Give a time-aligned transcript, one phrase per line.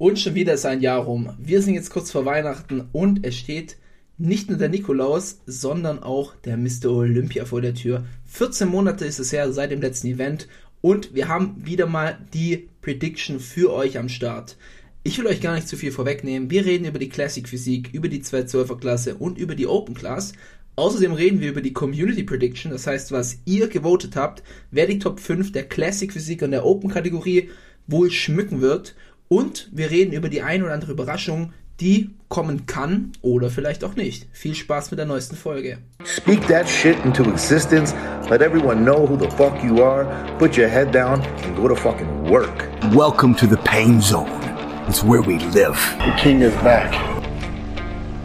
[0.00, 1.34] Und schon wieder ist ein Jahr rum.
[1.38, 3.76] Wir sind jetzt kurz vor Weihnachten und es steht
[4.16, 6.86] nicht nur der Nikolaus, sondern auch der Mr.
[6.86, 8.06] Olympia vor der Tür.
[8.24, 10.48] 14 Monate ist es her seit dem letzten Event
[10.80, 14.56] und wir haben wieder mal die Prediction für euch am Start.
[15.02, 16.48] Ich will euch gar nicht zu viel vorwegnehmen.
[16.50, 20.32] Wir reden über die Classic Physik, über die 212er Klasse und über die Open Class.
[20.76, 24.98] Außerdem reden wir über die Community Prediction, das heißt, was ihr gewotet habt, wer die
[24.98, 27.50] Top 5 der Classic Physik und der Open Kategorie
[27.86, 28.94] wohl schmücken wird.
[29.32, 33.94] Und wir reden über die ein oder andere Überraschung, die kommen kann oder vielleicht auch
[33.94, 34.26] nicht.
[34.32, 35.78] Viel Spaß mit der neuesten Folge.
[36.02, 37.94] Speak that shit into existence.
[38.28, 40.04] Let everyone know who the fuck you are.
[40.40, 42.68] Put your head down and go to fucking work.
[42.92, 44.42] Welcome to the pain zone.
[44.88, 45.78] It's where we live.
[45.98, 46.92] The king is back.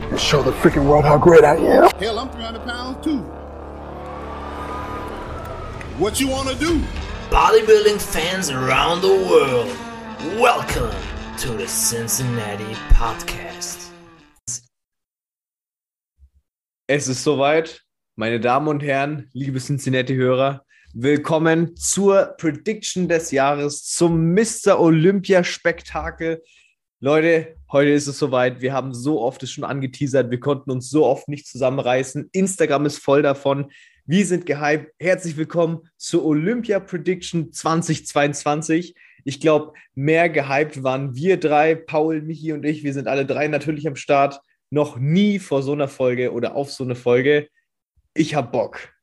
[0.10, 1.92] And show the freaking world how great I am.
[2.00, 3.20] Hell, I'm 300 pounds too.
[6.00, 6.82] What you wanna do?
[7.30, 9.68] bodybuilding fans around the world,
[10.34, 10.92] welcome
[11.38, 13.92] to the Cincinnati Podcast.
[16.88, 17.84] Es ist soweit,
[18.16, 20.66] meine Damen und Herren, liebe Cincinnati-Hörer.
[20.94, 24.80] Willkommen zur Prediction des Jahres, zum Mr.
[24.80, 26.42] Olympia-Spektakel.
[27.00, 28.62] Leute, heute ist es soweit.
[28.62, 30.32] Wir haben so oft es schon angeteasert.
[30.32, 32.30] Wir konnten uns so oft nicht zusammenreißen.
[32.32, 33.72] Instagram ist voll davon.
[34.06, 34.92] Wir sind gehypt.
[35.00, 38.96] Herzlich willkommen zur Olympia Prediction 2022.
[39.26, 42.84] Ich glaube, mehr gehypt waren wir drei, Paul, Michi und ich.
[42.84, 44.40] Wir sind alle drei natürlich am Start.
[44.70, 47.50] Noch nie vor so einer Folge oder auf so eine Folge.
[48.14, 48.96] Ich hab Bock.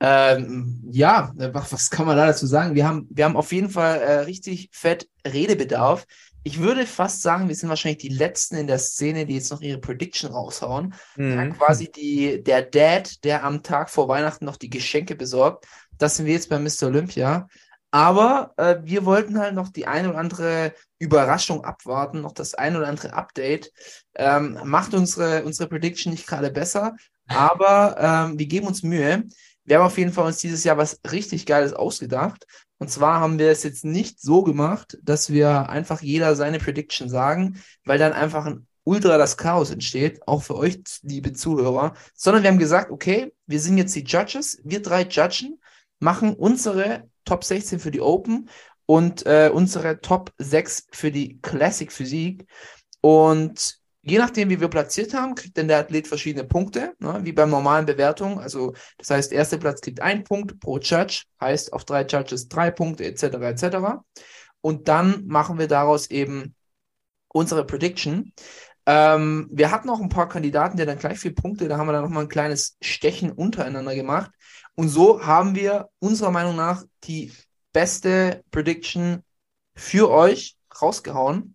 [0.00, 2.74] Ähm, ja, was, was kann man da dazu sagen?
[2.74, 6.06] Wir haben, wir haben auf jeden Fall äh, richtig fett Redebedarf.
[6.42, 9.60] Ich würde fast sagen, wir sind wahrscheinlich die Letzten in der Szene, die jetzt noch
[9.60, 10.92] ihre Prediction raushauen.
[11.16, 11.30] Mhm.
[11.30, 15.66] Ja, quasi die, der Dad, der am Tag vor Weihnachten noch die Geschenke besorgt.
[15.96, 16.88] Das sind wir jetzt bei Mr.
[16.88, 17.48] Olympia.
[17.92, 22.74] Aber äh, wir wollten halt noch die eine oder andere Überraschung abwarten, noch das ein
[22.74, 23.70] oder andere Update.
[24.14, 26.96] Ähm, macht unsere, unsere Prediction nicht gerade besser,
[27.28, 27.96] aber
[28.30, 29.24] ähm, wir geben uns Mühe.
[29.64, 32.46] Wir haben auf jeden Fall uns dieses Jahr was richtig Geiles ausgedacht.
[32.78, 37.10] Und zwar haben wir es jetzt nicht so gemacht, dass wir einfach jeder seine Prediction
[37.10, 42.42] sagen, weil dann einfach ein ultra das Chaos entsteht, auch für euch, liebe Zuhörer, sondern
[42.42, 45.60] wir haben gesagt, okay, wir sind jetzt die Judges, wir drei Judgen,
[46.00, 48.48] machen unsere Top 16 für die Open
[48.86, 52.46] und äh, unsere Top 6 für die Classic Physik.
[53.00, 57.32] Und je nachdem, wie wir platziert haben, kriegt dann der Athlet verschiedene Punkte, ne, wie
[57.32, 58.40] beim normalen Bewertung.
[58.40, 62.70] Also, das heißt, erster Platz kriegt ein Punkt pro Judge, heißt auf drei Judges drei
[62.70, 63.76] Punkte, etc., etc.
[64.60, 66.54] Und dann machen wir daraus eben
[67.28, 68.32] unsere Prediction.
[68.84, 71.92] Ähm, wir hatten auch ein paar Kandidaten, die dann gleich vier Punkte, da haben wir
[71.92, 74.32] dann nochmal ein kleines Stechen untereinander gemacht.
[74.74, 77.32] Und so haben wir unserer Meinung nach die
[77.72, 79.22] beste Prediction
[79.74, 81.54] für euch rausgehauen.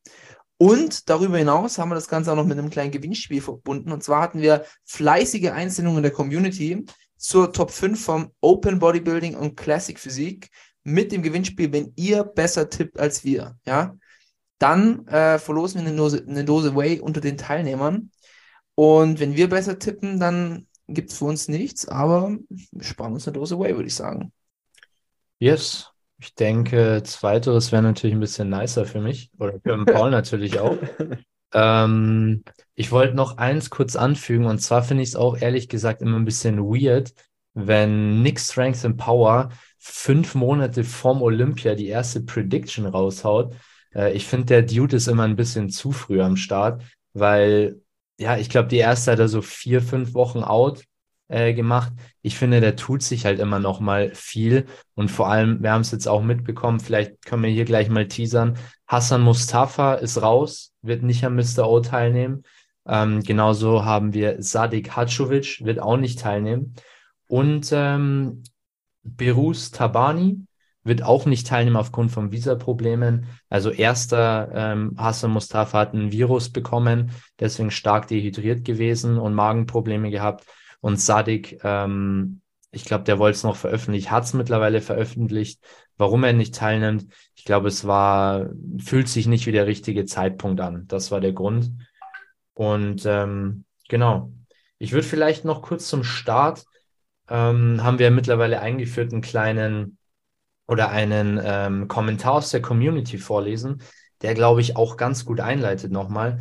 [0.58, 3.92] Und darüber hinaus haben wir das Ganze auch noch mit einem kleinen Gewinnspiel verbunden.
[3.92, 6.86] Und zwar hatten wir fleißige Einsendungen der Community
[7.16, 10.50] zur Top 5 vom Open Bodybuilding und Classic Physik
[10.84, 13.58] mit dem Gewinnspiel, wenn ihr besser tippt als wir.
[13.66, 13.96] Ja,
[14.58, 18.12] dann äh, verlosen wir eine Dose, eine Dose Whey unter den Teilnehmern.
[18.74, 23.28] Und wenn wir besser tippen, dann gibt es für uns nichts, aber wir sparen uns
[23.28, 24.32] eine Dose Whey, würde ich sagen.
[25.40, 25.92] Yes.
[26.20, 30.78] Ich denke, zweiteres wäre natürlich ein bisschen nicer für mich oder für Paul natürlich auch.
[31.54, 32.44] Ähm,
[32.76, 36.18] ich wollte noch eins kurz anfügen und zwar finde ich es auch ehrlich gesagt immer
[36.18, 37.14] ein bisschen weird,
[37.54, 43.56] wenn Nick Strength and Power fünf Monate vorm Olympia die erste Prediction raushaut.
[43.96, 46.84] Äh, ich finde, der Dude ist immer ein bisschen zu früh am Start,
[47.14, 47.82] weil
[48.20, 50.84] ja, ich glaube, die erste hat er so vier, fünf Wochen out
[51.28, 51.94] äh, gemacht.
[52.22, 55.82] Ich finde, der tut sich halt immer noch mal viel und vor allem, wir haben
[55.82, 58.58] es jetzt auch mitbekommen, vielleicht können wir hier gleich mal teasern.
[58.88, 61.68] Hassan Mustafa ist raus, wird nicht am Mr.
[61.68, 62.44] O teilnehmen.
[62.88, 66.76] Ähm, genauso haben wir Sadik Hacovic, wird auch nicht teilnehmen.
[67.28, 68.44] Und ähm,
[69.04, 70.48] Berus Tabani
[70.88, 73.26] wird auch nicht teilnehmen aufgrund von Visaproblemen.
[73.50, 80.10] Also erster ähm, Hassan Mustafa hat ein Virus bekommen, deswegen stark dehydriert gewesen und Magenprobleme
[80.10, 80.46] gehabt.
[80.80, 82.42] Und Sadik, ähm,
[82.72, 85.62] ich glaube, der wollte es noch veröffentlichen, hat es mittlerweile veröffentlicht.
[85.98, 90.62] Warum er nicht teilnimmt, ich glaube, es war, fühlt sich nicht wie der richtige Zeitpunkt
[90.62, 90.86] an.
[90.88, 91.72] Das war der Grund.
[92.54, 94.32] Und ähm, genau.
[94.80, 96.66] Ich würde vielleicht noch kurz zum Start,
[97.30, 99.97] ähm, haben wir mittlerweile eingeführt, einen kleinen
[100.68, 103.82] oder einen ähm, Kommentar aus der Community vorlesen,
[104.22, 106.40] der, glaube ich, auch ganz gut einleitet nochmal.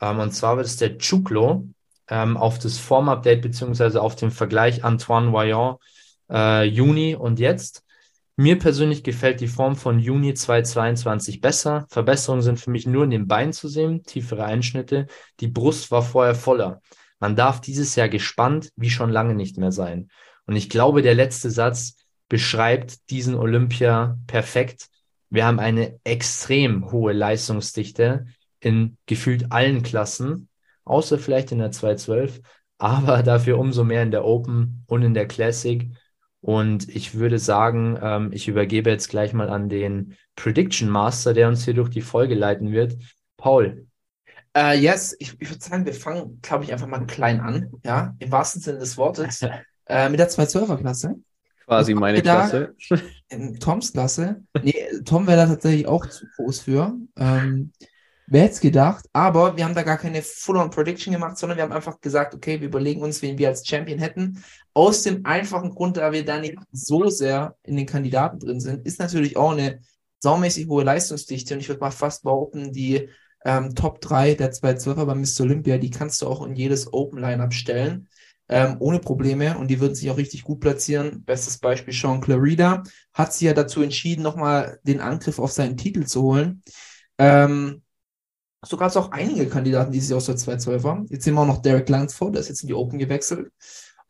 [0.00, 1.68] Ähm, und zwar wird es der Chuklo
[2.08, 5.78] ähm, auf das Form-Update beziehungsweise auf den Vergleich Antoine Vaillant
[6.30, 7.82] äh, Juni und jetzt.
[8.36, 11.86] Mir persönlich gefällt die Form von Juni 2022 besser.
[11.88, 15.06] Verbesserungen sind für mich nur in den Beinen zu sehen, tiefere Einschnitte.
[15.38, 16.80] Die Brust war vorher voller.
[17.20, 20.08] Man darf dieses Jahr gespannt wie schon lange nicht mehr sein.
[20.46, 21.94] Und ich glaube, der letzte Satz
[22.34, 24.88] beschreibt diesen Olympia perfekt.
[25.30, 28.26] Wir haben eine extrem hohe Leistungsdichte
[28.58, 30.48] in gefühlt allen Klassen,
[30.84, 32.40] außer vielleicht in der 212,
[32.76, 35.88] aber dafür umso mehr in der Open und in der Classic.
[36.40, 41.46] Und ich würde sagen, ähm, ich übergebe jetzt gleich mal an den Prediction Master, der
[41.46, 42.96] uns hier durch die Folge leiten wird.
[43.36, 43.86] Paul.
[44.56, 48.12] Äh, yes, ich, ich würde sagen, wir fangen, glaube ich, einfach mal klein an, ja,
[48.18, 49.46] im wahrsten Sinne des Wortes,
[49.86, 51.14] äh, mit der 212er-Klasse.
[51.66, 52.74] Quasi meine Klasse.
[53.28, 54.42] In Toms Klasse.
[54.62, 54.74] Nee,
[55.04, 56.94] Tom wäre da tatsächlich auch zu groß für.
[57.16, 57.72] Ähm,
[58.26, 59.06] wer hätte es gedacht?
[59.12, 62.68] Aber wir haben da gar keine Full-on-Prediction gemacht, sondern wir haben einfach gesagt, okay, wir
[62.68, 64.44] überlegen uns, wen wir als Champion hätten.
[64.74, 68.86] Aus dem einfachen Grund, da wir da nicht so sehr in den Kandidaten drin sind,
[68.86, 69.80] ist natürlich auch eine
[70.20, 71.54] saumäßig hohe Leistungsdichte.
[71.54, 73.08] Und ich würde mal fast behaupten, die
[73.44, 75.42] ähm, Top 3 der 212er bei Mr.
[75.42, 78.08] Olympia, die kannst du auch in jedes Open-Line-Up stellen.
[78.48, 81.24] Ähm, ohne Probleme und die würden sich auch richtig gut platzieren.
[81.24, 82.82] Bestes Beispiel Sean Clarida
[83.14, 86.62] hat sich ja dazu entschieden, nochmal den Angriff auf seinen Titel zu holen.
[87.16, 87.82] Ähm,
[88.62, 91.06] so gab es auch einige Kandidaten, die sich aus der 212er.
[91.10, 93.50] Jetzt sehen wir auch noch Derek Langsford, der ist jetzt in die Open gewechselt.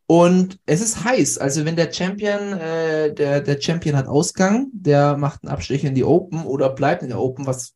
[0.06, 1.38] Und es ist heiß.
[1.38, 5.94] Also wenn der Champion, äh, der, der Champion hat Ausgang, der macht einen Abstecher in
[5.94, 7.75] die Open oder bleibt in der Open, was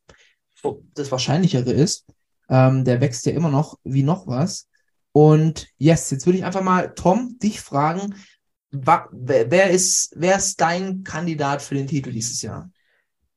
[0.93, 2.05] das Wahrscheinlichere ist.
[2.49, 4.68] Ähm, der wächst ja immer noch wie noch was.
[5.19, 8.15] Und yes, jetzt würde ich einfach mal, Tom, dich fragen,
[8.71, 12.71] wer, ist, wer ist dein Kandidat für den Titel dieses Jahr?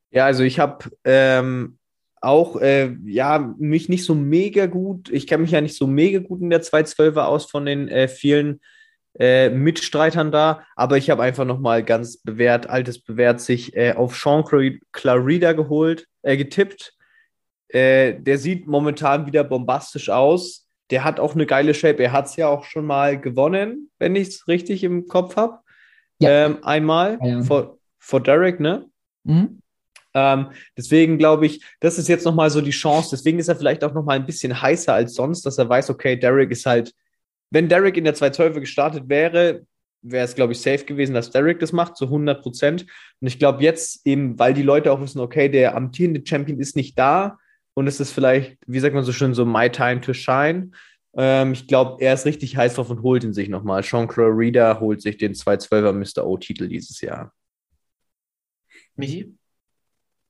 [0.09, 1.77] Ja, also ich habe ähm,
[2.21, 6.19] auch äh, ja mich nicht so mega gut, ich kenne mich ja nicht so mega
[6.19, 8.61] gut in der 212er aus von den äh, vielen
[9.19, 14.15] äh, Mitstreitern da, aber ich habe einfach nochmal ganz bewährt, altes bewährt sich äh, auf
[14.15, 16.93] Sean Clar- Clarida geholt, äh, getippt.
[17.67, 20.62] Äh, der sieht momentan wieder bombastisch aus.
[20.89, 22.03] Der hat auch eine geile Shape.
[22.03, 25.59] Er hat es ja auch schon mal gewonnen, wenn ich es richtig im Kopf habe.
[26.19, 26.45] Ja.
[26.45, 27.43] Ähm, einmal Ja, ja.
[27.43, 28.85] vor, vor Derek, ne?
[29.23, 29.59] Mhm.
[30.13, 33.09] Ähm, deswegen glaube ich, das ist jetzt nochmal so die Chance.
[33.11, 36.15] Deswegen ist er vielleicht auch nochmal ein bisschen heißer als sonst, dass er weiß, okay,
[36.15, 36.93] Derek ist halt,
[37.49, 39.65] wenn Derek in der 212 gestartet wäre,
[40.01, 42.85] wäre es, glaube ich, safe gewesen, dass Derek das macht, zu 100 Prozent.
[43.21, 46.75] Und ich glaube jetzt eben, weil die Leute auch wissen, okay, der amtierende Champion ist
[46.75, 47.37] nicht da
[47.73, 50.71] und es ist vielleicht, wie sagt man so schön, so my time to shine.
[51.15, 53.83] Ähm, ich glaube, er ist richtig heiß drauf und holt ihn sich nochmal.
[53.83, 56.25] Sean Clarida holt sich den 212er Mr.
[56.25, 57.33] O-Titel dieses Jahr.
[58.95, 59.35] Michi?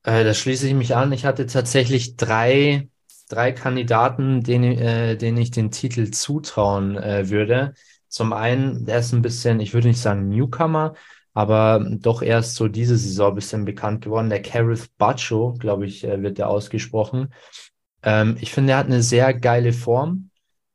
[0.04, 1.12] Äh, da schließe ich mich an.
[1.12, 2.90] Ich hatte tatsächlich drei,
[3.30, 7.74] drei Kandidaten, denen, äh, denen ich den Titel zutrauen äh, würde.
[8.10, 10.94] Zum einen, der ist ein bisschen, ich würde nicht sagen Newcomer,
[11.34, 14.30] aber doch erst so diese Saison ein bisschen bekannt geworden.
[14.30, 17.34] Der Kareth Bacho, glaube ich, äh, wird der ausgesprochen.
[18.04, 20.30] Ähm, ich finde, er hat eine sehr geile Form,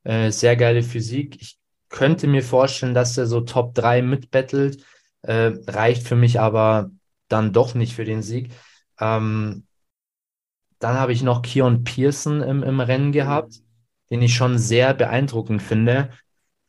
[0.05, 1.41] äh, sehr geile Physik.
[1.41, 1.59] Ich
[1.89, 4.85] könnte mir vorstellen, dass er so Top 3 mitbettelt,
[5.23, 6.91] äh, reicht für mich aber
[7.29, 8.53] dann doch nicht für den Sieg.
[9.01, 9.67] Ähm,
[10.79, 13.61] dann habe ich noch Keon Pearson im, im Rennen gehabt,
[14.11, 16.11] den ich schon sehr beeindruckend finde.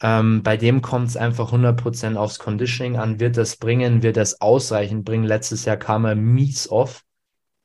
[0.01, 3.19] Ähm, bei dem kommt es einfach 100% aufs Conditioning an.
[3.19, 4.01] Wird das bringen?
[4.01, 5.25] Wird das ausreichend bringen?
[5.25, 7.03] Letztes Jahr kam er mies off.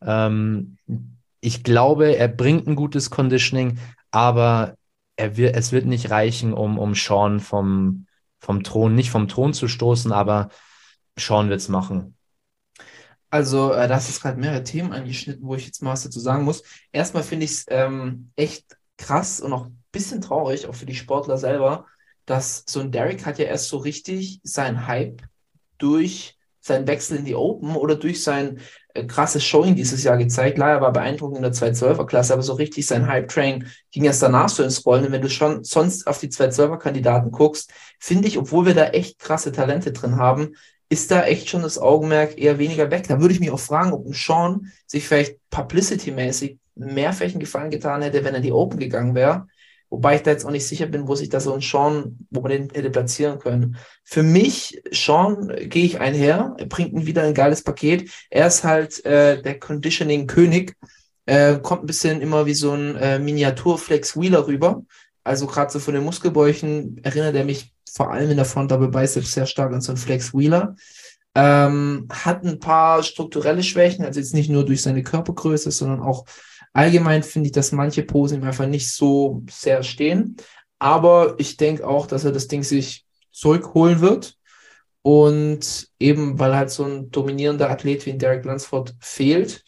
[0.03, 0.79] Ähm,
[1.41, 3.79] ich glaube, er bringt ein gutes Conditioning,
[4.11, 4.77] aber
[5.17, 8.07] er wird, es wird nicht reichen, um, um Sean vom,
[8.41, 10.49] vom Thron, nicht vom Thron zu stoßen, aber
[11.19, 12.17] Sean wird es machen.
[13.31, 16.45] Also, äh, da hast gerade mehrere Themen angeschnitten, wo ich jetzt mal was dazu sagen
[16.45, 16.63] muss.
[16.93, 20.95] Erstmal finde ich es ähm, echt krass und auch ein bisschen traurig, auch für die
[20.95, 21.87] Sportler selber,
[22.27, 25.23] dass so ein Derek hat ja erst so richtig seinen Hype
[25.79, 28.59] durch seinen Wechsel in die Open oder durch sein
[28.95, 30.57] äh, krasses Showing dieses Jahr gezeigt.
[30.57, 34.49] Klar, er war beeindruckend in der 212er-Klasse, aber so richtig sein Hype-Train ging erst danach
[34.49, 35.05] so ins Rollen.
[35.05, 39.19] Und wenn du schon sonst auf die 212er-Kandidaten guckst, finde ich, obwohl wir da echt
[39.19, 40.55] krasse Talente drin haben,
[40.89, 43.09] ist da echt schon das Augenmerk eher weniger weg.
[43.09, 47.71] Da würde ich mich auch fragen, ob ein Sean sich vielleicht publicity-mäßig mehr einen Gefallen
[47.71, 49.47] getan hätte, wenn er in die Open gegangen wäre.
[49.95, 52.41] Wobei ich da jetzt auch nicht sicher bin, wo sich da so ein Sean, wo
[52.41, 53.77] man den hätte platzieren können.
[54.03, 56.57] Für mich, Sean, gehe ich einher.
[56.59, 58.11] Er bringt mir wieder ein geiles Paket.
[58.29, 60.75] Er ist halt äh, der Conditioning-König.
[61.27, 64.83] Äh, kommt ein bisschen immer wie so ein äh, Miniatur-Flex Wheeler rüber.
[65.23, 68.89] Also gerade so von den Muskelbäuchen erinnert er mich vor allem in der Front Double
[68.89, 70.75] Biceps sehr stark an so einen Flex Wheeler.
[71.37, 76.25] Ähm, hat ein paar strukturelle Schwächen, also jetzt nicht nur durch seine Körpergröße, sondern auch
[76.75, 80.37] allgemein finde ich, dass manche Posen ihm einfach nicht so sehr stehen.
[80.79, 84.37] Aber ich denke auch, dass er das Ding sich zurückholen wird.
[85.01, 89.63] Und eben, weil halt so ein dominierender Athlet wie Derek Lunsford fehlt,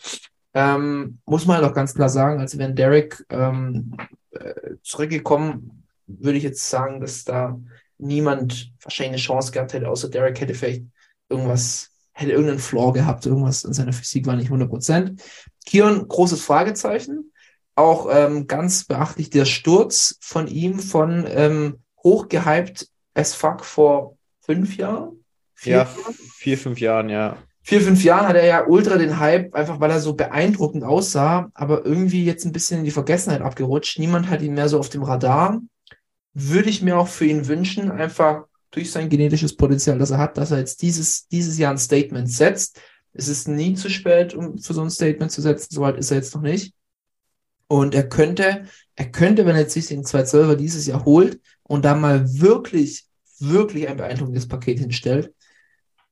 [0.54, 3.94] ähm, muss man halt auch ganz klar sagen, also wenn Derek ähm,
[4.30, 7.60] äh, zurückgekommen, würde ich jetzt sagen, dass da
[7.98, 10.84] niemand wahrscheinlich eine Chance gehabt hätte, außer Derek hätte vielleicht
[11.28, 15.20] irgendwas, hätte irgendeinen Flaw gehabt, irgendwas in seiner Physik war nicht 100%.
[15.66, 17.32] Kion, großes Fragezeichen.
[17.74, 24.76] Auch ähm, ganz beachtlich der Sturz von ihm von ähm, hochgehypt as fuck vor fünf
[24.78, 25.24] Jahren.
[25.54, 26.14] Vier Ja, Jahren?
[26.38, 27.36] vier, fünf Jahren, ja.
[27.62, 31.50] vier, fünf Jahren hat er ja ultra den Hype, einfach weil er so beeindruckend aussah,
[31.54, 33.98] aber irgendwie jetzt ein bisschen in die Vergessenheit abgerutscht.
[33.98, 35.60] Niemand hat ihn mehr so auf dem Radar.
[36.32, 40.36] Würde ich mir auch für ihn wünschen, einfach durch sein genetisches Potenzial, das er hat,
[40.36, 42.80] dass er jetzt dieses, dieses Jahr ein Statement setzt.
[43.12, 45.68] Es ist nie zu spät, um für so ein Statement zu setzen.
[45.70, 46.74] Soweit ist er jetzt noch nicht.
[47.68, 51.84] Und er könnte, er könnte, wenn er jetzt sich den 212er dieses Jahr holt und
[51.84, 53.06] da mal wirklich,
[53.38, 55.32] wirklich ein beeindruckendes Paket hinstellt,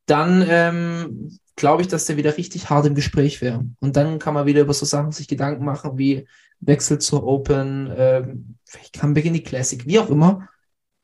[0.05, 3.65] dann ähm, glaube ich, dass der wieder richtig hart im Gespräch wäre.
[3.79, 6.27] Und dann kann man wieder über so Sachen sich Gedanken machen wie
[6.59, 10.47] Wechsel zur Open, ähm, vielleicht Comeback in die Classic, wie auch immer.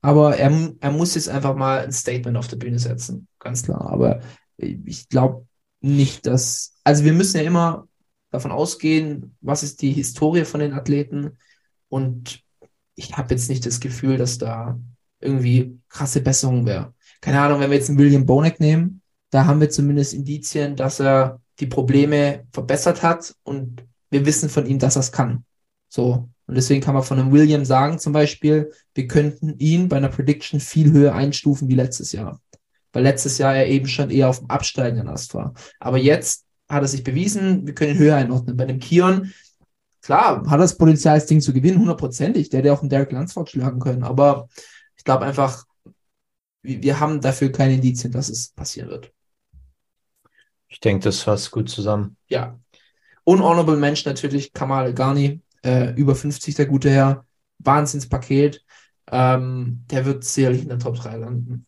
[0.02, 3.92] Aber er, er muss jetzt einfach mal ein Statement auf der Bühne setzen, ganz klar.
[3.92, 4.22] Aber
[4.58, 5.46] ich glaube
[5.80, 7.88] nicht, dass, also wir müssen ja immer
[8.32, 11.38] davon ausgehen, was ist die Historie von den Athleten.
[11.90, 12.42] Und
[12.96, 14.80] ich habe jetzt nicht das Gefühl, dass da
[15.20, 16.94] irgendwie krasse Besserung wäre.
[17.20, 21.00] Keine Ahnung, wenn wir jetzt einen William Bonek nehmen, da haben wir zumindest Indizien, dass
[21.00, 25.46] er die Probleme verbessert hat und wir wissen von ihm, dass er es kann.
[25.88, 26.30] So.
[26.48, 30.10] Und deswegen kann man von einem William sagen, zum Beispiel, wir könnten ihn bei einer
[30.10, 32.42] Prediction viel höher einstufen wie letztes Jahr.
[32.94, 35.54] Weil letztes Jahr er eben schon eher auf dem absteigenden Ast war.
[35.80, 38.58] Aber jetzt hat er sich bewiesen, wir können ihn höher einordnen.
[38.58, 39.32] Bei dem Kion,
[40.02, 42.50] klar, hat er das Potenzial, das Ding zu gewinnen, hundertprozentig.
[42.50, 44.04] Der hätte auch einen Derek Lansford schlagen können.
[44.04, 44.50] Aber
[44.98, 45.66] ich glaube einfach,
[46.64, 49.12] wir haben dafür keine Indizien, dass es passieren wird.
[50.68, 52.18] Ich denke, das fasst gut zusammen.
[52.28, 52.60] Ja.
[53.24, 57.26] Unhonorable Mensch natürlich, Kamal Ghani, äh, über 50 der gute Herr.
[57.60, 58.64] Wahnsinnspaket.
[59.12, 61.66] Ähm, der wird sicherlich in der Top 3 landen.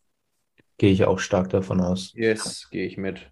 [0.78, 2.14] Gehe ich auch stark davon aus.
[2.16, 3.32] Yes, gehe ich mit.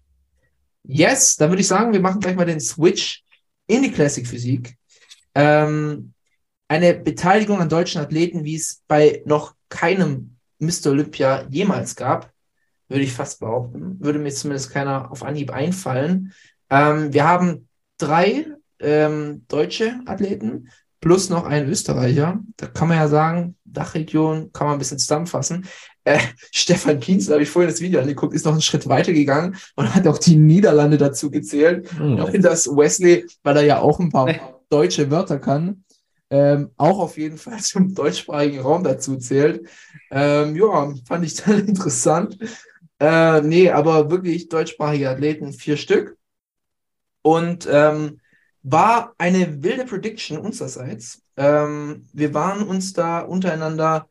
[0.84, 3.24] Yes, dann würde ich sagen, wir machen gleich mal den Switch
[3.66, 4.76] in die Classic Physik.
[5.34, 6.12] Ähm,
[6.68, 10.90] eine Beteiligung an deutschen Athleten, wie es bei noch keinem Mr.
[10.90, 12.32] Olympia jemals gab,
[12.88, 13.98] würde ich fast behaupten.
[14.00, 16.32] Würde mir zumindest keiner auf Anhieb einfallen.
[16.70, 18.46] Ähm, wir haben drei
[18.82, 20.68] ähm, deutsche Athleten
[21.00, 22.40] plus noch einen Österreicher.
[22.56, 25.66] Da kann man ja sagen, Dachregion kann man ein bisschen zusammenfassen.
[26.04, 26.18] Äh,
[26.52, 29.56] Stefan Kienz, da habe ich vorhin das Video angeguckt, ist noch einen Schritt weiter gegangen
[29.74, 31.90] und hat auch die Niederlande dazu gezählt.
[31.98, 32.22] Hm.
[32.22, 34.32] Und dass Wesley, weil er ja auch ein paar
[34.70, 35.84] deutsche Wörter kann,
[36.30, 39.68] ähm, auch auf jeden Fall zum deutschsprachigen Raum dazu zählt.
[40.10, 42.38] Ähm, ja, fand ich dann interessant.
[43.00, 46.16] Äh, nee, aber wirklich deutschsprachige Athleten, vier Stück.
[47.22, 48.20] Und ähm,
[48.62, 51.22] war eine wilde Prediction unsererseits.
[51.36, 54.08] Ähm, wir waren uns da untereinander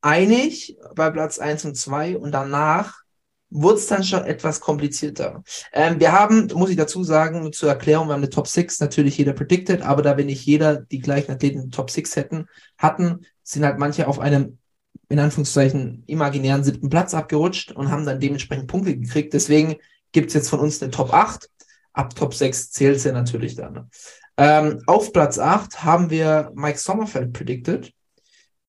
[0.00, 3.04] einig bei Platz 1 und 2 und danach
[3.50, 5.42] wurde es dann schon etwas komplizierter.
[5.72, 9.16] Ähm, wir haben, muss ich dazu sagen, zur Erklärung, wir haben eine Top 6 natürlich
[9.16, 12.48] jeder predicted, aber da wir nicht jeder die gleichen Athleten Top 6 hätten,
[12.78, 14.58] hatten, sind halt manche auf einem
[15.08, 19.32] in Anführungszeichen imaginären siebten Platz abgerutscht und haben dann dementsprechend Punkte gekriegt.
[19.34, 19.76] Deswegen
[20.12, 21.50] gibt es jetzt von uns eine Top 8.
[21.94, 23.88] Ab Top 6 zählt sie natürlich dann.
[24.36, 27.92] Ähm, auf Platz 8 haben wir Mike Sommerfeld predicted.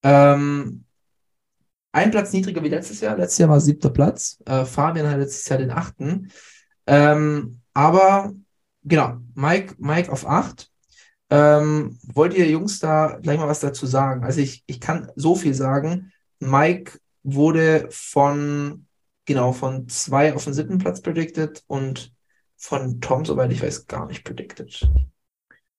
[0.04, 0.86] Ähm,
[1.92, 3.18] ein Platz niedriger wie letztes Jahr.
[3.18, 4.38] Letztes Jahr war siebter Platz.
[4.46, 6.32] Äh, Fabian hat letztes Jahr den achten.
[6.86, 8.34] Ähm, aber
[8.84, 10.70] genau, Mike, Mike auf 8.
[11.32, 14.24] Ähm, wollt ihr Jungs da gleich mal was dazu sagen?
[14.24, 16.12] Also ich, ich kann so viel sagen.
[16.40, 18.86] Mike wurde von,
[19.26, 22.15] genau, von zwei auf den siebten Platz predicted und
[22.66, 24.90] von Tom, soweit ich weiß, gar nicht predicted.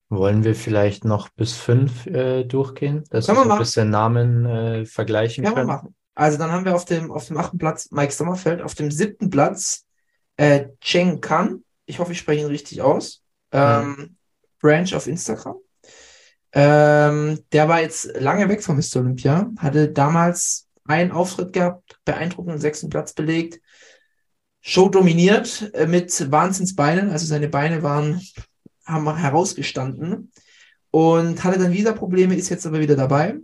[0.08, 3.90] Wollen wir vielleicht noch bis fünf äh, durchgehen, dass Können wir wir so ein bisschen
[3.90, 5.76] Namen äh, vergleichen Kann man können?
[5.76, 5.94] machen.
[6.14, 9.30] Also dann haben wir auf dem, auf dem achten Platz Mike Sommerfeld, auf dem siebten
[9.30, 9.84] Platz
[10.36, 11.64] äh, Cheng Kan.
[11.86, 13.22] Ich hoffe, ich spreche ihn richtig aus.
[13.52, 14.16] Ähm,
[14.60, 15.56] Branch auf Instagram.
[16.52, 19.00] Ähm, der war jetzt lange weg von Mr.
[19.00, 23.60] Olympia, hatte damals einen Auftritt gehabt, beeindruckenden sechsten Platz belegt,
[24.68, 28.20] Show dominiert äh, mit Wahnsinnsbeinen, also seine Beine waren,
[28.84, 30.32] haben herausgestanden
[30.90, 33.36] und hatte dann Visa-Probleme, ist jetzt aber wieder dabei.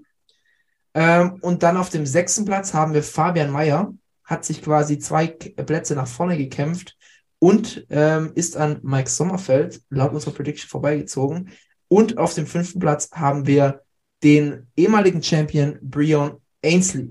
[0.94, 5.28] Ähm, und dann auf dem sechsten Platz haben wir Fabian Mayer, hat sich quasi zwei
[5.28, 6.96] K- Plätze nach vorne gekämpft
[7.38, 11.50] und ähm, ist an Mike Sommerfeld laut unserer Prediction vorbeigezogen.
[11.86, 13.82] Und auf dem fünften Platz haben wir
[14.24, 17.10] den ehemaligen Champion Breon Ainsley.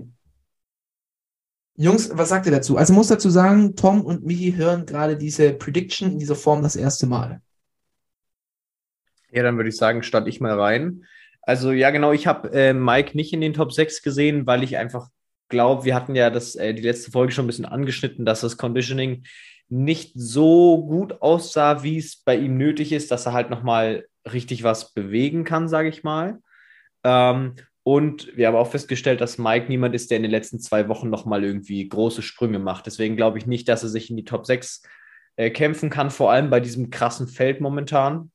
[1.76, 2.76] Jungs, was sagt ihr dazu?
[2.76, 6.76] Also muss dazu sagen, Tom und Michi hören gerade diese Prediction in dieser Form das
[6.76, 7.40] erste Mal.
[9.30, 11.04] Ja, dann würde ich sagen, stand ich mal rein.
[11.40, 14.76] Also ja, genau, ich habe äh, Mike nicht in den Top 6 gesehen, weil ich
[14.76, 15.08] einfach
[15.48, 18.56] glaube, wir hatten ja das, äh, die letzte Folge schon ein bisschen angeschnitten, dass das
[18.56, 19.24] Conditioning
[19.68, 24.62] nicht so gut aussah, wie es bei ihm nötig ist, dass er halt nochmal richtig
[24.62, 26.38] was bewegen kann, sage ich mal.
[27.04, 30.88] Ähm, und wir haben auch festgestellt, dass Mike niemand ist, der in den letzten zwei
[30.88, 32.86] Wochen nochmal irgendwie große Sprünge macht.
[32.86, 34.82] Deswegen glaube ich nicht, dass er sich in die Top 6
[35.36, 38.30] äh, kämpfen kann, vor allem bei diesem krassen Feld momentan.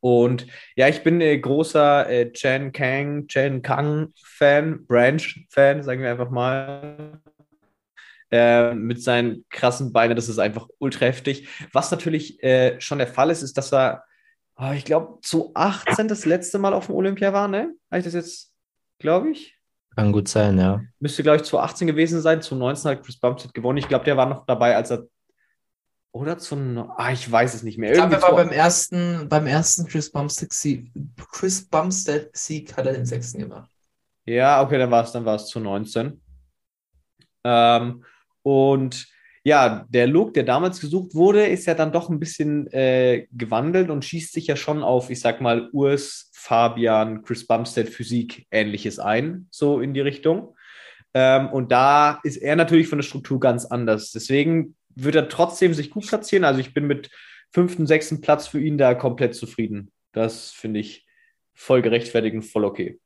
[0.00, 6.02] Und ja, ich bin äh, großer äh, Chen Kang, Chen Kang Fan, Branch Fan, sagen
[6.02, 7.20] wir einfach mal.
[8.32, 11.48] Äh, mit seinen krassen Beinen, das ist einfach ultra heftig.
[11.72, 14.04] Was natürlich äh, schon der Fall ist, ist, dass er,
[14.56, 17.74] oh, ich glaube, zu 18 das letzte Mal auf dem Olympia war, ne?
[17.90, 18.49] Habe ich das jetzt,
[19.00, 19.56] glaube ich?
[19.96, 20.82] Kann gut sein, ja.
[21.00, 22.42] Müsste, glaube ich, zu 18 gewesen sein.
[22.42, 23.78] Zu 19 hat Chris Bumstead gewonnen.
[23.78, 25.06] Ich glaube, der war noch dabei, als er
[26.12, 26.56] oder zu.
[26.96, 27.90] Ah, ich weiß es nicht mehr.
[27.90, 30.90] Ich glaube, er war beim ersten, beim ersten Chris Bumstead Sieg,
[31.32, 33.70] Chris Bumstead Sieg hat er den sechsten gemacht.
[34.26, 36.20] Ja, okay, dann war es dann war es zu 19.
[37.44, 38.04] Ähm,
[38.42, 39.08] und
[39.42, 43.88] ja, der Look, der damals gesucht wurde, ist ja dann doch ein bisschen äh, gewandelt
[43.88, 48.98] und schießt sich ja schon auf, ich sag mal, Urs, Fabian, Chris Bumstead Physik ähnliches
[48.98, 50.56] ein, so in die Richtung.
[51.12, 54.10] Ähm, und da ist er natürlich von der Struktur ganz anders.
[54.12, 56.44] Deswegen wird er trotzdem sich gut platzieren.
[56.44, 57.10] Also ich bin mit
[57.52, 59.90] fünften, sechsten Platz für ihn da komplett zufrieden.
[60.12, 61.06] Das finde ich
[61.52, 62.98] voll gerechtfertigt und voll okay.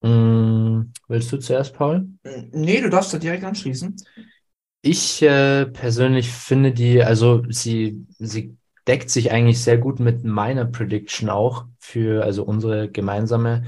[0.00, 2.08] Mm, willst du zuerst, Paul?
[2.52, 3.94] Nee, du darfst da direkt anschließen.
[4.80, 8.56] Ich äh, persönlich finde die, also sie, sie
[8.90, 13.64] deckt sich eigentlich sehr gut mit meiner Prediction auch für, also unsere gemeinsame,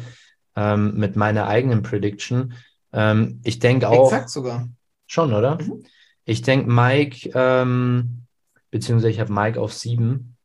[0.56, 2.54] ähm, mit meiner eigenen Prediction.
[2.92, 4.68] Ähm, ich denke auch Exakt sogar.
[5.06, 5.58] schon, oder?
[5.60, 5.84] Mhm.
[6.24, 8.26] Ich denke Mike, ähm,
[8.70, 10.36] beziehungsweise ich habe Mike auf sieben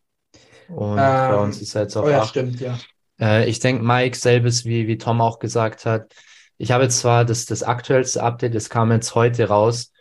[0.67, 2.29] und bei Ähm, uns ist er jetzt auf Oh ja, acht.
[2.29, 2.77] stimmt, ja.
[3.19, 6.13] Äh, ich denke, Mike, selbes wie, wie Tom auch gesagt hat.
[6.57, 9.91] Ich habe jetzt zwar das, das aktuellste Update, das kam jetzt heute raus,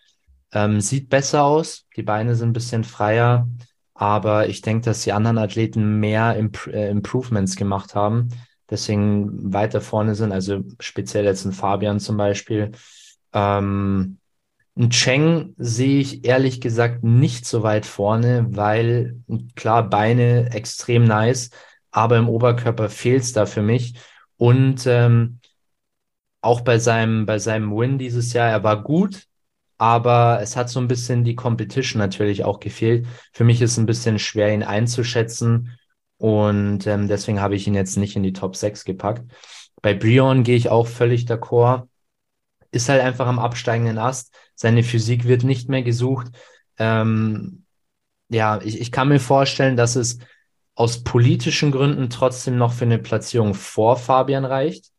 [0.53, 3.48] ähm, sieht besser aus, die Beine sind ein bisschen freier,
[3.96, 8.28] aber ich denke, dass die anderen Athleten mehr Imp äh, Improvements gemacht haben,
[8.70, 12.72] deswegen weiter vorne sind, also speziell jetzt ein Fabian zum Beispiel.
[13.32, 14.18] Ähm,
[14.78, 19.16] ein Cheng sehe ich ehrlich gesagt nicht so weit vorne, weil
[19.54, 21.50] klar, Beine extrem nice,
[21.90, 23.94] aber im Oberkörper fehlt es da für mich.
[24.37, 25.38] Und ähm,
[26.42, 29.26] auch bei seinem, bei seinem Win dieses Jahr, er war gut,
[29.79, 33.07] aber es hat so ein bisschen die Competition natürlich auch gefehlt.
[33.33, 35.77] Für mich ist es ein bisschen schwer, ihn einzuschätzen.
[36.19, 39.31] Und ähm, deswegen habe ich ihn jetzt nicht in die Top 6 gepackt.
[39.83, 41.89] Bei Brion gehe ich auch völlig d'accord.
[42.71, 44.35] Ist halt einfach am absteigenden Ast.
[44.55, 46.29] Seine Physik wird nicht mehr gesucht.
[46.79, 47.65] Ähm,
[48.29, 50.19] ja, ich, ich kann mir vorstellen, dass es
[50.75, 54.91] aus politischen Gründen trotzdem noch für eine Platzierung vor Fabian reicht.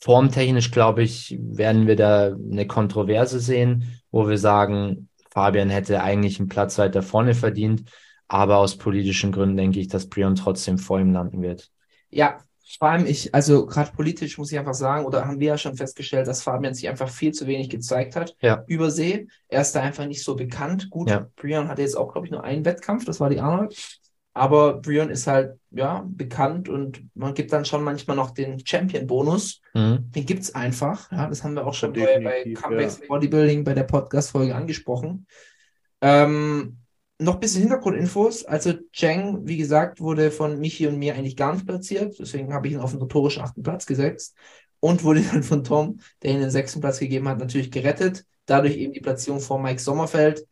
[0.00, 6.38] Formtechnisch, glaube ich, werden wir da eine Kontroverse sehen, wo wir sagen, Fabian hätte eigentlich
[6.38, 7.84] einen Platz weiter vorne verdient.
[8.28, 11.70] Aber aus politischen Gründen denke ich, dass Brion trotzdem vor ihm landen wird.
[12.10, 12.38] Ja,
[12.78, 15.76] vor allem ich, also gerade politisch muss ich einfach sagen, oder haben wir ja schon
[15.76, 18.34] festgestellt, dass Fabian sich einfach viel zu wenig gezeigt hat.
[18.40, 18.64] Ja.
[18.66, 19.28] Übersee.
[19.48, 20.90] Er ist da einfach nicht so bekannt.
[20.90, 21.28] Gut, Ja.
[21.36, 24.00] Brion hatte jetzt auch, glaube ich, nur einen Wettkampf, das war die Arnold.
[24.36, 29.62] Aber Brion ist halt, ja, bekannt und man gibt dann schon manchmal noch den Champion-Bonus.
[29.72, 30.10] Mhm.
[30.14, 31.10] Den gibt's einfach.
[31.10, 35.26] Ja, das haben wir auch schon bei, bei Comebacks Bodybuilding bei der Podcast-Folge angesprochen.
[36.02, 36.76] Ähm,
[37.18, 38.44] noch ein bisschen Hintergrundinfos.
[38.44, 42.18] Also Cheng, wie gesagt, wurde von Michi und mir eigentlich gar nicht platziert.
[42.18, 44.36] Deswegen habe ich ihn auf den notorischen achten Platz gesetzt.
[44.80, 48.26] Und wurde dann von Tom, der ihn den sechsten Platz gegeben hat, natürlich gerettet.
[48.44, 50.46] Dadurch eben die Platzierung vor Mike Sommerfeld.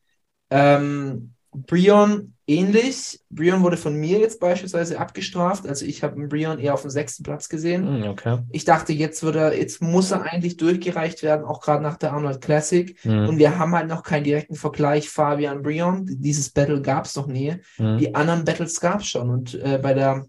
[0.48, 3.20] Ähm, Brion ähnlich.
[3.30, 5.66] Brion wurde von mir jetzt beispielsweise abgestraft.
[5.66, 8.00] Also ich habe Brion eher auf dem sechsten Platz gesehen.
[8.00, 8.38] Mhm, Okay.
[8.50, 12.12] Ich dachte, jetzt wird er, jetzt muss er eigentlich durchgereicht werden, auch gerade nach der
[12.12, 12.96] Arnold Classic.
[13.04, 13.28] Mhm.
[13.28, 16.06] Und wir haben halt noch keinen direkten Vergleich Fabian Brion.
[16.06, 17.56] Dieses Battle gab es noch nie.
[17.78, 17.98] Mhm.
[17.98, 19.30] Die anderen Battles gab es schon.
[19.30, 20.26] Und äh, bei der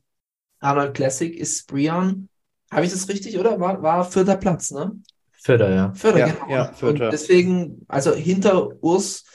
[0.60, 2.30] Arnold Classic ist Brion,
[2.72, 3.60] habe ich das richtig, oder?
[3.60, 4.92] War, war vierter Platz, ne?
[5.34, 5.94] Vierter, ja.
[5.94, 6.50] Vierter, Ja, genau.
[6.50, 7.06] ja, vierter.
[7.06, 9.26] Und deswegen, also hinter Urs,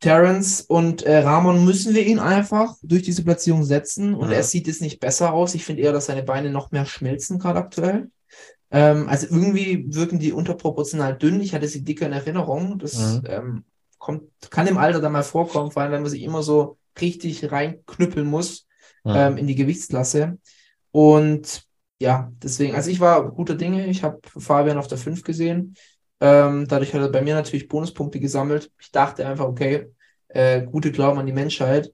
[0.00, 4.14] Terence und äh, Ramon müssen wir ihn einfach durch diese Platzierung setzen.
[4.14, 4.36] Und Ja.
[4.38, 5.54] er sieht es nicht besser aus.
[5.54, 8.10] Ich finde eher, dass seine Beine noch mehr schmelzen, gerade aktuell.
[8.70, 11.40] Ähm, also irgendwie wirken die unterproportional dünn.
[11.40, 12.78] Ich hatte sie dicker in Erinnerung.
[12.78, 13.22] Das Mhm.
[13.26, 13.64] ähm,
[13.98, 17.50] kommt, kann im Alter dann mal vorkommen, vor allem wenn man sich immer so richtig
[17.52, 18.66] reinknüppeln muss
[19.04, 19.26] Ja.
[19.28, 20.38] ähm, in die Gewichtsklasse.
[20.92, 21.64] Und
[22.00, 23.86] ja, deswegen, also ich war guter Dinge.
[23.88, 25.74] Ich habe Fabian auf der 5 gesehen.
[26.20, 28.70] Ähm, dadurch hat er bei mir natürlich Bonuspunkte gesammelt.
[28.78, 29.86] Ich dachte einfach, okay,
[30.28, 31.92] äh, gute Glauben an die Menschheit.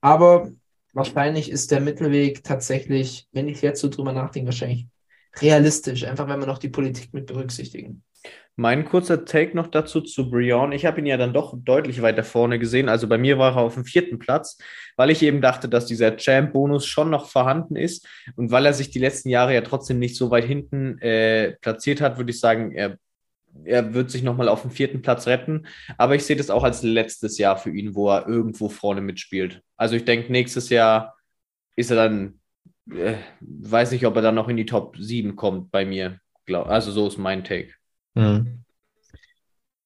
[0.00, 0.50] Aber
[0.92, 4.86] wahrscheinlich ist der Mittelweg tatsächlich, wenn ich jetzt so drüber nachdenke, wahrscheinlich
[5.36, 8.02] realistisch, einfach wenn wir noch die Politik mit berücksichtigen.
[8.56, 10.70] Mein kurzer Take noch dazu zu Brion.
[10.70, 12.88] Ich habe ihn ja dann doch deutlich weiter vorne gesehen.
[12.88, 14.58] Also bei mir war er auf dem vierten Platz,
[14.96, 18.06] weil ich eben dachte, dass dieser Champ-Bonus schon noch vorhanden ist.
[18.36, 22.00] Und weil er sich die letzten Jahre ja trotzdem nicht so weit hinten äh, platziert
[22.00, 22.96] hat, würde ich sagen, er,
[23.64, 25.66] er wird sich nochmal auf den vierten Platz retten.
[25.96, 29.62] Aber ich sehe das auch als letztes Jahr für ihn, wo er irgendwo vorne mitspielt.
[29.76, 31.16] Also ich denke, nächstes Jahr
[31.76, 32.40] ist er dann,
[32.90, 36.18] äh, weiß nicht, ob er dann noch in die Top 7 kommt bei mir.
[36.46, 37.70] Glaub, also so ist mein Take.
[38.16, 38.64] Hm.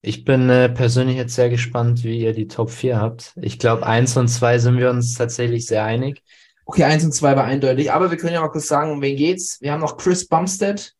[0.00, 3.33] Ich bin äh, persönlich jetzt sehr gespannt, wie ihr die Top 4 habt.
[3.40, 6.22] Ich glaube, 1 und 2 sind wir uns tatsächlich sehr einig.
[6.64, 9.16] Okay, 1 und 2 war eindeutig, aber wir können ja mal kurz sagen, um wen
[9.16, 9.61] geht's.
[9.61, 10.94] Wir haben noch Chris Bumstead,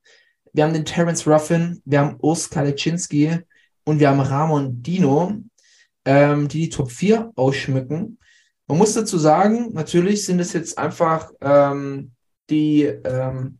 [0.52, 3.38] wir haben den Terence Ruffin, wir haben Urs Kalecinski
[3.84, 5.32] und wir haben Ramon Dino,
[6.04, 8.18] ähm, die die Top 4 ausschmücken.
[8.66, 12.12] Man muss dazu sagen, natürlich sind es jetzt einfach ähm,
[12.50, 13.58] die ähm,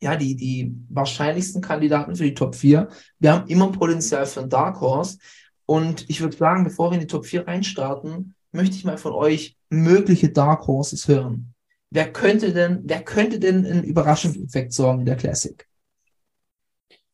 [0.00, 2.88] ja, die, die wahrscheinlichsten Kandidaten für die Top 4.
[3.18, 5.18] Wir haben immer Potenzial für einen Dark Horse.
[5.66, 9.12] Und ich würde sagen, bevor wir in die Top 4 reinstarten, möchte ich mal von
[9.12, 11.52] euch mögliche Dark Horses hören.
[11.90, 15.67] Wer könnte denn, wer könnte denn einen Überraschungseffekt sorgen in der Classic?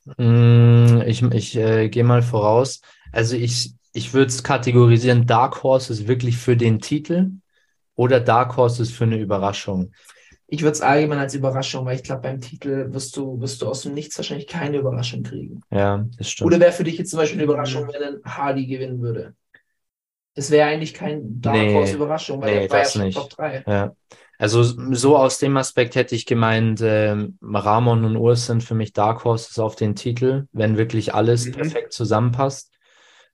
[0.05, 2.81] Mm, Ich, ich äh, gehe mal voraus.
[3.13, 7.31] Also ich, ich würde es kategorisieren, Dark Horses wirklich für den Titel
[7.97, 9.93] oder Dark Horses für eine Überraschung.
[10.47, 13.69] Ich würde es allgemein als Überraschung, weil ich glaube, beim Titel wirst du, wirst du
[13.69, 15.63] aus dem Nichts wahrscheinlich keine Überraschung kriegen.
[15.71, 16.49] Ja, das stimmt.
[16.49, 19.35] Oder wäre für dich jetzt zum Beispiel eine Überraschung, wenn ein Hardy gewinnen würde?
[20.35, 23.17] Das wäre eigentlich kein Dark Nee, Horse Überraschung, weil nee, er war ja schon nicht.
[23.17, 23.65] Top 3.
[23.67, 23.95] Ja.
[24.45, 28.93] Also so aus dem Aspekt hätte ich gemeint, ähm, Ramon und Urs sind für mich
[28.93, 31.53] Dark Horses auf den Titel, wenn wirklich alles Mhm.
[31.53, 32.71] perfekt zusammenpasst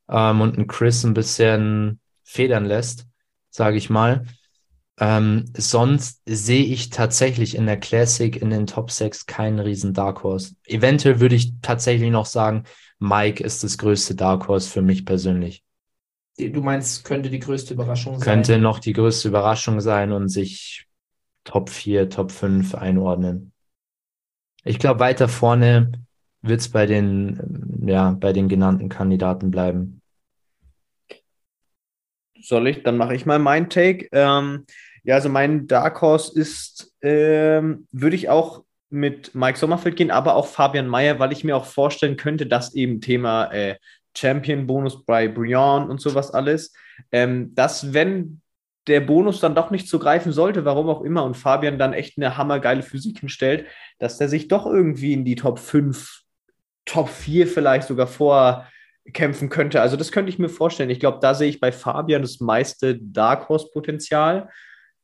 [0.09, 3.09] ähm, und ein Chris ein bisschen federn lässt,
[3.51, 4.25] sage ich mal.
[5.01, 10.23] Ähm, sonst sehe ich tatsächlich in der Classic in den Top 6 keinen riesen Dark
[10.23, 10.55] Horse.
[10.65, 12.67] Eventuell würde ich tatsächlich noch sagen,
[13.01, 15.65] Mike ist das größte Dark Horse für mich persönlich.
[16.39, 18.25] Du meinst, könnte die größte Überraschung sein?
[18.25, 20.87] Könnte noch die größte Überraschung sein und sich
[21.51, 23.53] Top 4, Top 5 einordnen.
[24.63, 25.91] Ich glaube, weiter vorne
[26.43, 30.01] wird es bei den, ja, bei den genannten Kandidaten bleiben.
[32.41, 32.85] Soll ich?
[32.85, 34.07] Dann mache ich mal meinen Take.
[34.13, 34.65] Ähm,
[35.03, 40.37] ja, also mein Dark Horse ist, ähm, würde ich auch mit Mike Sommerfeld gehen, aber
[40.37, 43.75] auch Fabian Mayer, weil ich mir auch vorstellen könnte, dass eben Thema äh,
[44.17, 46.73] Champion-Bonus bei Brian und sowas alles,
[47.11, 48.41] ähm, dass wenn
[48.87, 52.17] der Bonus dann doch nicht zu greifen sollte, warum auch immer, und Fabian dann echt
[52.17, 53.67] eine hammergeile Physik hinstellt,
[53.99, 56.23] dass der sich doch irgendwie in die Top 5,
[56.87, 59.81] Top 4 vielleicht sogar vorkämpfen könnte.
[59.81, 60.91] Also das könnte ich mir vorstellen.
[60.91, 64.49] Ich glaube, da sehe ich bei Fabian das meiste Dark Horse-Potenzial.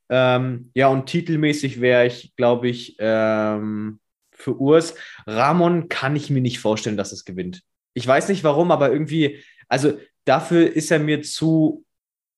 [0.08, 4.00] Ähm, ja, und titelmäßig wäre ich, glaube ich, ähm,
[4.32, 4.94] für Urs.
[5.26, 7.62] Ramon kann ich mir nicht vorstellen, dass es gewinnt.
[7.94, 11.84] Ich weiß nicht warum, aber irgendwie, also dafür ist er mir zu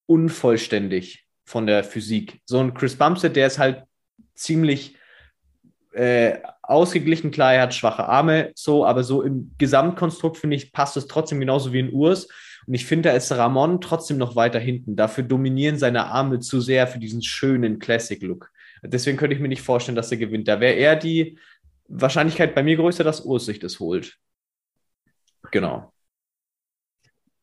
[0.07, 2.41] unvollständig von der Physik.
[2.45, 3.85] So ein Chris Bumstead, der ist halt
[4.35, 4.97] ziemlich
[5.93, 7.31] äh, ausgeglichen.
[7.31, 11.41] Klar, er hat schwache Arme, so, aber so im Gesamtkonstrukt finde ich, passt es trotzdem
[11.41, 12.29] genauso wie in Urs.
[12.67, 14.95] Und ich finde, da ist Ramon trotzdem noch weiter hinten.
[14.95, 18.51] Dafür dominieren seine Arme zu sehr für diesen schönen Classic-Look.
[18.83, 20.49] Deswegen könnte ich mir nicht vorstellen, dass er gewinnt.
[20.49, 21.39] Da wäre eher die
[21.89, 24.19] Wahrscheinlichkeit bei mir größer, dass Urs sich das holt.
[25.51, 25.93] Genau.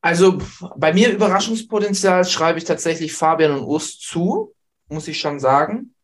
[0.00, 0.38] Also
[0.76, 4.54] bei mir Überraschungspotenzial schreibe ich tatsächlich Fabian und Urs zu,
[4.88, 5.94] muss ich schon sagen.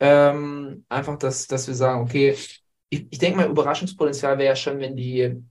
[0.00, 2.36] Ähm, einfach, dass, dass wir sagen, okay,
[2.88, 5.42] ich, ich denke mal, Überraschungspotenzial wäre ja schon, wenn die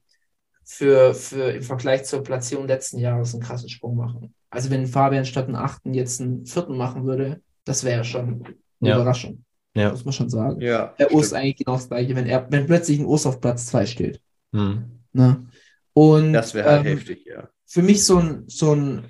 [0.63, 4.33] für, für im Vergleich zur Platzierung letzten Jahres einen krassen Sprung machen.
[4.49, 8.43] Also wenn Fabian statt einen achten jetzt einen vierten machen würde, das wäre ja schon
[8.79, 8.95] eine Ja.
[8.95, 9.43] Überraschung,
[9.75, 9.91] Ja.
[9.91, 10.61] muss man schon sagen.
[10.61, 10.93] Ja.
[10.97, 13.85] Der Urs eigentlich genau das gleiche, wenn er, wenn plötzlich ein Urs auf Platz zwei
[13.85, 14.21] steht.
[14.53, 15.01] Hm.
[15.11, 15.45] Ne?
[15.93, 17.49] Und Das wäre halt ähm, heftig, ja.
[17.67, 19.05] Für mich so ein, so ein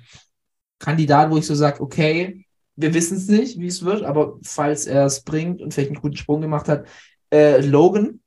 [0.78, 2.44] Kandidat, wo ich so sage, okay,
[2.76, 6.00] wir wissen es nicht, wie es wird, aber falls er es bringt und vielleicht einen
[6.00, 6.86] guten Sprung gemacht hat,
[7.32, 8.20] äh, Logan,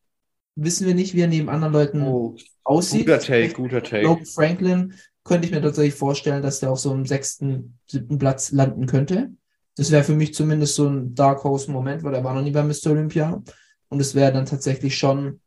[0.56, 3.06] wissen wir nicht, wie er neben anderen Leuten Oh, aussieht.
[3.06, 4.04] guter Take, guter Take.
[4.04, 8.52] Logan Franklin könnte ich mir tatsächlich vorstellen, dass der auf so einem sechsten, siebten Platz
[8.52, 9.32] landen könnte.
[9.78, 12.64] Das wäre für mich zumindest so ein Dark Horse-Moment, weil er war noch nie bei
[12.64, 12.88] Mr.
[12.92, 13.42] Olympia.
[13.88, 15.40] Und es wäre dann tatsächlich schon,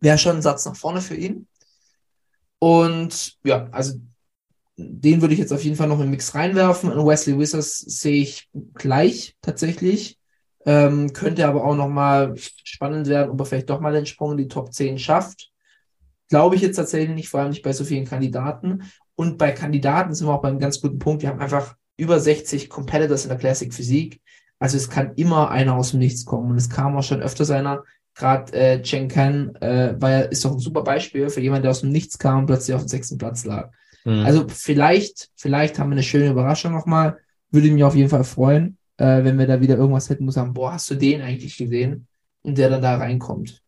[0.00, 1.48] wäre schon ein Satz nach vorne für ihn.
[2.58, 4.00] Und ja, also
[4.76, 6.92] den würde ich jetzt auf jeden Fall noch im Mix reinwerfen.
[6.92, 10.18] Und Wesley Wizards sehe ich gleich tatsächlich.
[10.64, 14.32] Ähm, könnte aber auch noch mal spannend werden, ob er vielleicht doch mal den Sprung
[14.32, 15.50] in die Top 10 schafft.
[16.28, 18.82] glaube ich jetzt tatsächlich nicht, vor allem nicht bei so vielen Kandidaten.
[19.14, 21.22] Und bei Kandidaten sind wir auch bei einem ganz guten Punkt.
[21.22, 24.20] Wir haben einfach über 60 Competitors in der Classic Physik.
[24.60, 26.50] Also es kann immer einer aus dem Nichts kommen.
[26.50, 27.82] Und es kam auch schon öfters einer.
[28.18, 31.70] Gerade äh, Chen Kan äh, war ja, ist doch ein super Beispiel für jemanden, der
[31.70, 33.70] aus dem Nichts kam und plötzlich auf dem sechsten Platz lag.
[34.04, 34.24] Mhm.
[34.26, 37.18] Also vielleicht, vielleicht haben wir eine schöne Überraschung nochmal.
[37.52, 40.32] Würde mich auf jeden Fall freuen, äh, wenn wir da wieder irgendwas hätten, wo wir
[40.32, 42.08] sagen, boah, hast du den eigentlich gesehen?
[42.42, 43.62] Und der dann da reinkommt.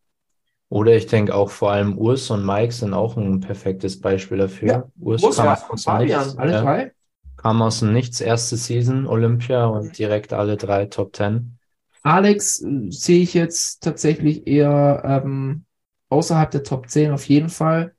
[0.68, 4.68] Oder ich denke auch vor allem Urs und Mike sind auch ein perfektes Beispiel dafür.
[4.68, 6.62] Ja, Urs Urs, kam ja, aus dem Fabian, Nichts, alle ja.
[6.62, 6.92] drei.
[7.36, 11.58] kam aus dem Nichts, erste Season Olympia und direkt alle drei Top Ten.
[12.02, 15.64] Alex äh, sehe ich jetzt tatsächlich eher ähm,
[16.08, 17.94] außerhalb der Top 10 auf jeden Fall.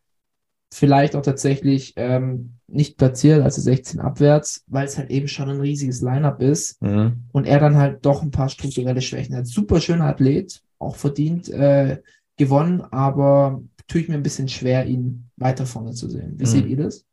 [0.73, 5.59] Vielleicht auch tatsächlich ähm, nicht platziert, also 16 abwärts, weil es halt eben schon ein
[5.59, 7.23] riesiges Lineup ist Mhm.
[7.33, 9.47] und er dann halt doch ein paar strukturelle Schwächen hat.
[9.47, 12.01] Super schöner Athlet, auch verdient äh,
[12.37, 16.35] gewonnen, aber tue ich mir ein bisschen schwer, ihn weiter vorne zu sehen.
[16.39, 16.49] Wie Mhm.
[16.49, 17.05] seht ihr das?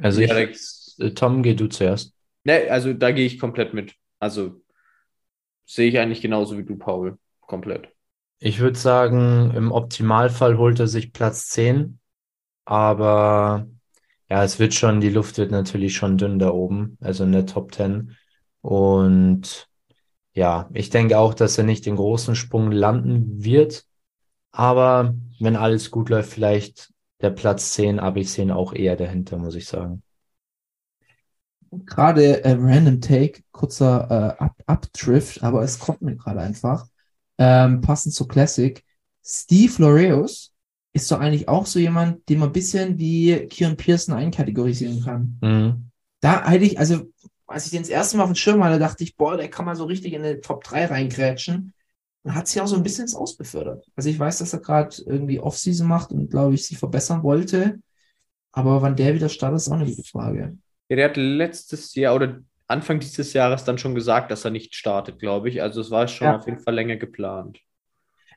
[0.00, 0.30] Also ich,
[0.98, 2.14] äh, Tom, geh du zuerst.
[2.44, 3.94] Ne, also da gehe ich komplett mit.
[4.22, 4.62] Also
[5.64, 7.18] sehe ich eigentlich genauso wie du, Paul.
[7.40, 7.88] Komplett.
[8.38, 11.98] Ich würde sagen, im Optimalfall holt er sich Platz 10,
[12.64, 13.66] aber
[14.30, 17.46] ja, es wird schon, die Luft wird natürlich schon dünn da oben, also in der
[17.46, 18.16] Top 10.
[18.60, 19.68] Und
[20.34, 23.86] ja, ich denke auch, dass er nicht den großen Sprung landen wird,
[24.52, 28.94] aber wenn alles gut läuft, vielleicht der Platz 10, aber ich sehe ihn auch eher
[28.94, 30.04] dahinter, muss ich sagen.
[31.86, 36.86] Gerade äh, Random Take, kurzer äh, Up Updrift, aber es kommt mir gerade einfach.
[37.38, 38.84] Ähm, passend zur Classic.
[39.24, 40.52] Steve Loreus
[40.92, 45.38] ist doch eigentlich auch so jemand, den man ein bisschen wie Kieran Pearson einkategorisieren kann.
[45.40, 45.90] Mhm.
[46.20, 47.10] Da hätte ich, also,
[47.46, 49.64] als ich den das erste Mal auf dem Schirm hatte, dachte ich, boah, der kann
[49.64, 51.72] mal so richtig in den Top 3 reingrätschen.
[52.24, 53.84] Und hat sich auch so ein bisschen ins Aus befördert.
[53.96, 57.80] Also ich weiß, dass er gerade irgendwie Offseason macht und glaube ich, sich verbessern wollte.
[58.52, 60.56] Aber wann der wieder startet, ist auch eine gute Frage.
[60.92, 64.74] Ja, der hat letztes Jahr oder Anfang dieses Jahres dann schon gesagt, dass er nicht
[64.74, 65.62] startet, glaube ich.
[65.62, 66.36] Also es war schon Ja.
[66.36, 67.60] auf jeden Fall länger geplant.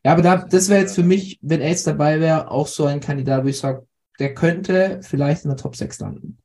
[0.06, 2.86] Ja, aber da, das wäre jetzt für mich, wenn er jetzt dabei wäre, auch so
[2.86, 3.86] ein Kandidat, wo ich sage,
[4.20, 6.38] der könnte vielleicht in der Top 6 landen.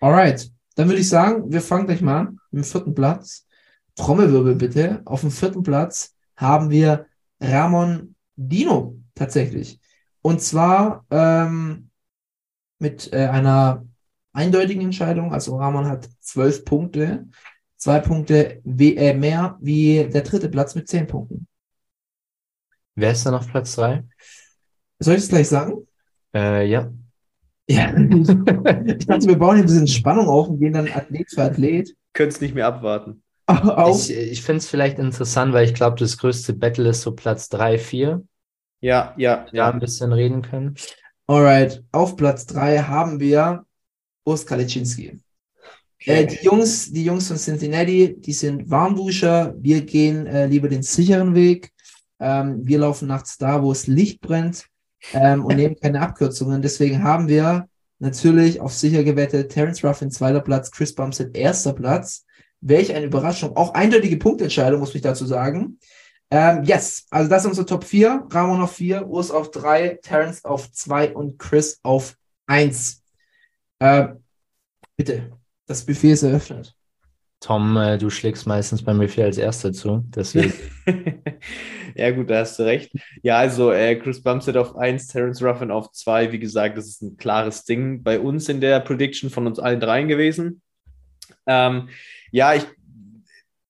[0.00, 3.46] Alright, dann würde ich sagen, wir fangen gleich mal an mit dem vierten Platz.
[3.94, 5.02] Trommelwirbel bitte.
[5.04, 7.06] Auf dem vierten Platz haben wir
[7.40, 9.78] Ramon Dino tatsächlich.
[10.20, 11.90] Und zwar ähm,
[12.80, 13.84] mit äh, einer
[14.32, 15.32] eindeutigen Entscheidung.
[15.32, 17.26] Also Ramon hat zwölf Punkte,
[17.76, 21.46] zwei Punkte äh, mehr wie der dritte Platz mit zehn Punkten.
[22.94, 24.02] Wer ist dann auf Platz 3?
[24.98, 25.86] Soll ich es gleich sagen?
[26.34, 26.90] Äh, ja.
[27.68, 27.94] Ja.
[27.96, 31.94] ich dachte, wir bauen hier ein bisschen Spannung auf und gehen dann Athlet für Athlet
[32.12, 33.22] Könnt es nicht mehr abwarten.
[33.48, 37.48] Ich, ich finde es vielleicht interessant, weil ich glaube, das größte Battle ist so Platz
[37.48, 38.22] 3, 4.
[38.80, 40.74] Ja, ja, Ja, ein bisschen reden können.
[41.26, 43.64] Alright, auf Platz 3 haben wir
[44.28, 45.18] Urs Kaliczynski.
[46.04, 49.54] Äh, die Jungs, die Jungs von Cincinnati, die sind Warmduscher.
[49.58, 51.72] Wir gehen äh, lieber den sicheren Weg.
[52.20, 54.66] Ähm, wir laufen nachts da, wo es Licht brennt
[55.12, 56.62] ähm, und nehmen keine Abkürzungen.
[56.62, 62.24] Deswegen haben wir natürlich auf sicher gewettet Terence Ruffin zweiter Platz, Chris Bumstead erster Platz.
[62.60, 63.56] Welch eine Überraschung.
[63.56, 65.78] Auch eindeutige Punktentscheidung, muss ich dazu sagen.
[66.30, 68.26] Ähm, yes, also das sind unsere Top 4.
[68.30, 73.02] Ramon auf 4, Urs auf 3, Terence auf 2 und Chris auf 1.
[73.78, 74.08] Äh,
[74.96, 75.32] bitte,
[75.66, 76.74] das Buffet ist eröffnet.
[77.40, 80.04] Tom, äh, du schlägst meistens bei mir viel als Erster zu.
[80.08, 80.52] Deswegen,
[81.94, 82.90] ja, gut, da hast du recht.
[83.22, 86.32] Ja, also äh, Chris Bumstead auf 1, Terence Ruffin auf 2.
[86.32, 89.78] Wie gesagt, das ist ein klares Ding bei uns in der Prediction von uns allen
[89.78, 90.62] dreien gewesen.
[91.46, 91.88] Ähm,
[92.32, 92.66] ja, ich,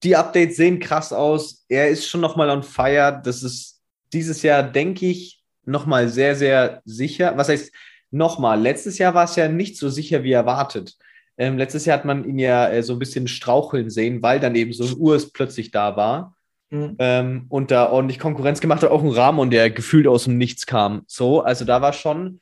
[0.03, 1.67] die Updates sehen krass aus.
[1.69, 3.21] Er ist schon nochmal on fire.
[3.23, 3.83] Das ist
[4.15, 7.37] dieses Jahr, denke ich, nochmal sehr, sehr sicher.
[7.37, 7.71] Was heißt
[8.11, 8.61] nochmal?
[8.61, 10.97] Letztes Jahr war es ja nicht so sicher wie erwartet.
[11.37, 14.55] Ähm, letztes Jahr hat man ihn ja äh, so ein bisschen straucheln sehen, weil dann
[14.55, 16.35] eben so ein Urs plötzlich da war
[16.71, 16.97] Mhm.
[16.99, 20.67] ähm, und da ordentlich Konkurrenz gemacht hat, auch ein Ramon, der gefühlt aus dem Nichts
[20.67, 21.03] kam.
[21.07, 22.41] So, also da war schon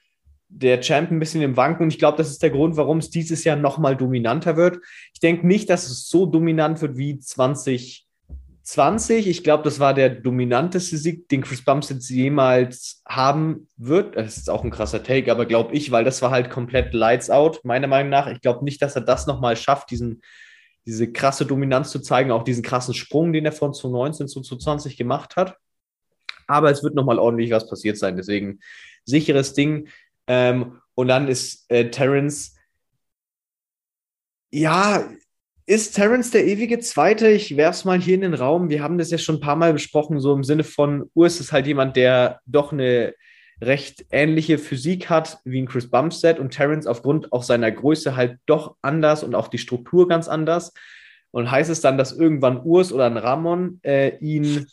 [0.49, 3.11] der Champ ein bisschen im Wanken und ich glaube, das ist der Grund, warum es
[3.11, 4.79] dieses Jahr nochmal dominanter wird.
[5.13, 7.19] Ich denke nicht, dass es so dominant wird wie
[8.67, 9.29] 2020.
[9.29, 14.17] Ich glaube, das war der dominanteste Sieg, den Chris Bumstead jemals haben wird.
[14.17, 17.31] Das ist auch ein krasser Take, aber glaube ich, weil das war halt komplett Lights
[17.31, 18.27] Out, meiner Meinung nach.
[18.27, 20.21] Ich glaube nicht, dass er das nochmal schafft, diesen
[20.87, 24.97] diese krasse Dominanz zu zeigen, auch diesen krassen Sprung, den er von 2019 zu 2020
[24.97, 25.57] gemacht hat.
[26.47, 28.17] Aber es wird nochmal ordentlich was passiert sein.
[28.17, 28.61] Deswegen
[29.05, 29.89] sicheres Ding.
[30.29, 32.55] Ähm, und dann ist äh, Terence,
[34.53, 35.09] ja,
[35.67, 37.29] ist Terrence der ewige Zweite?
[37.29, 38.71] Ich werf's mal hier in den Raum.
[38.71, 41.53] Wir haben das ja schon ein paar Mal besprochen, so im Sinne von, Urs ist
[41.53, 43.15] halt jemand, der doch eine
[43.61, 48.39] recht ähnliche Physik hat wie ein Chris Bumstead und Terrence aufgrund auch seiner Größe halt
[48.47, 50.73] doch anders und auch die Struktur ganz anders.
[51.33, 54.67] Und heißt es dann, dass irgendwann Urs oder ein Ramon äh, ihn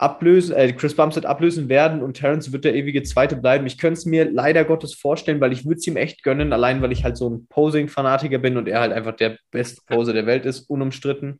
[0.00, 3.66] ablösen, äh, Chris Bumstead ablösen werden und Terrence wird der ewige Zweite bleiben.
[3.66, 6.80] Ich könnte es mir leider Gottes vorstellen, weil ich würde es ihm echt gönnen, allein
[6.80, 10.24] weil ich halt so ein Posing-Fanatiker bin und er halt einfach der beste Poser der
[10.24, 11.38] Welt ist, unumstritten.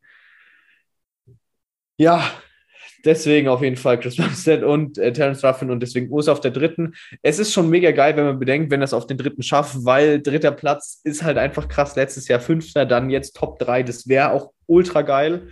[1.97, 2.23] Ja,
[3.07, 6.51] deswegen auf jeden Fall Chris Bumstead und äh, Terrence Ruffin und deswegen Urs auf der
[6.51, 6.93] dritten.
[7.23, 9.87] Es ist schon mega geil, wenn man bedenkt, wenn er es auf den dritten schafft,
[9.87, 11.97] weil dritter Platz ist halt einfach krass.
[11.97, 13.85] Letztes Jahr Fünfter, dann jetzt Top 3.
[13.85, 15.49] Das wäre auch ultra geil.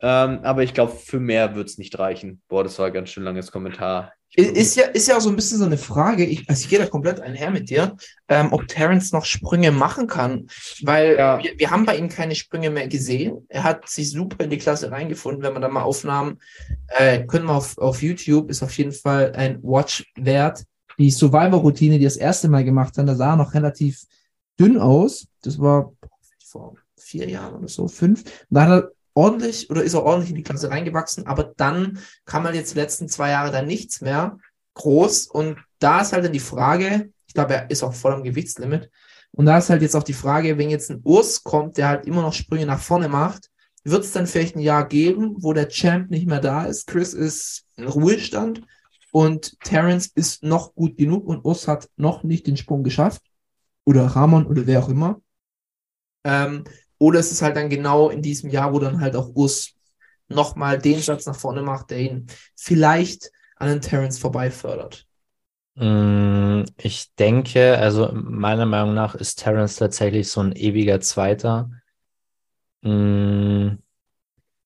[0.00, 2.42] Ähm, aber ich glaube, für mehr wird es nicht reichen.
[2.48, 4.12] Boah, das war ein ganz schön langes Kommentar.
[4.34, 6.78] Ist ja, ist ja auch so ein bisschen so eine Frage, ich, also ich gehe
[6.78, 7.96] da komplett einher mit dir,
[8.28, 10.48] ähm, ob Terence noch Sprünge machen kann,
[10.82, 11.42] weil Ja.
[11.42, 13.46] wir, wir haben bei ihm keine Sprünge mehr gesehen.
[13.48, 16.38] Er hat sich super in die Klasse reingefunden, wenn man da mal Aufnahmen,
[16.88, 20.64] äh, können wir auf, auf YouTube, ist auf jeden Fall ein Watch wert.
[20.98, 24.02] Die Survivor-Routine, die er das erste Mal gemacht hat, da sah er noch relativ
[24.60, 25.28] dünn aus.
[25.42, 25.92] Das war
[26.44, 28.22] vor vier Jahren oder so, fünf.
[28.22, 31.98] Und da hat er ordentlich oder ist er ordentlich in die Klasse reingewachsen, aber dann
[32.26, 34.38] kam halt jetzt die letzten zwei Jahre dann nichts mehr
[34.74, 38.22] groß und da ist halt dann die Frage, ich glaube, er ist auch voll am
[38.22, 38.90] Gewichtslimit
[39.32, 42.06] und da ist halt jetzt auch die Frage, wenn jetzt ein Urs kommt, der halt
[42.06, 43.50] immer noch Sprünge nach vorne macht,
[43.84, 47.14] wird es dann vielleicht ein Jahr geben, wo der Champ nicht mehr da ist, Chris
[47.14, 48.62] ist in Ruhestand
[49.12, 53.22] und Terence ist noch gut genug und Urs hat noch nicht den Sprung geschafft
[53.86, 55.22] oder Ramon oder wer auch immer.
[56.24, 56.64] Ähm,
[56.98, 59.74] oder es ist halt dann genau in diesem Jahr, wo dann halt auch Urs
[60.28, 65.06] nochmal den Satz nach vorne macht, der ihn vielleicht an den Terence vorbei fördert.
[65.74, 71.70] Mm, Ich denke, also meiner Meinung nach ist Terence tatsächlich so ein ewiger Zweiter.
[72.82, 73.78] Mm,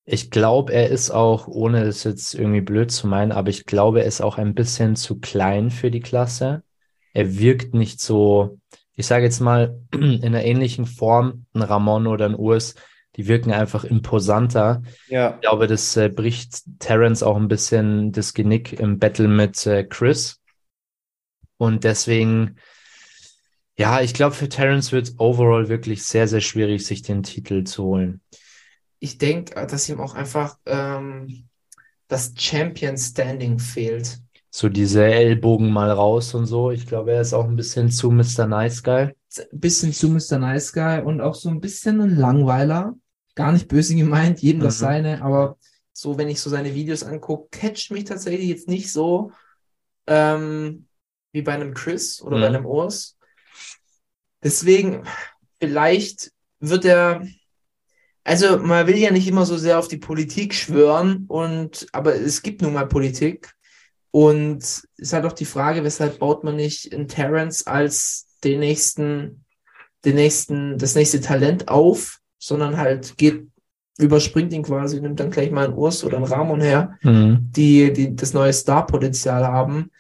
[0.07, 4.01] Ich glaube, er ist auch, ohne es jetzt irgendwie blöd zu meinen, aber ich glaube,
[4.01, 6.65] er ist auch ein bisschen zu klein für die Klasse.
[7.15, 8.59] Er wirkt nicht so,
[9.01, 12.77] ich sage jetzt mal, in einer ähnlichen Form, ein Ramon oder ein Urs,
[13.17, 14.83] die wirken einfach imposanter.
[15.09, 15.35] Ja.
[15.35, 19.85] Ich glaube, das äh, bricht Terence auch ein bisschen das Genick im Battle mit äh,
[19.85, 20.41] Chris.
[21.57, 22.57] Und deswegen,
[23.77, 27.85] ja, ich glaube, für Terence wird overall wirklich sehr, sehr schwierig, sich den Titel zu
[27.85, 28.21] holen.
[29.01, 31.49] Ich denke, dass ihm auch einfach ähm,
[32.07, 34.21] das Champion Standing fehlt.
[34.53, 36.71] So diese Ellbogen mal raus und so.
[36.73, 38.47] Ich glaube, er ist auch ein bisschen zu Mr.
[38.47, 39.15] Nice Guy.
[39.53, 40.39] Ein bisschen zu Mr.
[40.39, 42.95] Nice Guy und auch so ein bisschen ein Langweiler.
[43.37, 44.85] Gar nicht böse gemeint, jedem das Mhm.
[44.85, 45.57] seine, aber
[45.93, 49.31] so, wenn ich so seine Videos angucke, catcht mich tatsächlich jetzt nicht so
[50.09, 50.87] ähm,
[51.33, 52.41] wie bei einem Chris oder Mhm.
[52.41, 53.17] bei einem Urs.
[54.43, 55.05] Deswegen,
[55.61, 57.23] vielleicht wird er,
[58.25, 62.43] also man will ja nicht immer so sehr auf die Politik schwören und, aber es
[62.43, 63.53] gibt nun mal Politik
[64.13, 68.61] und es ist halt auch die Frage, weshalb baut man nicht in Terrence als den
[68.61, 69.45] nächsten,
[70.05, 73.47] den nächsten, das nächste Talent auf, sondern halt geht,
[73.99, 77.51] überspringt ihn quasi, nimmt dann gleich mal einen Urs oder einen Ramon her Mhm.
[77.55, 79.91] die, die das neue Star-Potenzial haben,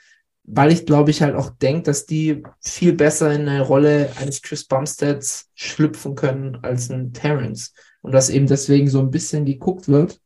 [0.45, 4.43] weil ich glaube ich halt auch denke, dass die viel besser in eine Rolle eines
[4.43, 7.73] Chris Bumsteads schlüpfen können als ein Terrence.
[8.03, 10.19] Und dass eben deswegen so ein bisschen geguckt wird.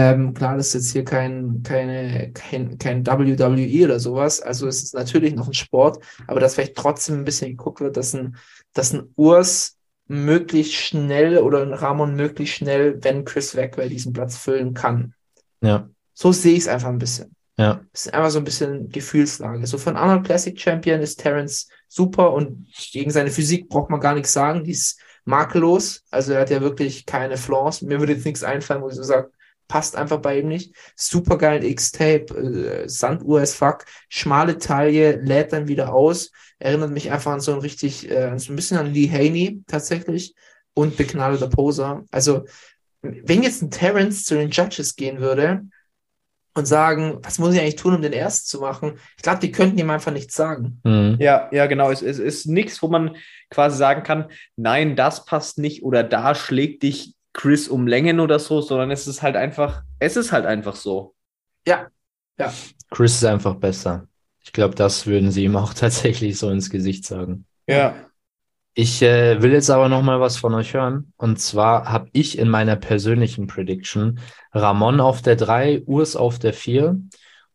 [0.00, 4.40] Ähm, klar, das ist jetzt hier kein, keine, kein, kein WWE oder sowas.
[4.40, 7.96] Also es ist natürlich noch ein Sport, aber dass vielleicht trotzdem ein bisschen geguckt wird,
[7.96, 8.36] dass ein,
[8.74, 14.12] dass ein Urs möglichst schnell oder ein Ramon möglichst schnell, wenn Chris weg wäre, diesen
[14.12, 15.14] Platz füllen kann.
[15.62, 17.34] Ja, So sehe ich es einfach ein bisschen.
[17.56, 17.80] ja.
[17.92, 19.66] Es ist einfach so ein bisschen Gefühlslage.
[19.66, 24.14] So einen anderen Classic Champion ist Terence super und gegen seine Physik braucht man gar
[24.14, 24.62] nichts sagen.
[24.62, 26.04] Die ist makellos.
[26.12, 27.82] Also er hat ja wirklich keine Flaws.
[27.82, 29.32] Mir würde jetzt nichts einfallen, wo ich so sage,
[29.68, 30.74] passt einfach bei ihm nicht.
[30.96, 36.32] Super geil X-Tape, äh, Sanduhr as fuck, schmale Taille, lädt dann wieder aus.
[36.58, 40.34] Erinnert mich einfach an so ein richtig, äh, so ein bisschen an Lee Haney tatsächlich
[40.74, 42.04] und begnadeter Poser.
[42.10, 42.44] Also
[43.02, 45.62] wenn jetzt ein Terence zu den Judges gehen würde,
[46.58, 48.98] und sagen, was muss ich eigentlich tun, um den ersten zu machen?
[49.16, 50.80] Ich glaube, die könnten ihm einfach nichts sagen.
[50.84, 51.16] Mhm.
[51.20, 51.90] Ja, ja, genau.
[51.90, 53.16] Es, es ist nichts, wo man
[53.48, 54.26] quasi sagen kann,
[54.56, 59.06] nein, das passt nicht oder da schlägt dich Chris um Längen oder so, sondern es
[59.06, 61.14] ist halt einfach, es ist halt einfach so.
[62.90, 64.06] Chris ist einfach besser.
[64.40, 67.46] Ich glaube, das würden sie ihm auch tatsächlich so ins Gesicht sagen.
[67.66, 67.94] Ja.
[68.74, 71.12] Ich äh, will jetzt aber noch mal was von euch hören.
[71.16, 74.20] Und zwar habe ich in meiner persönlichen Prediction
[74.52, 77.00] Ramon auf der 3, Urs auf der 4.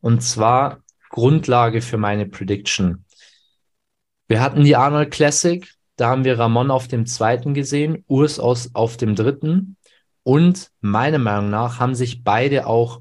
[0.02, 3.06] Und zwar Grundlage für meine Prediction.
[4.28, 5.68] Wir hatten die Arnold Classic.
[6.04, 9.78] Da haben wir Ramon auf dem zweiten gesehen, Urs aus, auf dem dritten.
[10.24, 13.00] Und meiner Meinung nach haben sich beide auch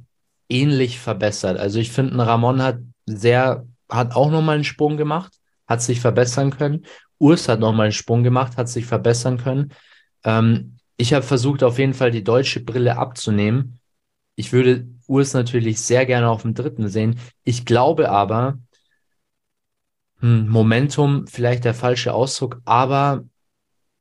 [0.48, 1.58] ähnlich verbessert.
[1.58, 5.32] Also ich finde, Ramon hat sehr, hat auch nochmal einen Sprung gemacht,
[5.66, 6.86] hat sich verbessern können.
[7.18, 9.72] Urs hat nochmal einen Sprung gemacht, hat sich verbessern können.
[10.22, 13.80] Ähm, ich habe versucht, auf jeden Fall die deutsche Brille abzunehmen.
[14.36, 17.18] Ich würde Urs natürlich sehr gerne auf dem dritten sehen.
[17.42, 18.60] Ich glaube aber,
[20.22, 23.24] Momentum vielleicht der falsche Ausdruck, aber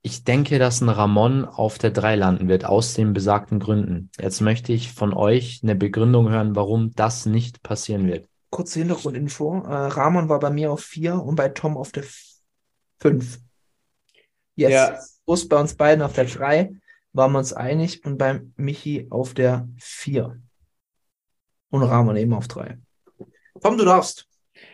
[0.04, 4.10] ich denke, dass ein Ramon auf der 3 landen wird, aus den besagten Gründen.
[4.20, 8.28] Jetzt möchte ich von euch eine Begründung hören, warum das nicht passieren wird.
[8.50, 9.64] Kurze Hintergrundinfo.
[9.64, 12.04] Äh, Ramon war bei mir auf 4 und bei Tom auf der
[13.00, 13.40] 5.
[14.56, 14.88] Jetzt Ja.
[14.88, 16.72] ist Urs bei uns beiden auf der 3,
[17.14, 20.40] waren wir uns einig und bei Michi auf der 4.
[21.70, 22.78] Und Ramon eben auf 3.
[23.62, 24.28] Tom, du darfst.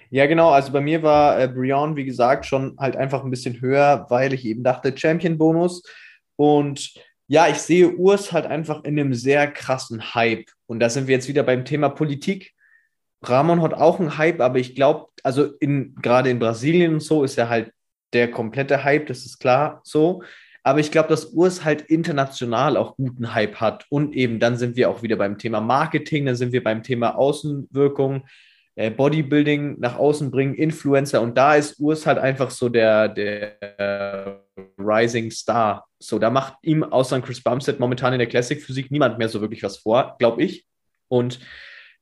[0.10, 0.49] Ja, genau.
[0.51, 4.34] Also bei mir war äh, Brion, wie gesagt, schon halt einfach ein bisschen höher, weil
[4.34, 5.84] ich eben dachte, Champion-Bonus.
[6.36, 6.93] Und
[7.28, 10.45] ja, ich sehe Urs halt einfach in einem sehr krassen Hype.
[10.66, 12.53] Und da sind wir jetzt wieder beim Thema Politik.
[13.22, 17.24] Ramon hat auch einen Hype, aber ich glaube, also in, gerade in Brasilien und so
[17.24, 17.74] ist er halt
[18.14, 20.24] der komplette Hype, das ist klar so.
[20.64, 23.86] Aber ich glaube, dass Urs halt international auch guten Hype hat.
[23.89, 27.16] Und eben dann sind wir auch wieder beim Thema Marketing, dann sind wir beim Thema
[27.16, 28.26] Außenwirkung
[28.78, 34.43] Bodybuilding nach außen bringen, Influencer und da ist Urs halt einfach so der, der
[34.78, 35.88] Rising Star.
[35.99, 39.41] So, da macht ihm außer Chris Bumstead momentan in der Classic Physik niemand mehr so
[39.41, 40.67] wirklich was vor, glaube ich.
[41.07, 41.39] Und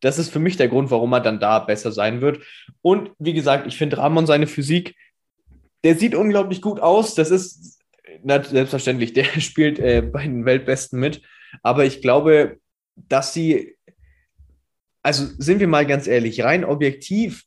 [0.02, 2.44] das ist für mich der Grund, warum er dann da besser sein wird.
[2.82, 4.96] Und wie gesagt, ich finde Ramon seine Physik,
[5.86, 7.16] der sieht unglaublich gut aus.
[7.16, 7.80] Das ist
[8.22, 11.22] na, selbstverständlich, der spielt äh, bei den Weltbesten mit.
[11.64, 12.58] Aber ich glaube,
[12.96, 13.75] dass sie
[15.06, 17.44] also sind wir mal ganz ehrlich, rein objektiv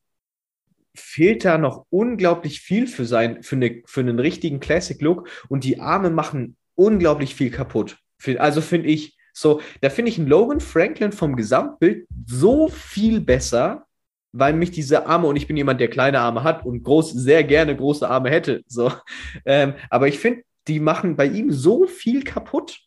[0.95, 5.81] fehlt da noch unglaublich viel für, sein, für, eine, für einen richtigen Classic-Look und die
[5.81, 7.99] Arme machen unglaublich viel kaputt.
[8.39, 13.87] Also finde ich, so, da finde ich einen Logan Franklin vom Gesamtbild so viel besser,
[14.31, 17.43] weil mich diese Arme, und ich bin jemand, der kleine Arme hat und groß, sehr
[17.43, 18.93] gerne große Arme hätte, so.
[19.45, 22.79] Ähm, aber ich finde, die machen bei ihm so viel kaputt.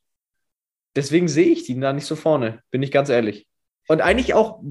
[0.96, 3.48] Deswegen sehe ich die da nicht so vorne, bin ich ganz ehrlich.
[3.92, 4.64] Und eigentlich auch,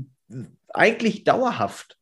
[0.71, 1.99] eigentlich dauerhaft.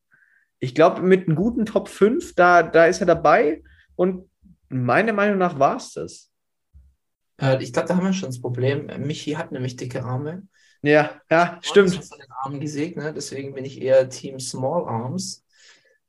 [0.60, 3.64] Ich glaube, mit einem guten Top 5, da, da ist er dabei.
[3.96, 4.30] Und
[4.68, 6.30] meiner Meinung nach war es das.
[7.40, 8.86] Äh, ich glaube, da haben wir schon das Problem.
[9.04, 10.46] Michi hat nämlich dicke Arme.
[10.82, 11.88] Ja, ja, Und stimmt.
[11.88, 15.44] ist von den Armen gesegnet, deswegen bin ich eher Team Small Arms.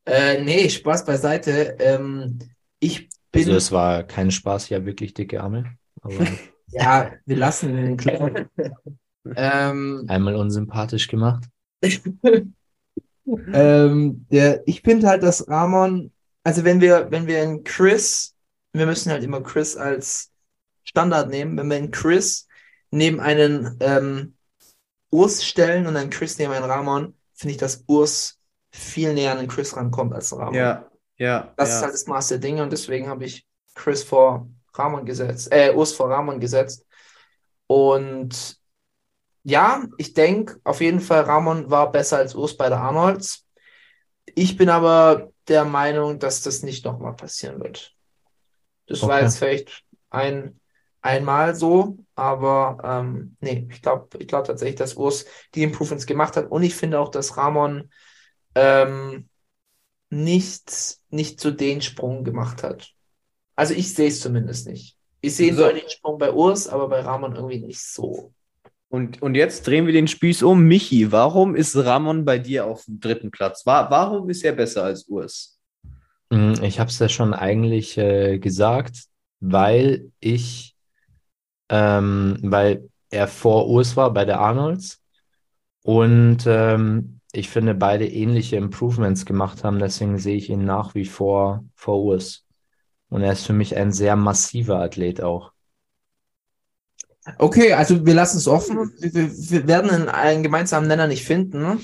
[0.06, 1.76] Äh, nee, Spaß beiseite.
[1.80, 2.38] Ähm,
[2.80, 3.46] ich bin.
[3.46, 5.76] Also es war kein Spaß, ich habe wirklich dicke Arme.
[6.02, 6.14] Aber
[6.72, 8.32] Ja, wir lassen den klar.
[9.36, 11.46] ähm, einmal unsympathisch gemacht.
[13.54, 16.12] ähm, der, ich finde halt, dass Ramon,
[16.44, 18.36] also wenn wir, wenn wir einen Chris,
[18.74, 20.32] wir müssen halt immer Chris als
[20.84, 22.48] Standard nehmen, wenn wir einen Chris
[22.92, 24.36] neben einen ähm,
[25.12, 28.40] Urs stellen und einen Chris neben einen Ramon, finde ich, dass Urs
[28.72, 30.54] viel näher an den Chris rankommt als Ramon.
[30.54, 31.54] Ja, ja.
[31.58, 31.76] Das ja.
[31.76, 35.74] ist halt das Maß der Dinge und deswegen habe ich Chris vor Ramon gesetzt, äh,
[35.74, 36.86] Urs vor Ramon gesetzt.
[37.68, 38.59] Und
[39.44, 43.46] ja, ich denke auf jeden Fall, Ramon war besser als Urs bei der Arnolds.
[44.36, 47.96] Ich bin aber der Meinung, dass das nicht nochmal passieren wird.
[48.88, 49.22] Das war Okay.
[49.22, 50.60] jetzt vielleicht ein,
[51.02, 55.26] einmal so, aber ähm, nee, ich glaube ich glaub tatsächlich, dass Urs
[55.56, 57.92] die Improvements gemacht hat und ich finde auch, dass Ramon
[58.56, 59.30] ähm,
[60.10, 62.94] nicht, nicht so den Sprung gemacht hat.
[63.56, 64.98] Also ich sehe es zumindest nicht.
[65.22, 65.64] Ich sehe So.
[65.64, 65.72] so.
[65.74, 68.34] den Sprung bei Urs, aber bei Ramon irgendwie nicht so.
[68.90, 70.64] Und, und jetzt drehen wir den Spieß um.
[70.64, 73.66] Michi, warum ist Ramon bei dir auf dem dritten Platz?
[73.66, 75.60] Wa warum ist er besser als Urs?
[76.32, 79.04] Mm, Ich habe es ja schon eigentlich äh, gesagt,
[79.40, 80.76] weil ich,
[81.70, 85.02] ähm, weil er vor Urs war bei der Arnolds
[85.84, 91.06] und ähm, ich finde, beide ähnliche Improvements gemacht haben, deswegen sehe ich ihn nach wie
[91.06, 92.46] vor vor Urs.
[93.10, 95.52] Und er ist für mich ein sehr massiver Athlet auch.
[97.38, 98.92] Okay, also wir lassen es offen.
[99.00, 101.80] Wir, wir, wir werden einen, einen gemeinsamen Nenner nicht finden.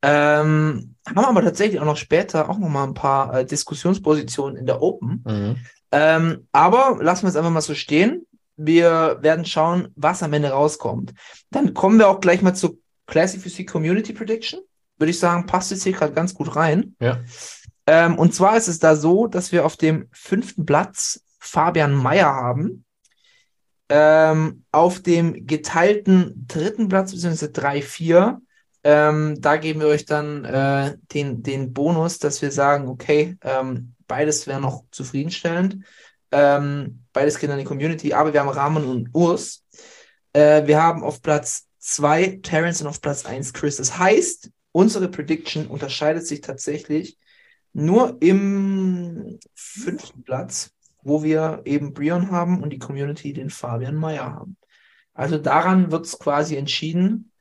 [0.00, 4.66] Ähm, haben aber tatsächlich auch noch später auch noch mal ein paar äh, Diskussionspositionen in
[4.66, 5.24] der Open.
[5.26, 5.56] Mhm.
[5.90, 8.26] Ähm, aber lassen wir es einfach mal so stehen.
[8.56, 11.14] Wir werden schauen, was am Ende rauskommt.
[11.50, 12.76] Dann kommen wir auch gleich mal zur
[13.06, 14.60] Classic Physik Community Prediction.
[14.98, 16.94] Würde ich sagen, passt jetzt hier gerade ganz gut rein.
[17.00, 17.20] Ja.
[17.86, 22.26] Ähm, und zwar ist es da so, dass wir auf dem fünften Platz Fabian Meyer
[22.26, 22.84] haben.
[23.90, 28.38] Ähm, auf dem geteilten dritten Platz, beziehungsweise 3-4,
[28.84, 33.94] ähm, da geben wir euch dann äh, den, den Bonus, dass wir sagen, okay, ähm,
[34.06, 35.84] beides wäre noch zufriedenstellend.
[36.30, 39.64] Ähm, beides geht an die Community, aber wir haben Rahmen und Urs.
[40.32, 43.76] Äh, wir haben auf Platz 2 Terrence und auf Platz 1 Chris.
[43.76, 47.18] Das heißt, unsere Prediction unterscheidet sich tatsächlich
[47.72, 50.70] nur im fünften Platz,
[51.08, 54.56] wo wir eben Brion haben und die Community den Fabian Meyer haben.
[55.14, 57.32] Also daran wird es quasi entschieden,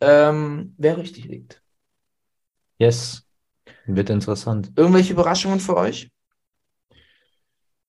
[0.00, 1.62] ähm, wer richtig liegt.
[2.78, 3.24] Yes.
[3.86, 4.72] Wird interessant.
[4.76, 6.10] Irgendwelche Überraschungen für euch?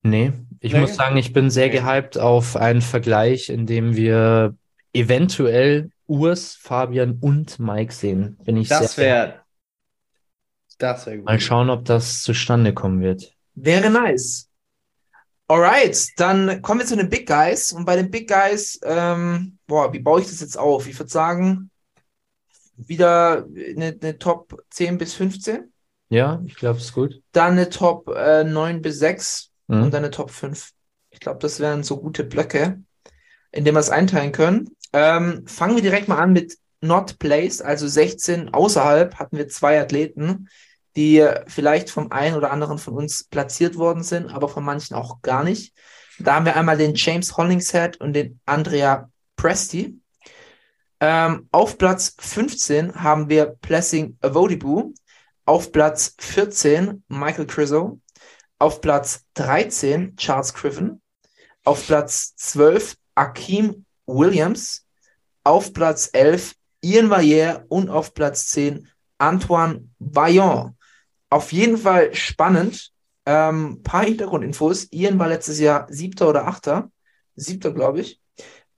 [0.02, 0.80] Nee, ich Nee.
[0.80, 4.56] muss sagen, ich bin sehr gehypt auf einen Vergleich, in dem wir
[4.92, 8.36] eventuell Urs, Fabian und Mike sehen.
[8.44, 9.40] Bin ich Das sehr wäre.
[10.78, 11.26] Das wäre gut.
[11.26, 13.34] Mal schauen, ob das zustande kommen wird.
[13.54, 14.49] Wäre nice.
[15.50, 17.72] Alright, dann kommen wir zu den Big Guys.
[17.72, 20.86] Und bei den Big Guys, ähm, boah, wie baue ich das jetzt auf?
[20.86, 21.72] Ich würde sagen,
[22.76, 25.72] wieder eine, eine Top 10 bis 15,
[26.08, 27.20] Ja, ich glaube, es ist gut.
[27.32, 29.82] dann eine Top äh, 9 bis 6 Mhm.
[29.82, 30.70] und dann eine Top 5.
[31.10, 32.80] Ich glaube, das wären so gute Blöcke,
[33.50, 34.70] in denen wir es einteilen können.
[34.92, 39.80] Ähm, fangen wir direkt mal an mit Not Placed, also 16 außerhalb hatten wir zwei
[39.80, 40.48] Athleten,
[40.96, 45.22] die vielleicht vom einen oder anderen von uns platziert worden sind, aber von manchen auch
[45.22, 45.74] gar nicht.
[46.18, 49.98] Da haben wir einmal den James Hollingshead und den Andrea Presti.
[51.00, 54.92] Ähm, auf Platz 15 haben wir Blessing Avodibu.
[55.46, 58.00] Auf Platz 14 Michael Criso.
[58.58, 61.00] Auf Platz 13 Charles Griffin.
[61.64, 64.84] Auf Platz 12 Akeem Williams.
[65.42, 68.86] Auf Platz 11 Ian Valliere und auf Platz 10
[69.16, 70.74] Antoine Vaillant.
[71.30, 72.90] Auf jeden Fall spannend.
[73.24, 74.88] Ähm, paar Hintergrundinfos.
[74.92, 76.90] Ian war letztes Jahr siebter oder achter.
[77.36, 78.20] Siebter, glaube ich.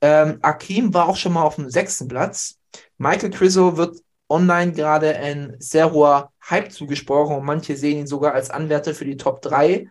[0.00, 2.58] Ähm, Akeem war auch schon mal auf dem sechsten Platz.
[2.98, 3.98] Michael Criso wird
[4.28, 9.04] online gerade ein sehr hoher Hype zugesprochen und manche sehen ihn sogar als Anwärter für
[9.04, 9.88] die Top 3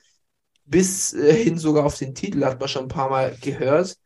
[0.66, 3.98] bis äh, hin sogar auf den Titel, hat man schon ein paar Mal gehört.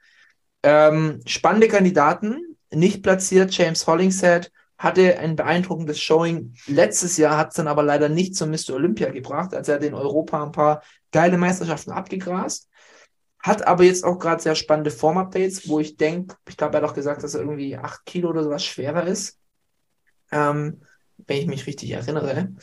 [0.64, 7.56] Ähm, spannende Kandidaten, nicht platziert, James Hollingshead hatte ein beeindruckendes Showing letztes Jahr, hat es
[7.56, 8.72] dann aber leider nicht zum Mr.
[8.72, 12.70] Olympia gebracht, als er in Europa ein paar geile Meisterschaften abgegrast.
[13.40, 16.90] Hat aber jetzt auch gerade sehr spannende Form-Updates, wo ich denke, ich glaube, er hat
[16.90, 19.40] auch gesagt, dass er irgendwie 8 Kilo oder sowas schwerer ist.
[20.32, 20.82] Ähm,
[21.18, 22.54] wenn ich mich richtig erinnere.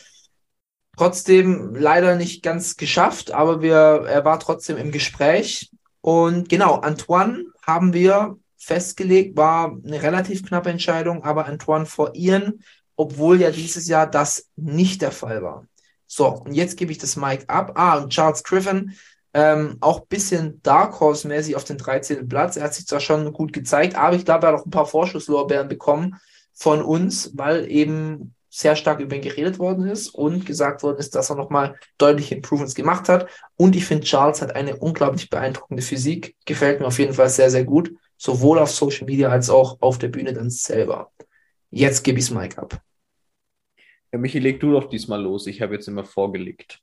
[0.96, 5.70] Trotzdem leider nicht ganz geschafft, aber wir, er war trotzdem im Gespräch.
[6.02, 12.60] Und genau, Antoine haben wir festgelegt, war eine relativ knappe Entscheidung, aber Antoine vor Ian,
[12.94, 15.66] obwohl ja dieses Jahr das nicht der Fall war.
[16.06, 17.72] So, und jetzt gebe ich das Mic ab.
[17.74, 18.92] Ah, und Charles Griffin,
[19.34, 22.28] ähm, auch ein bisschen Dark Horse-mäßig auf den 13.
[22.28, 22.56] Platz.
[22.56, 24.86] Er hat sich zwar schon gut gezeigt, aber ich glaube, er hat auch ein paar
[24.86, 26.20] Vorschusslorbeeren bekommen
[26.52, 31.14] von uns, weil eben sehr stark über ihn geredet worden ist und gesagt worden ist,
[31.14, 33.26] dass er nochmal deutliche Improvements gemacht hat.
[33.56, 36.36] Und ich finde, Charles hat eine unglaublich beeindruckende Physik.
[36.44, 37.90] Gefällt mir auf jeden Fall sehr, sehr gut.
[38.22, 41.10] Sowohl auf Social Media als auch auf der Bühne dann selber.
[41.70, 42.80] Jetzt gebe ich das Mic ab.
[44.12, 45.48] Ja, Michi, leg du doch diesmal los.
[45.48, 46.78] Ich habe jetzt immer vorgelegt.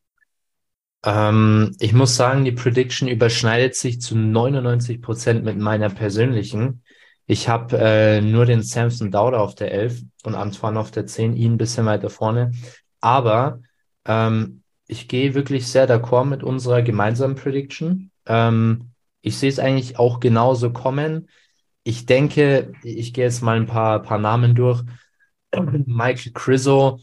[1.06, 6.84] Ähm, ich muss sagen, die Prediction überschneidet sich zu 99 Prozent mit meiner persönlichen.
[7.26, 11.38] Ich habe äh, nur den Samson Dauder auf der 11 und Antoine auf der 10,
[11.38, 12.52] ihn ein bisschen weiter vorne.
[13.00, 13.62] Aber
[14.04, 18.12] ähm, ich gehe wirklich sehr d'accord mit unserer gemeinsamen Prediction.
[18.26, 18.89] Ähm,
[19.22, 21.30] ich sehe es eigentlich auch genauso kommen.
[21.84, 24.84] Ich denke, ich gehe jetzt mal ein paar, paar Namen durch.
[25.54, 27.00] Michael Criso,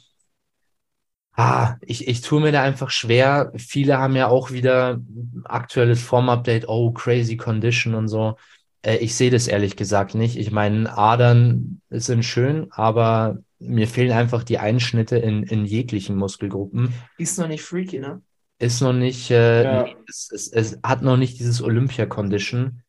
[1.39, 3.53] Ah, ich, ich tue mir da einfach schwer.
[3.57, 4.99] Viele haben ja auch wieder
[5.45, 8.37] aktuelles Form-Update, oh, crazy condition und so.
[8.81, 10.39] Äh, ich sehe das ehrlich gesagt nicht.
[10.39, 16.95] Ich meine, Adern sind schön, aber mir fehlen einfach die Einschnitte in, in jeglichen Muskelgruppen.
[17.19, 18.23] Ist noch nicht freaky, ne?
[18.59, 19.87] Ist noch nicht, äh, Ja.
[20.09, 22.83] es, es, es hat noch nicht dieses Olympia-Condition.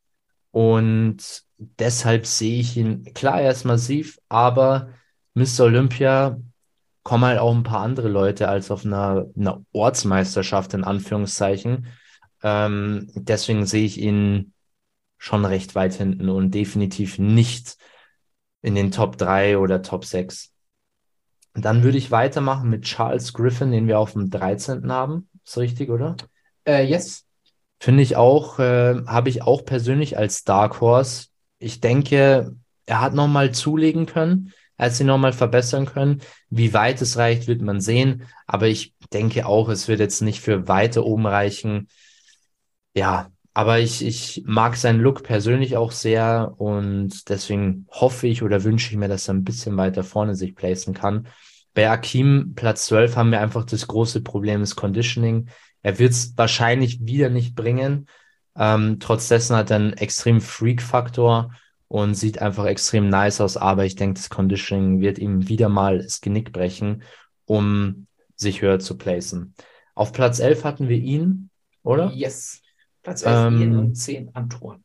[0.52, 4.90] Und deshalb sehe ich ihn, klar, er ist massiv, aber
[5.34, 5.62] Mr.
[5.66, 6.40] Olympia
[7.04, 11.88] kommen halt auch ein paar andere Leute als auf einer, einer Ortsmeisterschaft, in Anführungszeichen.
[12.44, 14.54] Ähm, deswegen sehe ich ihn
[15.18, 17.78] schon recht weit hinten und definitiv nicht
[18.62, 20.52] in den Top 3 oder Top 6.
[21.54, 24.92] Dann würde ich weitermachen mit Charles Griffin, den wir auf dem 13.
[24.92, 25.30] haben.
[25.48, 26.18] Ist richtig, oder?
[26.66, 27.24] Äh, yes.
[27.80, 31.28] Finde ich auch, äh, habe ich auch persönlich als Dark Horse.
[31.58, 32.54] Ich denke,
[32.86, 36.22] er hat nochmal zulegen können, er hat sie nochmal verbessern können.
[36.50, 38.24] Wie weit es reicht, wird man sehen.
[38.46, 41.88] Aber ich denke auch, es wird jetzt nicht für weiter oben reichen.
[42.94, 48.64] Ja, aber ich, ich mag seinen Look persönlich auch sehr und deswegen hoffe ich oder
[48.66, 51.28] wünsche ich mir, dass er ein bisschen weiter vorne sich placen kann.
[51.78, 55.48] Bei Akim Platz 12 haben wir einfach das große Problem des Conditioning.
[55.84, 58.08] Er wird es wahrscheinlich wieder nicht bringen.
[58.56, 61.54] Ähm, trotz dessen hat er einen extremen Freak-Faktor
[61.88, 63.58] und sieht einfach extrem nice aus.
[63.58, 67.04] Aber ich denke, das Conditioning wird ihm wieder mal das Genick brechen,
[67.46, 69.54] um sich höher zu placen.
[69.94, 71.52] Auf Platz 11 hatten wir ihn,
[71.84, 72.12] oder?
[72.12, 72.64] Yes.
[73.04, 74.82] Platz 11 Ähm, Ian und 10 Antoine.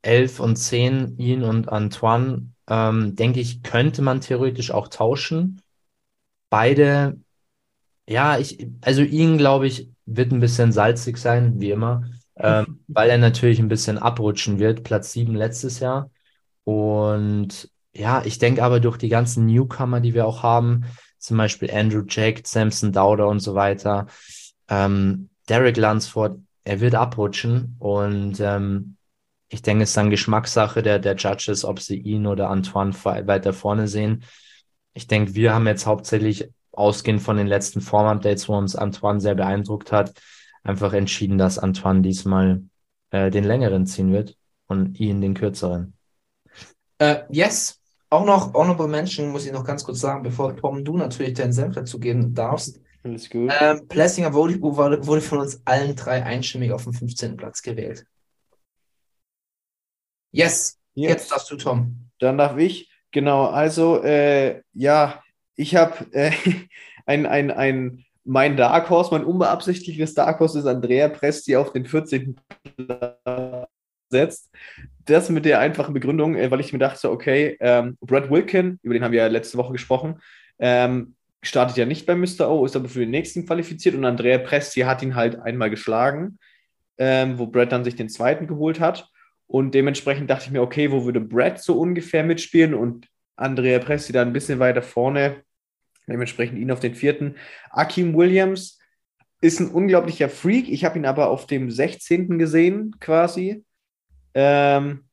[0.00, 5.61] 11 und 10, ihn und Antoine, ähm, denke ich, könnte man theoretisch auch tauschen.
[6.52, 7.16] Beide,
[8.06, 12.04] ja, ich, also ihn, glaube ich, wird ein bisschen salzig sein, wie immer,
[12.36, 14.82] ähm, weil er natürlich ein bisschen abrutschen wird.
[14.82, 16.10] Platz 7 letztes Jahr.
[16.64, 20.84] Und ja, ich denke aber durch die ganzen Newcomer, die wir auch haben,
[21.16, 24.08] zum Beispiel Andrew Jack, Samson Dowder und so weiter,
[24.68, 28.96] ähm, Derek Lunsford, er wird abrutschen und ähm,
[29.48, 33.54] ich denke, es ist dann Geschmackssache der, der Judges, ob sie ihn oder Antoine weiter
[33.54, 34.22] vorne sehen.
[34.94, 39.34] Ich denke, wir haben jetzt hauptsächlich ausgehend von den letzten Form-Updates, wo uns Antoine sehr
[39.34, 40.12] beeindruckt hat,
[40.62, 42.62] einfach entschieden, dass Antoine diesmal
[43.10, 44.36] äh, den längeren ziehen wird
[44.66, 45.94] und ihn den kürzeren.
[46.98, 47.78] Äh, yes.
[48.10, 51.52] Auch noch Honorable Mention muss ich noch ganz kurz sagen, bevor Tom, du natürlich deinen
[51.52, 52.78] Senf dazu geben darfst.
[53.02, 53.50] Alles gut.
[53.58, 57.36] Ähm, Plessinger Volleyball wurde, wurde von uns allen drei einstimmig auf dem 15.
[57.36, 58.04] Platz gewählt.
[60.30, 60.78] Yes.
[60.94, 62.10] Jetzt darfst du, Tom.
[62.18, 62.91] Dann darf ich.
[63.12, 65.22] Genau, also äh, ja,
[65.54, 66.32] ich habe äh,
[67.06, 71.86] ein, ein, ein, mein Dark Horse, mein unbeabsichtigtes Dark Horse ist Andrea Presti auf den
[71.86, 72.36] 14.
[72.76, 73.68] Platz
[74.12, 74.50] setzt.
[75.04, 78.94] Das mit der einfachen Begründung, äh, weil ich mir dachte, okay, ähm, Brad Wilkin, über
[78.94, 80.20] den haben wir ja letzte Woche gesprochen,
[80.60, 82.48] ähm, startet ja nicht bei Mr.
[82.48, 86.38] O, ist aber für den nächsten qualifiziert und Andrea Presti hat ihn halt einmal geschlagen,
[86.98, 89.10] ähm, wo Brad dann sich den zweiten geholt hat.
[89.52, 94.10] Und dementsprechend dachte ich mir, okay, wo würde Brad so ungefähr mitspielen und Andrea Presti
[94.10, 95.44] da ein bisschen weiter vorne,
[96.06, 97.36] dementsprechend ihn auf den vierten.
[97.68, 98.78] Akim Williams
[99.42, 100.70] ist ein unglaublicher Freak.
[100.70, 102.38] Ich habe ihn aber auf dem 16.
[102.38, 103.62] gesehen, quasi.
[104.32, 105.04] Ähm,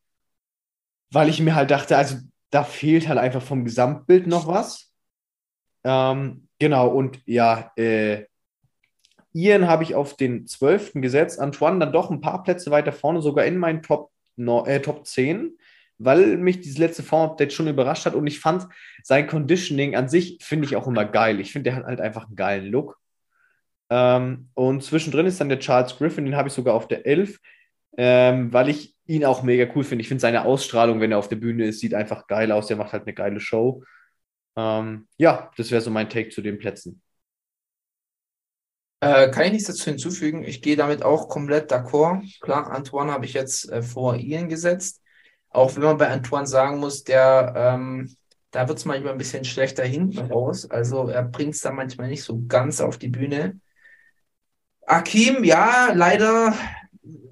[1.11, 2.15] weil ich mir halt dachte, also
[2.49, 4.93] da fehlt halt einfach vom Gesamtbild noch was.
[5.83, 8.23] Ähm, genau, und ja, äh,
[9.33, 11.01] Ian habe ich auf den 12.
[11.01, 14.13] gesetzt, Antoine dann doch ein paar Plätze weiter vorne, sogar in meinen Top,
[14.65, 15.57] äh, Top 10,
[15.97, 18.67] weil mich dieses letzte Form-Update schon überrascht hat und ich fand
[19.03, 21.39] sein Conditioning an sich, finde ich auch immer geil.
[21.39, 22.97] Ich finde, der hat halt einfach einen geilen Look.
[23.89, 27.39] Ähm, und zwischendrin ist dann der Charles Griffin, den habe ich sogar auf der 11,
[27.97, 30.03] ähm, weil ich ihn auch mega cool finde.
[30.03, 32.67] Ich finde seine Ausstrahlung, wenn er auf der Bühne ist, sieht einfach geil aus.
[32.67, 33.83] Der macht halt eine geile Show.
[34.55, 37.01] Ähm, ja, das wäre so mein Take zu den Plätzen.
[39.01, 40.43] Äh, kann ich nichts dazu hinzufügen.
[40.43, 42.21] Ich gehe damit auch komplett d'accord.
[42.41, 45.01] Klar, Antoine habe ich jetzt äh, vor Ian gesetzt.
[45.49, 48.15] Auch wenn man bei Antoine sagen muss, der, ähm,
[48.51, 50.69] da wird es manchmal ein bisschen schlechter hinten raus.
[50.69, 53.59] Also er bringt es da manchmal nicht so ganz auf die Bühne.
[54.85, 56.53] Akim, ja, leider.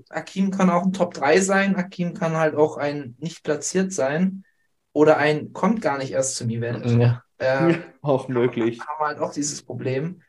[0.09, 1.75] Akim kann auch ein Top 3 sein.
[1.75, 4.45] Akim kann halt auch ein nicht platziert sein.
[4.93, 6.85] Oder ein kommt gar nicht erst zum Event.
[6.99, 7.23] Ja.
[7.39, 8.79] Ähm, auch möglich.
[8.79, 10.21] haben wir halt auch dieses Problem.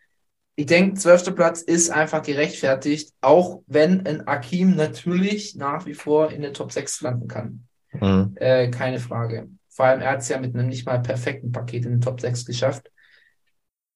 [0.58, 6.32] Ich denke, zwölfter Platz ist einfach gerechtfertigt, auch wenn ein Akim natürlich nach wie vor
[6.32, 7.68] in den Top 6 landen kann.
[7.92, 8.34] Mhm.
[8.34, 9.48] Äh, keine Frage.
[9.68, 12.20] Vor allem, er hat es ja mit einem nicht mal perfekten Paket in den Top
[12.20, 12.90] 6 geschafft.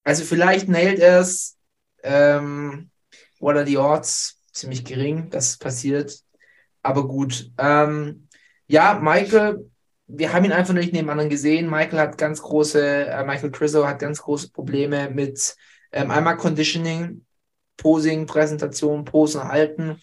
[0.05, 1.59] Also vielleicht nailt er es.
[2.05, 2.91] Ähm,
[3.41, 6.21] oder die Odds ziemlich gering, dass es passiert.
[6.81, 7.51] Aber gut.
[7.59, 8.29] Ähm,
[8.69, 9.69] ja, Michael,
[10.07, 11.69] wir haben ihn einfach nicht neben anderen gesehen.
[11.69, 15.57] Michael hat ganz große, äh, Michael Crizzo hat ganz große Probleme mit
[15.93, 17.25] ähm, einmal Conditioning,
[17.77, 20.01] Posing, Präsentation, Posen halten.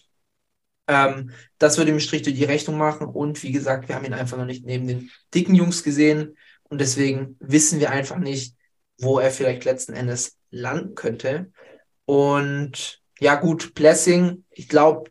[0.86, 3.06] Ähm, das würde ihm Strich durch die Rechnung machen.
[3.06, 6.36] Und wie gesagt, wir haben ihn einfach noch nicht neben den dicken Jungs gesehen.
[6.64, 8.54] Und deswegen wissen wir einfach nicht,
[8.98, 11.52] wo er vielleicht letzten Endes landen könnte.
[12.04, 15.10] Und ja, gut, Blessing, ich glaube,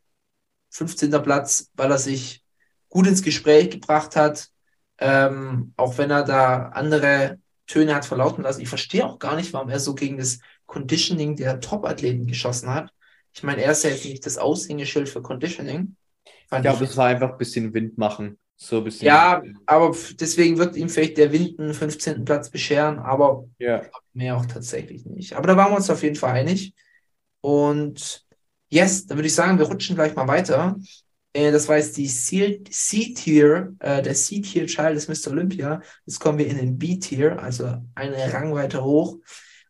[0.72, 1.12] 15.
[1.24, 2.44] Platz, weil er sich
[2.90, 4.50] gut ins Gespräch gebracht hat.
[4.98, 8.62] Ähm, auch wenn er da andere Töne hat verlauten lassen.
[8.62, 10.40] Ich verstehe auch gar nicht, warum er so gegen das
[10.70, 12.92] Conditioning der Top-Athleten geschossen hat.
[13.34, 15.96] Ich meine, er ist ja jetzt nicht das Aushängeschild für Conditioning.
[16.26, 16.92] Ich Fand glaube, ich.
[16.92, 18.38] es war einfach ein bisschen Wind machen.
[18.56, 19.08] So ein bisschen.
[19.08, 22.24] Ja, aber deswegen wird ihm vielleicht der Wind einen 15.
[22.26, 23.84] Platz bescheren, aber Ja.
[24.14, 25.34] mehr auch tatsächlich nicht.
[25.34, 26.74] Aber da waren wir uns auf jeden Fall einig.
[27.42, 28.26] Und
[28.70, 30.78] yes, dann würde ich sagen, wir rutschen gleich mal weiter.
[31.34, 35.32] Äh, das war jetzt die C-Tier, äh, der C-Tier-Child des Mr.
[35.32, 35.82] Olympia.
[36.06, 39.18] Jetzt kommen wir in den B-Tier, also eine Rang weiter hoch.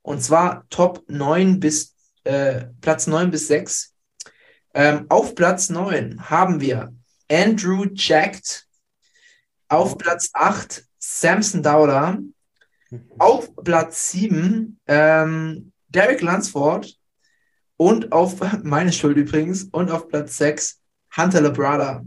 [0.10, 3.94] Und zwar Top 9 bis äh, Platz 9 bis 6.
[4.74, 6.92] Ähm, auf Platz 9 haben wir
[7.32, 8.66] Andrew Jacked.
[9.68, 12.18] Auf Platz 8 Samson Dowler.
[13.20, 16.98] Auf Platz 7 ähm, Derek Lunsford.
[17.78, 20.82] Und auf, meine Schuld übrigens, und auf Platz 6
[21.18, 22.04] Hunter Labrada.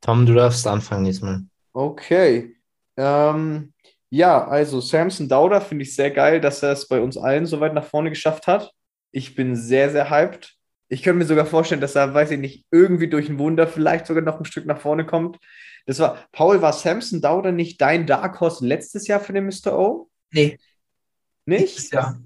[0.00, 1.44] Tom, du darfst anfangen diesmal.
[1.74, 2.56] Okay.
[2.96, 3.74] Ähm,
[4.16, 7.60] ja, also Samson Dauder finde ich sehr geil, dass er es bei uns allen so
[7.60, 8.72] weit nach vorne geschafft hat.
[9.12, 10.54] Ich bin sehr, sehr hyped.
[10.88, 14.06] Ich könnte mir sogar vorstellen, dass er, weiß ich nicht, irgendwie durch ein Wunder vielleicht
[14.06, 15.38] sogar noch ein Stück nach vorne kommt.
[15.86, 19.78] Das war, Paul, war Samson Dauder nicht dein Dark Horse letztes Jahr für den Mr.
[19.78, 20.08] O?
[20.32, 20.58] Nee,
[21.44, 21.92] Nicht?
[21.92, 22.16] ja.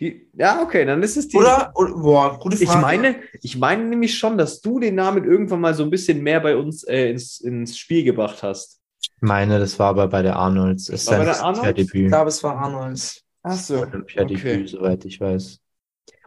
[0.00, 1.36] Die, ja, okay, dann ist es die.
[1.36, 1.72] Oder?
[1.76, 2.80] oder boah, gute Ich Frage.
[2.80, 6.40] meine, ich meine nämlich schon, dass du den Namen irgendwann mal so ein bisschen mehr
[6.40, 8.80] bei uns äh, ins, ins Spiel gebracht hast.
[9.12, 10.88] Ich meine, das war aber bei der Arnolds.
[10.88, 11.82] Es ist War bei sein der Arnolds?
[11.94, 12.08] ich Olympiadebüt.
[12.08, 13.22] glaube, es war Arnolds.
[13.42, 13.80] Ach so.
[13.80, 14.66] Olympiadebüt, Okay.
[14.66, 15.60] soweit ich weiß.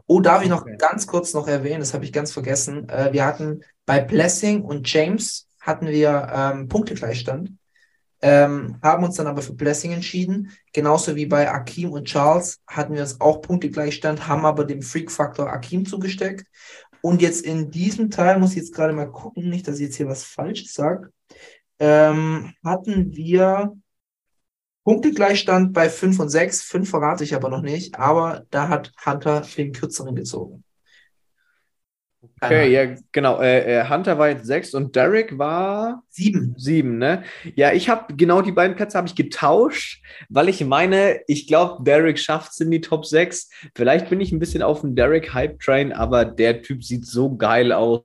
[0.05, 0.78] Oh, darf ich noch Okay.
[0.78, 2.88] ganz kurz noch erwähnen, das habe ich ganz vergessen.
[2.89, 7.51] Äh, wir hatten bei Blessing und James hatten wir ähm, Punktegleichstand,
[8.21, 10.51] ähm, haben uns dann aber für Blessing entschieden.
[10.73, 15.51] Genauso wie bei Akim und Charles hatten wir es auch Punktegleichstand, haben aber dem Freak-Faktor
[15.51, 16.45] Akim zugesteckt.
[17.01, 19.97] Und jetzt in diesem Teil, muss ich jetzt gerade mal gucken, nicht, dass ich jetzt
[19.97, 21.11] hier was Falsches sage,
[21.80, 23.73] ähm, hatten wir
[24.84, 26.61] Punktegleichstand bei 5 und 6.
[26.63, 30.63] 5 verrate ich aber noch nicht, aber da hat Hunter den kürzeren gezogen.
[32.41, 33.41] Okay, ja, genau.
[33.41, 36.55] Äh, äh, Hunter war jetzt sechs und Derek war Sieben.
[36.57, 37.23] sieben, ne?
[37.55, 41.84] Ja, ich habe genau die beiden Plätze habe ich getauscht, weil ich meine, ich glaube,
[41.84, 43.49] Derek schafft es in die Top 6.
[43.75, 47.36] Vielleicht bin ich ein bisschen auf dem Derek Hype Train, aber der Typ sieht so
[47.36, 48.03] geil aus.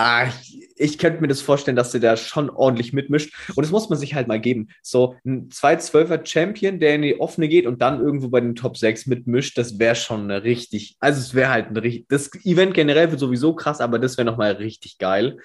[0.00, 3.34] Ah, ich, ich könnte mir das vorstellen, dass der da schon ordentlich mitmischt.
[3.56, 4.68] Und das muss man sich halt mal geben.
[4.80, 8.76] So ein 2-12er Champion, der in die offene geht und dann irgendwo bei den Top
[8.76, 13.10] 6 mitmischt, das wäre schon richtig, also es wäre halt ein richtig, das Event generell
[13.10, 15.38] wird sowieso krass, aber das wäre nochmal richtig geil.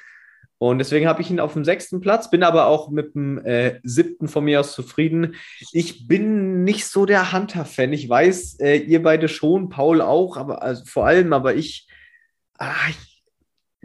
[0.59, 3.79] Und deswegen habe ich ihn auf dem sechsten Platz, bin aber auch mit dem äh,
[3.81, 5.33] siebten von mir aus zufrieden.
[5.71, 7.91] Ich bin nicht so der Hunter-Fan.
[7.91, 11.87] Ich weiß, äh, ihr beide schon, Paul auch, aber also vor allem, aber ich,
[12.59, 13.12] ah, ich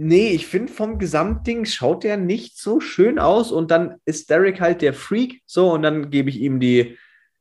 [0.00, 4.60] Nee, ich finde vom Gesamtding schaut der nicht so schön aus und dann ist Derek
[4.60, 6.96] halt der Freak, so und dann gebe ich ihm die,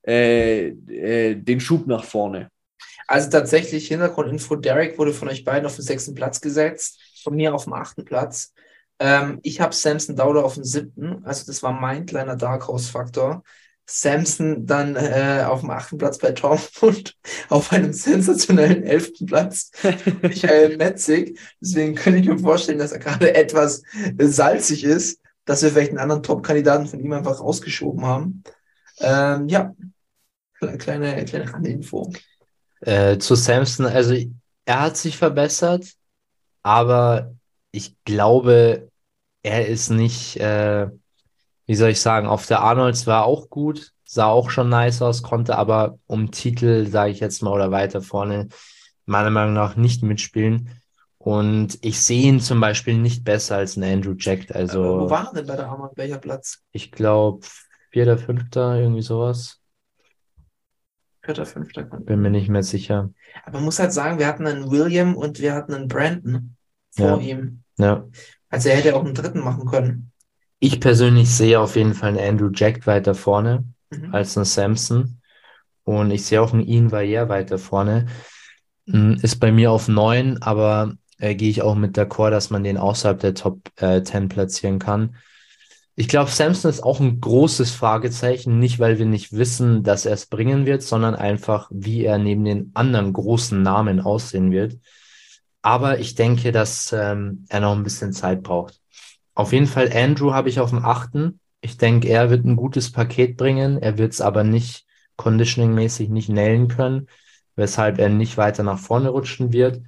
[0.07, 2.49] äh, äh, den Schub nach vorne.
[3.05, 7.53] Also tatsächlich, Hintergrundinfo, Derek wurde von euch beiden auf den sechsten Platz gesetzt, von mir
[7.53, 8.53] auf den achten Platz.
[8.97, 13.43] Ähm, ich habe Samson Dowder auf den siebten, also das war mein kleiner Dark Horse-Faktor.
[13.89, 17.15] Samson dann äh, auf dem achten Platz bei Tom und
[17.49, 19.71] auf einem sensationellen elften Platz
[20.21, 21.39] Michael Metzig.
[21.61, 23.83] Deswegen könnte ich mir vorstellen, dass er gerade etwas
[24.17, 28.43] äh, salzig ist, dass wir vielleicht einen anderen Top-Kandidaten von ihm einfach rausgeschoben haben.
[28.99, 29.73] Ähm, ja,
[30.77, 32.11] kleine, kleine Randinfo.
[32.81, 34.15] Äh, zu Samson, also
[34.65, 35.93] er hat sich verbessert,
[36.61, 37.33] aber
[37.71, 38.89] ich glaube,
[39.43, 40.87] er ist nicht, äh,
[41.67, 45.21] wie soll ich sagen, auf der Arnolds war auch gut, sah auch schon nice aus,
[45.21, 48.47] konnte aber um Titel, sage ich jetzt mal, oder weiter vorne,
[49.05, 50.69] meiner Meinung nach nicht mitspielen.
[51.17, 54.49] Und ich sehe ihn zum Beispiel nicht besser als ein Andrew Jack.
[54.49, 55.91] Aber wo Also war er denn bei der Arnold?
[55.95, 56.63] Welcher Platz?
[56.71, 57.45] ich glaube,
[57.91, 59.59] vierter, fünfter, irgendwie sowas.
[61.21, 61.83] Vierter, fünfter.
[61.83, 63.09] Bin mir nicht mehr sicher.
[63.43, 66.55] Aber man muss halt sagen, wir hatten einen William und wir hatten einen Brandon
[66.91, 67.27] vor Ja.
[67.27, 67.63] ihm.
[67.77, 68.05] Ja.
[68.49, 70.11] Also er hätte auch einen dritten machen können.
[70.59, 74.13] Ich persönlich sehe auf jeden Fall einen Andrew Jack weiter vorne Mhm.
[74.13, 75.21] als einen Samson.
[75.83, 78.07] Und ich sehe auch einen Ian Valliere weiter vorne.
[78.85, 82.63] Mm, Ist bei mir auf 9, aber äh, gehe ich auch mit d'accord, dass man
[82.63, 85.15] den außerhalb der Top äh, 10 platzieren kann.
[85.95, 90.13] Ich glaube, Samson ist auch ein großes Fragezeichen, nicht weil wir nicht wissen, dass er
[90.13, 94.77] es bringen wird, sondern einfach, wie er neben den anderen großen Namen aussehen wird.
[95.61, 98.79] Aber ich denke, dass ähm, er noch ein bisschen Zeit braucht.
[99.37, 101.39] Auf jeden Fall Andrew habe ich auf dem achten.
[101.61, 103.77] Ich denke, er wird ein gutes Paket bringen.
[103.79, 104.85] Er wird es aber nicht
[105.15, 107.07] conditioning-mäßig nicht nailen können,
[107.55, 109.83] weshalb er nicht weiter nach vorne rutschen wird.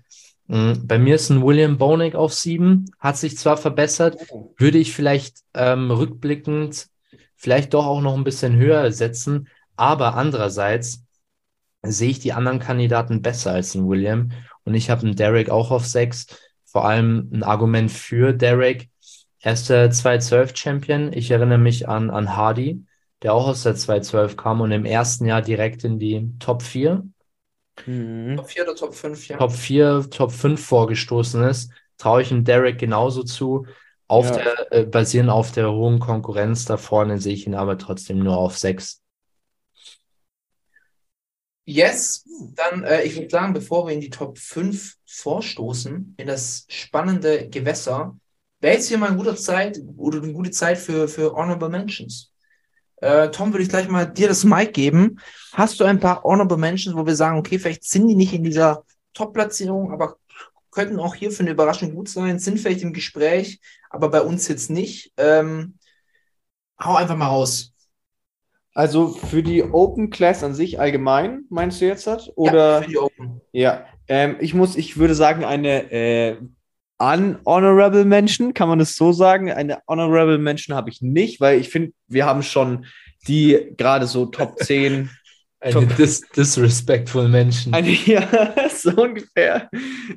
[0.46, 4.18] Mm, Bei mir ist ein William Bonig auf sieben, hat sich zwar verbessert,
[4.56, 6.88] würde ich vielleicht ähm, rückblickend
[7.36, 9.48] vielleicht doch auch noch ein bisschen höher setzen,
[9.78, 11.06] aber andererseits
[11.82, 14.32] sehe ich die anderen Kandidaten besser als ein William
[14.64, 16.28] und ich habe einen Derek auch auf sechs.
[16.66, 18.90] Vor allem ein Argument für Derek.
[19.42, 21.12] Er ist der 212-Champion.
[21.14, 22.86] Ich erinnere mich an, an Hardy,
[23.22, 27.04] der auch aus der 212 kam und im ersten Jahr direkt in die Top 4,
[27.88, 28.38] Mhm.
[28.38, 29.38] Top 4 oder Top 5, ja.
[29.38, 31.72] Top 4, Top 5 vorgestoßen ist.
[31.98, 33.66] Traue ich dem Derek genauso zu.
[34.08, 34.38] Auf Ja.
[34.38, 38.38] der, äh, basierend auf der hohen Konkurrenz da vorne sehe ich ihn aber trotzdem nur
[38.38, 39.02] auf 6.
[41.66, 42.24] Yes,
[42.56, 47.48] dann, äh, ich würde sagen, bevor wir in die Top 5 vorstoßen, in das spannende
[47.50, 48.18] Gewässer,
[48.60, 52.32] wäre jetzt hier mal eine gute Zeit oder eine gute Zeit für, für Honorable Mentions.
[52.98, 55.20] Äh, Tom, würde ich gleich mal dir das Mic geben.
[55.54, 58.44] Hast du ein paar Honorable Mentions, wo wir sagen, okay, vielleicht sind die nicht in
[58.44, 58.84] dieser
[59.14, 60.18] Top-Platzierung, aber
[60.72, 64.48] könnten auch hier für eine Überraschung gut sein, sind vielleicht im Gespräch, aber bei uns
[64.48, 65.14] jetzt nicht.
[65.18, 65.78] Ähm,
[66.80, 67.74] hau einfach mal raus.
[68.74, 72.30] Also für die Open Class an sich allgemein, meinst du jetzt das?
[72.38, 72.76] Oder?
[72.76, 73.42] Ja, für die Open.
[73.52, 76.38] Ja, ähm, ich muss, ich würde sagen, eine äh,
[77.00, 79.52] unhonorable Mention, kann man das so sagen?
[79.52, 82.86] Eine honorable Mention habe ich nicht, weil ich finde, wir haben schon
[83.28, 85.10] die gerade so Top 10.
[85.62, 87.74] Eine Top- dis disrespectful Menschen.
[87.74, 88.26] Eine, ja,
[88.70, 89.70] so ungefähr.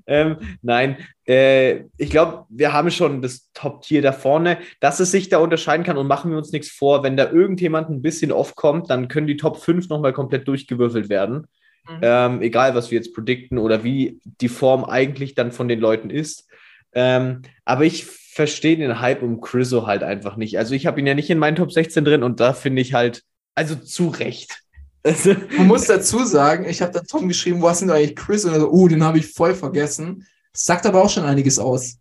[0.06, 5.28] Ähm, nein, äh, ich glaube, wir haben schon das Top-Tier da vorne, dass es sich
[5.30, 8.54] da unterscheiden kann und machen wir uns nichts vor, wenn da irgendjemand ein bisschen off
[8.54, 11.48] kommt, dann können die Top 5 nochmal komplett durchgewürfelt werden.
[11.88, 11.98] Mhm.
[12.02, 16.10] Ähm, egal, was wir jetzt predikten oder wie die Form eigentlich dann von den Leuten
[16.10, 16.48] ist.
[16.94, 20.58] Ähm, aber ich verstehe den Hype um Chriso halt einfach nicht.
[20.58, 22.94] Also ich habe ihn ja nicht in meinen Top 16 drin und da finde ich
[22.94, 23.22] halt,
[23.54, 24.58] also zu Recht.
[25.04, 28.14] Also, Man muss dazu sagen, ich habe da Tom geschrieben, wo hast du denn eigentlich
[28.14, 28.44] Chris?
[28.44, 30.28] Und er so, oh, den habe ich voll vergessen.
[30.52, 31.98] Sagt aber auch schon einiges aus.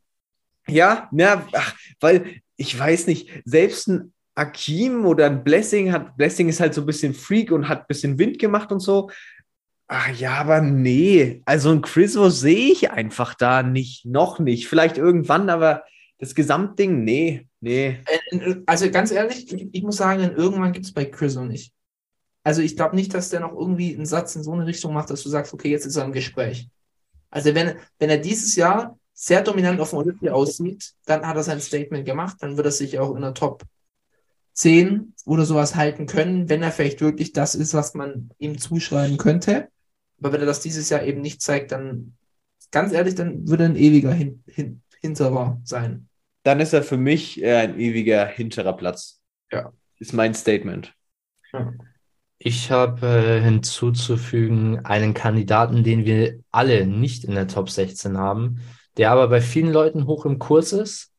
[0.68, 6.48] Ja, ja, ach, weil ich weiß nicht, selbst ein Akim oder ein Blessing hat, Blessing
[6.48, 9.10] ist halt so ein bisschen Freak und hat ein bisschen Wind gemacht und so.
[9.94, 14.70] Ach ja, aber nee, also ein Chriso sehe ich einfach da nicht, noch nicht.
[14.70, 15.84] Vielleicht irgendwann, aber
[16.18, 17.98] das Gesamtding, nee, nee.
[18.30, 21.74] Äh, Also ganz ehrlich, ich, muss sagen, irgendwann gibt es bei Chris noch nicht.
[22.42, 25.10] Also ich glaube nicht, dass der noch irgendwie einen Satz in so eine Richtung macht,
[25.10, 26.70] dass du sagst, okay, jetzt ist er im Gespräch.
[27.30, 31.44] Also wenn, wenn er dieses Jahr sehr dominant auf dem Olympia aussieht, dann hat er
[31.44, 33.64] sein Statement gemacht, dann wird er sich auch in der Top
[34.54, 39.18] 10 oder sowas halten können, wenn er vielleicht wirklich das ist, was man ihm zuschreiben
[39.18, 39.68] könnte.
[40.22, 42.16] Aber wenn er das dieses Jahr eben nicht zeigt, dann
[42.72, 46.08] ganz ehrlich, dann würde er ein ewiger hin, hin, Hinterer sein.
[46.44, 49.20] Dann ist er für mich äh, ein ewiger hinterer Platz.
[49.52, 49.74] Ja.
[49.98, 50.94] Ist mein Statement.
[52.38, 58.62] Ich habe äh, hinzuzufügen einen Kandidaten, den wir alle nicht in der Top 16 haben,
[58.98, 61.14] der aber bei vielen Leuten hoch im Kurs ist,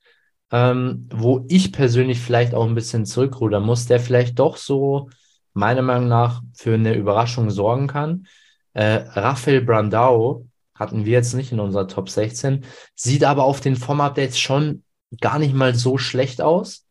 [0.50, 5.11] ähm, wo ich persönlich vielleicht auch ein bisschen zurückrudern muss, der vielleicht doch so
[5.55, 8.26] meiner Meinung nach für eine Überraschung sorgen kann.
[8.75, 12.64] Äh, Rafael Brandao hatten wir jetzt nicht in unserer Top 16,
[12.95, 14.83] sieht aber auf den Form-Updates schon
[15.20, 16.87] gar nicht mal so schlecht aus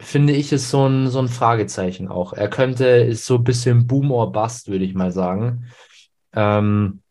[0.00, 2.32] finde ich, ist so ein, so ein Fragezeichen auch.
[2.32, 5.66] Er könnte, ist so ein bisschen Boom or Bust, würde ich mal sagen.
[6.32, 7.02] Ähm,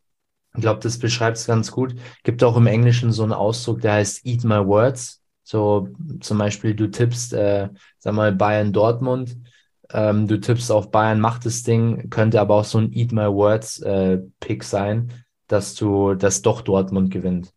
[0.56, 1.96] ich glaube, das beschreibt es ganz gut.
[2.24, 5.22] Gibt auch im Englischen so einen Ausdruck, der heißt Eat My Words.
[5.44, 5.90] So
[6.20, 9.38] zum Beispiel, du tippst, äh, sag mal, Bayern Dortmund,
[9.94, 13.28] ähm, du tippst auf Bayern, macht das Ding, könnte aber auch so ein Eat My
[13.28, 15.12] Words äh, Pick sein,
[15.48, 17.54] dass du, dass doch Dortmund gewinnt.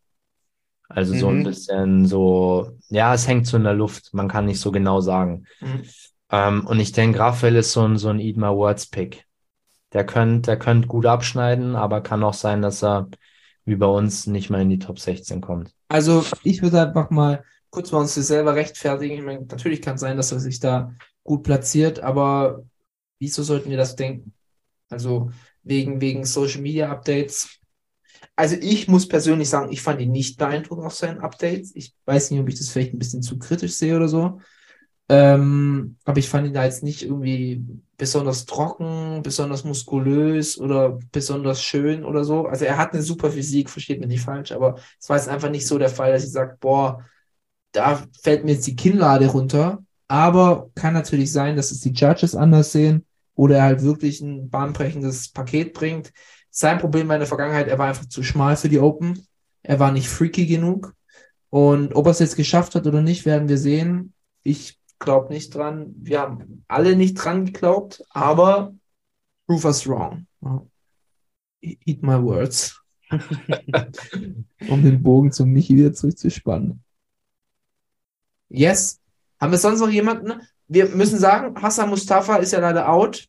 [0.89, 1.45] Also so ein Mhm.
[1.45, 5.47] bisschen so, ja, es hängt so in der Luft, man kann nicht so genau sagen.
[5.61, 5.83] Mhm.
[6.30, 9.26] Ähm, und ich denke, Raphael ist so ein, so ein Eat My Words Pick.
[9.93, 13.09] Der könnte, der könnte gut abschneiden, aber kann auch sein, dass er
[13.64, 15.74] wie bei uns nicht mal in die Top 16 kommt.
[15.89, 19.16] Also ich würde einfach mal kurz bei uns selber rechtfertigen.
[19.16, 20.95] Ich meine, natürlich kann es sein, dass er sich da
[21.25, 22.64] gut platziert, aber
[23.18, 24.35] wieso sollten wir das denken?
[24.89, 25.31] Also
[25.62, 27.59] wegen, wegen Social Media Updates.
[28.37, 31.75] Also ich muss persönlich sagen, ich fand ihn nicht beeindruckend auf seinen Updates.
[31.75, 34.41] Ich weiß nicht, ob ich das vielleicht ein bisschen zu kritisch sehe oder so.
[35.09, 37.64] Ähm, aber ich fand ihn da jetzt nicht irgendwie
[37.99, 42.47] besonders trocken, besonders muskulös oder besonders schön oder so.
[42.47, 45.51] Also er hat eine super Physik, versteht mich nicht falsch, aber es war jetzt einfach
[45.51, 47.05] nicht so der Fall, dass ich sage, boah,
[47.73, 49.85] da fällt mir jetzt die Kinnlade runter.
[50.13, 54.51] Aber kann natürlich sein, dass es die Judges anders sehen oder er halt wirklich ein
[54.51, 56.13] bahnbrechendes Paket bringt.
[56.51, 59.27] Sein Problem war in der Vergangenheit, er war einfach zu schmal für die Open.
[59.63, 60.95] Er war nicht freaky genug.
[61.49, 64.13] Und ob er es jetzt geschafft hat oder nicht, werden wir sehen.
[64.43, 65.95] Ich glaube nicht dran.
[65.97, 68.75] Wir haben alle nicht dran geglaubt, aber
[69.47, 70.27] prove us wrong.
[71.63, 72.79] Eat my words.
[74.69, 76.85] um den Bogen zum Michi wieder zurückzuspannen.
[78.51, 79.02] Yes.
[79.43, 80.40] Haben wir sonst noch jemanden?
[80.68, 83.26] Wir müssen sagen, Hassan Mustafa ist ja leider out.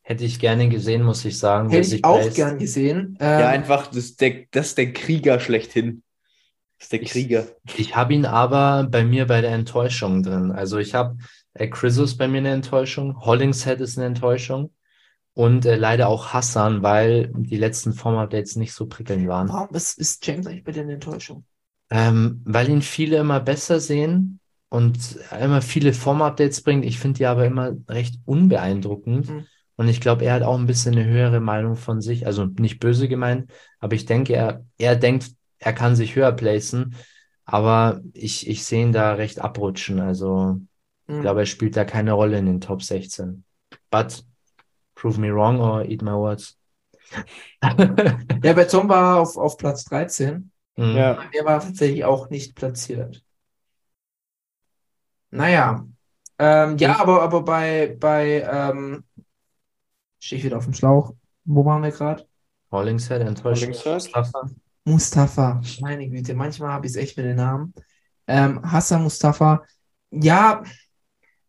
[0.00, 1.68] Hätte ich gerne gesehen, muss ich sagen.
[1.70, 2.34] Hätte ich auch weiß.
[2.34, 3.16] gern gesehen.
[3.20, 6.02] Ja, Ähm, einfach, das ist der, das ist der Krieger schlechthin.
[6.78, 7.46] Das ist der Ich- Krieger.
[7.76, 10.50] Ich habe ihn aber bei mir bei der Enttäuschung drin.
[10.50, 11.18] Also ich habe
[11.54, 14.72] äh, Chrysos bei mir eine Enttäuschung, Hollingshead ist eine Enttäuschung
[15.34, 19.50] und äh, leider auch Hassan, weil die letzten Form-Updates nicht so prickelnd waren.
[19.50, 21.44] warum ist, ist James eigentlich bei der Enttäuschung?
[21.90, 24.40] Ähm, weil ihn viele immer besser sehen
[24.72, 26.86] und immer viele Form-Updates bringt.
[26.86, 29.28] Ich finde die aber immer recht unbeeindruckend.
[29.28, 29.46] Mhm.
[29.76, 32.26] Und ich glaube, er hat auch ein bisschen eine höhere Meinung von sich.
[32.26, 35.26] Also nicht böse gemeint, aber ich denke, er, er denkt,
[35.58, 36.96] er kann sich höher placen.
[37.44, 40.00] Aber ich, ich sehe ihn da recht abrutschen.
[40.00, 40.58] Also
[41.06, 41.20] ich Hm.
[41.20, 43.44] glaube, er spielt da keine Rolle in den Top 16.
[43.90, 44.24] But
[44.94, 46.56] prove me wrong or eat my words.
[48.42, 50.50] Ja, bei Tom war er auf, auf Platz 13.
[50.76, 50.96] Mhm.
[50.96, 51.18] Ja.
[51.34, 53.22] Der war tatsächlich auch nicht platziert.
[55.32, 55.86] Naja.
[56.38, 59.04] Ähm, ja, aber, aber bei, bei ähm,
[60.20, 61.14] stehe ich wieder auf dem Schlauch.
[61.44, 62.26] Wo waren wir gerade?
[62.70, 63.66] Hollingshead enttäuscht.
[63.66, 64.50] Mustafa.
[64.84, 65.60] Mustafa.
[65.80, 67.72] Meine Güte, manchmal habe ich es echt mit den Namen.
[68.26, 69.64] Ähm, Hassan Mustafa.
[70.10, 70.62] Ja,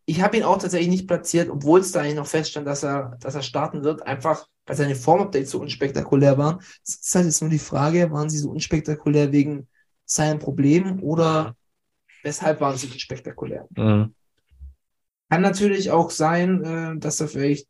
[0.06, 3.16] ich habe ihn auch tatsächlich nicht platziert, obwohl es da eigentlich noch feststand, dass er,
[3.20, 4.06] dass er starten wird.
[4.06, 6.58] Einfach, weil seine Formupdates so unspektakulär waren.
[6.86, 9.68] Es ist halt jetzt nur die Frage, waren sie so unspektakulär wegen
[10.06, 11.56] seinen Problemen oder
[12.24, 13.68] weshalb waren sie unspektakulär?
[13.76, 14.14] Mhm.
[15.30, 17.68] Kann natürlich auch sein, äh, dass er vielleicht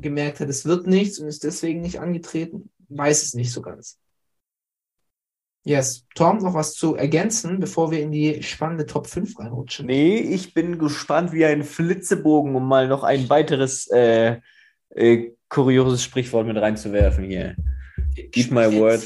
[0.00, 2.70] gemerkt hat, es wird nichts und ist deswegen nicht angetreten.
[2.88, 3.98] Weiß es nicht so ganz.
[5.64, 6.06] Yes.
[6.14, 9.86] Tom, noch was zu ergänzen, bevor wir in die spannende Top 5 reinrutschen?
[9.86, 14.40] Nee, ich bin gespannt wie ein Flitzebogen, um mal noch ein weiteres äh,
[14.90, 17.56] äh, kurioses Sprichwort mit reinzuwerfen hier.
[18.32, 19.04] Keep my words.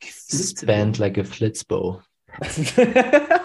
[0.00, 2.00] Flitze, Band like a Flitzbow.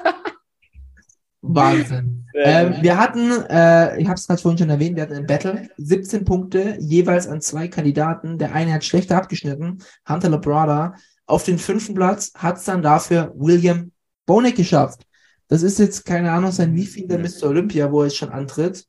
[1.56, 2.26] Wahnsinn.
[2.34, 5.70] Ähm, wir hatten, äh, ich habe es gerade vorhin schon erwähnt, wir hatten ein Battle,
[5.78, 8.38] 17 Punkte, jeweils an zwei Kandidaten.
[8.38, 10.94] Der eine hat schlechter abgeschnitten, Hunter Labrada.
[11.26, 13.92] Auf den fünften Platz hat es dann dafür William
[14.26, 15.08] Bonek geschafft.
[15.48, 17.48] Das ist jetzt, keine Ahnung, sein wie der Mr.
[17.48, 18.86] Olympia, wo er jetzt schon antritt.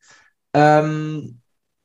[0.52, 1.40] Ähm,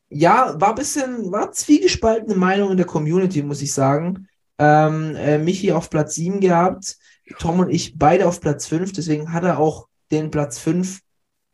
[0.09, 4.27] ja, war ein bisschen, war zwiegespaltene Meinung in der Community, muss ich sagen.
[4.57, 6.97] Ähm, äh, Michi auf Platz 7 gehabt,
[7.39, 11.01] Tom und ich beide auf Platz 5, deswegen hat er auch den Platz 5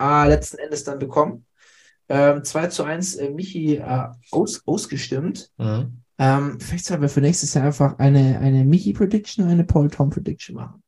[0.01, 1.45] äh, letzten Endes dann bekommen.
[2.07, 5.51] Ähm, 2 zu 1 äh, Michi äh, aus, ausgestimmt.
[5.57, 6.01] Mhm.
[6.17, 10.83] Ähm, vielleicht sollten wir für nächstes Jahr einfach eine, eine Michi-Prediction und eine Paul-Tom-Prediction machen.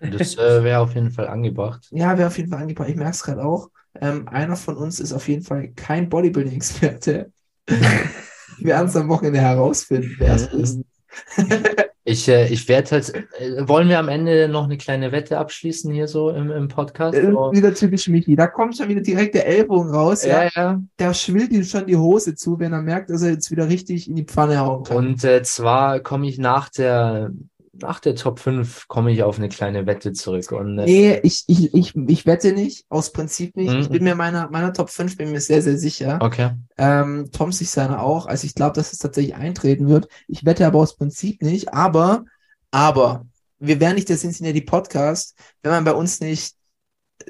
[0.00, 1.86] Das äh, wäre auf jeden Fall angebracht.
[1.90, 2.88] Ja, wäre auf jeden Fall angebracht.
[2.88, 3.70] Ich merke es gerade auch.
[4.00, 7.30] Ähm, einer von uns ist auf jeden Fall kein Bodybuilding-Experte.
[7.66, 7.78] wir
[8.58, 10.80] werden es am Wochenende herausfinden, wer es ist.
[12.06, 15.90] Ich, äh, ich werde halt, äh, wollen wir am Ende noch eine kleine Wette abschließen
[15.90, 17.16] hier so im, im Podcast?
[17.16, 18.36] Äh, wieder typisch Michi.
[18.36, 20.22] Da kommt schon wieder direkt der Ellbogen raus.
[20.24, 20.44] Ja.
[20.44, 20.82] Ja, ja.
[20.98, 24.08] Der schwillt ihm schon die Hose zu, wenn er merkt, dass er jetzt wieder richtig
[24.08, 24.96] in die Pfanne hauen kann.
[24.98, 27.30] Und äh, zwar komme ich nach der,
[27.80, 30.52] nach der Top 5 komme ich auf eine kleine Wette zurück.
[30.52, 33.72] Und äh, Nee, ich, ich, ich, ich wette nicht, aus Prinzip nicht.
[33.72, 33.80] Mhm.
[33.80, 36.18] Ich bin mir meiner, meiner Top 5 bin mir sehr, sehr sicher.
[36.20, 36.52] okay.
[36.78, 38.26] Ähm, Tom sich seiner auch.
[38.26, 40.08] Also ich glaube, dass es tatsächlich eintreten wird.
[40.28, 41.72] Ich wette aber aus Prinzip nicht.
[41.74, 42.24] Aber,
[42.70, 43.26] aber,
[43.58, 46.54] wir wären nicht der Cincinnati Podcast, wenn man bei uns nicht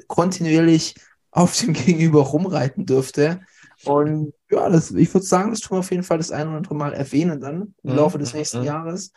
[0.07, 0.95] kontinuierlich
[1.31, 3.41] auf dem Gegenüber rumreiten dürfte.
[3.83, 6.57] Und ja, das, ich würde sagen, das tun wir auf jeden Fall das ein oder
[6.57, 8.65] andere Mal erwähnen dann im Mhm, Laufe des mhm, nächsten mhm.
[8.65, 9.11] Jahres.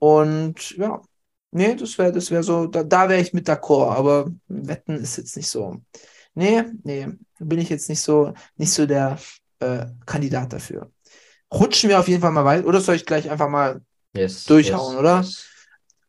[0.00, 1.02] Und ja,
[1.52, 5.18] nee, das wäre, das wäre so, da, da wäre ich mit d'accord, aber Wetten ist
[5.18, 5.82] jetzt nicht so.
[6.34, 7.08] Nee, nee,
[7.40, 9.18] da bin ich jetzt nicht so, nicht so der
[9.60, 10.92] äh, Kandidat dafür.
[11.52, 13.82] Rutschen wir auf jeden Fall mal weiter, oder soll ich gleich einfach mal
[14.14, 15.18] Yes, Durchhauen, yes, oder?
[15.18, 15.44] yes.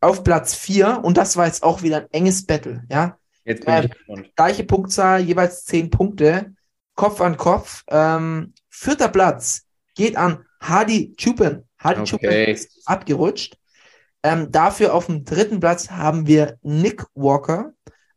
[0.01, 3.17] auf Platz 4 und das war jetzt auch wieder ein enges Battle, ja?
[3.45, 4.31] Jetzt bin Äh, ich gespannt.
[4.35, 6.53] Gleiche Punktzahl, jeweils 10 Punkte,
[6.95, 7.83] Kopf an Kopf.
[7.89, 9.63] Ähm, vierter Platz
[9.95, 11.63] geht an Hadi Chupin.
[11.79, 12.53] Hadi Chupin Okay.
[12.53, 13.57] ist abgerutscht.
[14.23, 17.73] Ähm, dafür auf dem dritten Platz haben wir Nick Walker.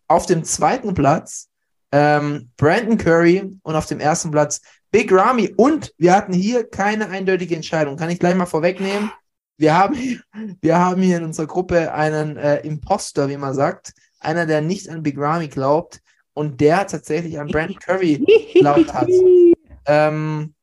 [0.06, 1.48] Auf dem zweiten Platz
[1.92, 5.54] ähm, Brandon Curry und auf dem ersten Platz Big Ramy.
[5.56, 7.96] Und wir hatten hier keine eindeutige Entscheidung.
[7.96, 9.10] Kann ich gleich mal vorwegnehmen.
[9.56, 10.20] Wir haben, hier-
[10.60, 13.92] wir haben hier in unserer Gruppe einen äh, Imposter, wie man sagt.
[14.20, 16.00] Einer, der nicht an Big Ramy glaubt
[16.34, 18.24] und der tatsächlich an Brandon Curry
[18.60, 19.08] glaubt hat.
[19.86, 20.54] Ähm,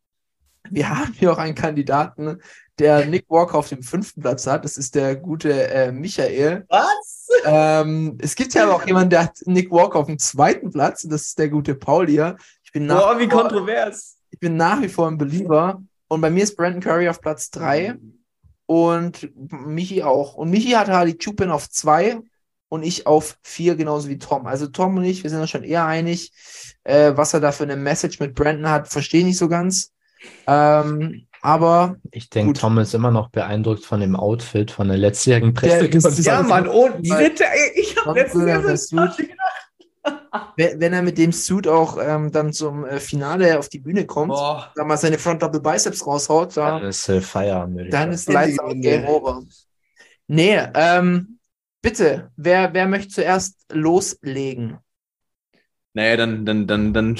[0.71, 2.41] wir haben hier auch einen Kandidaten,
[2.79, 4.65] der Nick Walker auf dem fünften Platz hat.
[4.65, 6.65] Das ist der gute äh, Michael.
[6.69, 7.27] Was?
[7.45, 11.03] Ähm, es gibt ja aber auch jemanden, der hat Nick Walker auf dem zweiten Platz.
[11.03, 12.37] Das ist der gute Paul hier.
[12.63, 14.17] Ich bin nach, Boah, wie vor, kontrovers.
[14.29, 15.81] ich bin nach wie vor ein Belieber.
[16.07, 17.95] Und bei mir ist Brandon Curry auf Platz drei
[18.65, 20.35] und Michi auch.
[20.35, 22.19] Und Michi hat Harley Chupin auf zwei
[22.69, 24.45] und ich auf vier, genauso wie Tom.
[24.45, 26.31] Also Tom und ich, wir sind uns schon eher einig,
[26.83, 29.91] äh, was er da für eine Message mit Brandon hat, verstehe ich nicht so ganz.
[30.47, 32.53] Ähm, aber Ich denke.
[32.59, 36.25] Tom ist immer noch beeindruckt von dem Outfit von der letztjährigen Pressekonferenz.
[36.25, 39.27] Ja, Mann, dritte, ey, ich hab Sonst letztens gut-
[40.57, 44.29] wenn, er mit dem Suit auch ähm, dann zum äh, Finale auf die Bühne kommt,
[44.31, 44.71] Boah.
[44.75, 47.93] da mal seine Front Double Biceps raushaut, da, Dann ist äh, Feierabend.
[47.93, 49.05] dann ist Lights out Ende Game.
[49.05, 49.43] Over.
[50.27, 51.37] Nee, ähm,
[51.81, 54.77] bitte, wer, wer möchte zuerst loslegen?
[55.93, 57.19] Naja, dann, dann, dann, dann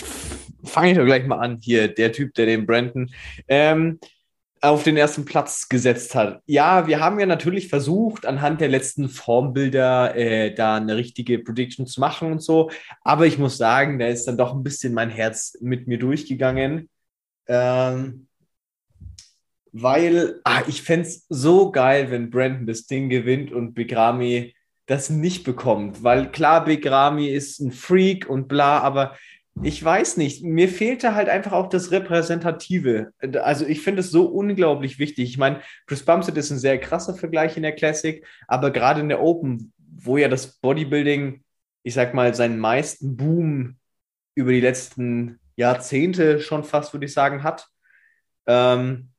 [0.63, 1.59] fange ich doch gleich mal an.
[1.61, 3.09] Hier, der Typ, der den Brandon
[3.47, 3.99] ähm,
[4.61, 6.41] auf den ersten Platz gesetzt hat.
[6.45, 11.87] Ja, wir haben ja natürlich versucht, anhand der letzten Formbilder äh, da eine richtige Prediction
[11.87, 12.69] zu machen und so.
[13.03, 16.89] Aber ich muss sagen, da ist dann doch ein bisschen mein Herz mit mir durchgegangen.
[17.47, 18.27] Ähm,
[19.71, 24.53] weil ah, ich fände es so geil, wenn Brandon das Ding gewinnt und Bigrami
[24.85, 26.03] das nicht bekommt.
[26.03, 29.17] Weil klar, Big Ramy ist ein Freak und bla, aber
[29.63, 33.11] ich weiß nicht, mir fehlte halt einfach auch das Repräsentative.
[33.41, 35.29] Also ich finde es so unglaublich wichtig.
[35.29, 39.09] Ich meine, Chris Bumstead ist ein sehr krasser Vergleich in der Classic, aber gerade in
[39.09, 41.43] der Open, wo ja das Bodybuilding,
[41.83, 43.77] ich sag mal, seinen meisten Boom
[44.35, 47.67] über die letzten Jahrzehnte schon fast, würde ich sagen, hat,
[48.47, 49.09] ähm,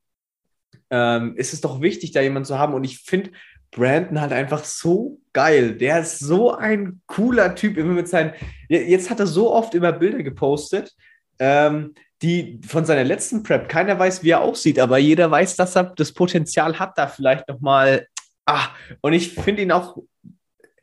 [0.91, 2.75] ähm, ist es doch wichtig, da jemanden zu haben.
[2.75, 3.31] Und ich finde
[3.73, 5.75] Brandon halt einfach so geil.
[5.75, 8.33] Der ist so ein cooler Typ, immer mit seinen.
[8.69, 10.95] Jetzt hat er so oft immer Bilder gepostet,
[11.39, 13.69] ähm, die von seiner letzten Prep.
[13.69, 17.49] Keiner weiß, wie er aussieht, aber jeder weiß, dass er das Potenzial hat, da vielleicht
[17.49, 18.07] nochmal.
[18.47, 18.69] Ah,
[19.01, 19.97] und ich finde ihn auch.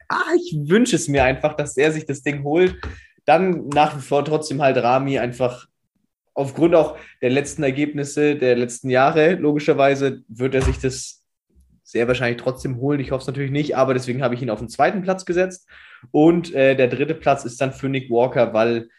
[0.07, 2.75] Ah, ich wünsche es mir einfach, dass er sich das Ding holt.
[3.25, 5.67] Dann nach wie vor trotzdem halt Rami einfach
[6.33, 11.18] aufgrund auch der letzten Ergebnisse der letzten Jahre, logischerweise, wird er sich das
[11.91, 12.99] sehr wahrscheinlich trotzdem holen.
[12.99, 15.67] Ich hoffe es natürlich nicht, aber deswegen habe ich ihn auf den zweiten Platz gesetzt.
[16.11, 18.89] Und äh, der dritte Platz ist dann für Nick Walker, weil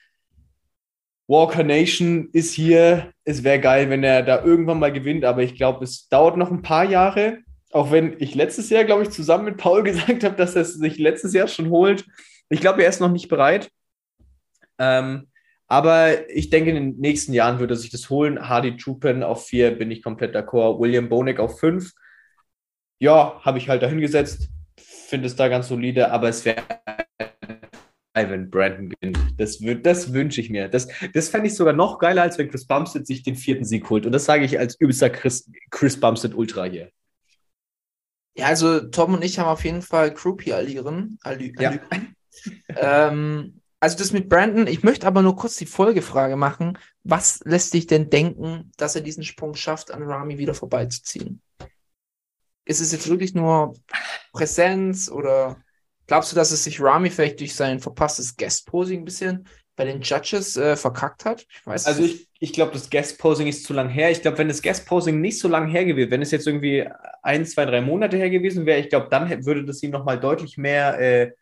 [1.28, 3.12] Walker Nation ist hier.
[3.24, 6.51] Es wäre geil, wenn er da irgendwann mal gewinnt, aber ich glaube, es dauert noch
[6.51, 7.38] ein paar Jahre.
[7.72, 10.74] Auch wenn ich letztes Jahr, glaube ich, zusammen mit Paul gesagt habe, dass er es
[10.74, 12.05] sich letztes Jahr schon holt.
[12.49, 13.70] Ich glaube, er ist noch nicht bereit.
[14.78, 15.28] Ähm,
[15.68, 18.49] aber ich denke, in den nächsten Jahren würde er sich das holen.
[18.49, 20.80] Hardy Chupen auf vier bin ich komplett d'accord.
[20.80, 21.93] William Bonek auf fünf.
[23.01, 24.48] Ja, habe ich halt dahingesetzt.
[24.76, 26.62] Finde es da ganz solide, aber es wäre
[28.14, 29.18] wenn Brandon gewinnt.
[29.38, 30.68] Das, das wünsche ich mir.
[30.68, 33.88] Das, das fände ich sogar noch geiler, als wenn Chris Bumstead sich den vierten Sieg
[33.88, 34.05] holt.
[34.05, 36.90] Und das sage ich als übelster Chris, Chris Bumstead Ultra hier.
[38.36, 41.18] Ja, also Tom und ich haben auf jeden Fall Groupie-Allüren.
[41.22, 41.78] Allü ja.
[42.76, 46.78] ähm, also das mit Brandon, ich möchte aber nur kurz die Folgefrage machen.
[47.03, 51.40] Was lässt dich denn denken, dass er diesen Sprung schafft, an Rami wieder vorbeizuziehen?
[52.64, 53.74] Ist es jetzt wirklich nur
[54.32, 55.56] Präsenz oder
[56.06, 59.46] glaubst du, dass es sich Rami vielleicht durch sein verpasstes Guest-Posing ein bisschen
[59.76, 61.46] bei den Judges äh, verkackt hat?
[61.48, 64.11] Ich weiß also ich, ich glaube, das Guest-Posing ist zu lang her.
[64.11, 66.86] Ich glaube, wenn das Guest-Posing nicht so lang her gewesen wenn es jetzt irgendwie
[67.22, 70.56] ein, zwei, drei Monate her gewesen wäre, ich glaube, dann würde das ihm nochmal deutlich
[70.56, 71.32] mehr äh,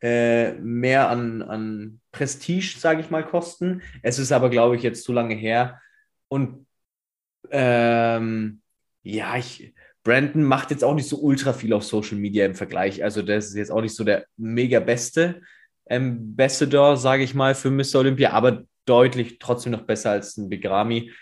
[0.00, 3.82] äh, mehr an, an Prestige, sage ich mal, kosten.
[4.02, 5.80] Es ist aber, glaube ich, jetzt zu lange her.
[6.28, 6.66] Und
[7.50, 8.62] ähm,
[9.02, 9.74] ja, ich,
[10.08, 13.04] Brandon macht jetzt auch nicht so ultra viel auf Social Media im Vergleich.
[13.04, 15.42] Also, das ist jetzt auch nicht so der mega beste
[15.86, 17.96] Ambassador, sage ich mal, für Mr.
[17.96, 21.12] Olympia, aber deutlich trotzdem noch besser als ein Bigrami.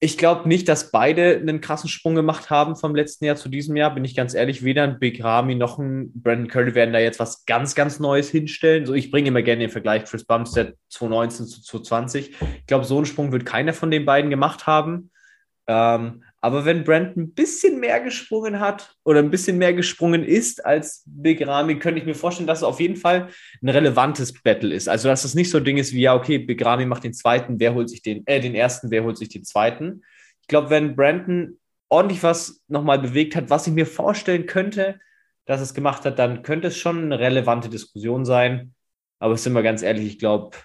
[0.00, 3.76] Ich glaube nicht, dass beide einen krassen Sprung gemacht haben vom letzten Jahr zu diesem
[3.76, 4.64] Jahr, bin ich ganz ehrlich.
[4.64, 8.28] Weder ein Big Ramy noch ein Brandon Curry werden da jetzt was ganz, ganz Neues
[8.28, 8.86] hinstellen.
[8.86, 12.30] So, ich bringe immer gerne den Vergleich Chris Bumstead 2019 zu 2020.
[12.58, 15.12] Ich glaube, so einen Sprung wird keiner von den beiden gemacht haben.
[15.68, 20.66] Ähm, aber wenn Brent ein bisschen mehr gesprungen hat oder ein bisschen mehr gesprungen ist
[20.66, 23.28] als Big Ramy, könnte ich mir vorstellen, dass es auf jeden Fall
[23.62, 24.88] ein relevantes Battle ist.
[24.88, 27.14] Also, dass es nicht so ein Ding ist wie, ja, okay, Big Ramy macht den
[27.14, 30.02] zweiten, wer holt sich den, äh, den ersten, wer holt sich den zweiten.
[30.40, 34.98] Ich glaube, wenn Brandon ordentlich was nochmal bewegt hat, was ich mir vorstellen könnte,
[35.44, 38.74] dass es gemacht hat, dann könnte es schon eine relevante Diskussion sein.
[39.20, 40.56] Aber sind wir ganz ehrlich, ich glaube,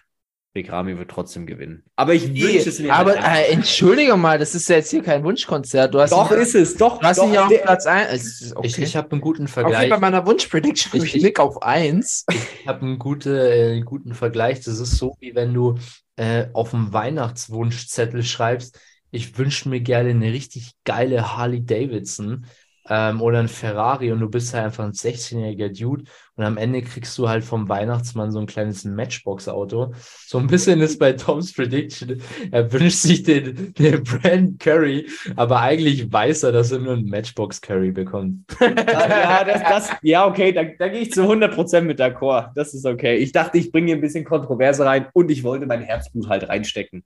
[0.58, 1.84] Begrami wird trotzdem gewinnen.
[1.96, 2.92] Aber ich wünsche es mir.
[2.92, 5.94] Aber halt äh, entschuldige mal, das ist ja jetzt hier kein Wunschkonzert.
[5.94, 6.98] Du hast doch, ist es, doch.
[6.98, 8.54] Du hast doch, ihn ja auf Platz 1.
[8.56, 8.68] Okay.
[8.68, 9.82] Ich, ich habe einen guten Vergleich.
[9.82, 12.26] Okay, bei meiner Wunschprediction habe ich Nick auf 1.
[12.60, 14.62] Ich habe einen, gute, äh, guten Vergleich.
[14.62, 15.78] Das ist so, wie wenn du
[16.16, 18.80] äh, auf dem Weihnachtswunschzettel schreibst,
[19.12, 22.48] ich wünsche mir gerne eine richtig geile Harley Davidson
[22.90, 26.06] ähm, oder ein Ferrari und du bist halt einfach ein 16-jähriger Dude
[26.36, 29.94] und am Ende kriegst du halt vom Weihnachtsmann so ein kleines Matchbox-Auto.
[30.26, 35.62] So ein bisschen ist bei Toms Prediction, er wünscht sich den, den Brand Curry, aber
[35.62, 38.46] eigentlich weiß er, dass er nur ein Matchbox Curry bekommt.
[38.62, 42.52] ja, das, das, ja, okay, da, da gehe ich zu 100% mit d'accord.
[42.56, 43.18] Das ist okay.
[43.18, 46.48] Ich dachte, ich bringe hier ein bisschen Kontroverse rein und ich wollte mein Herzblut halt
[46.48, 47.04] reinstecken.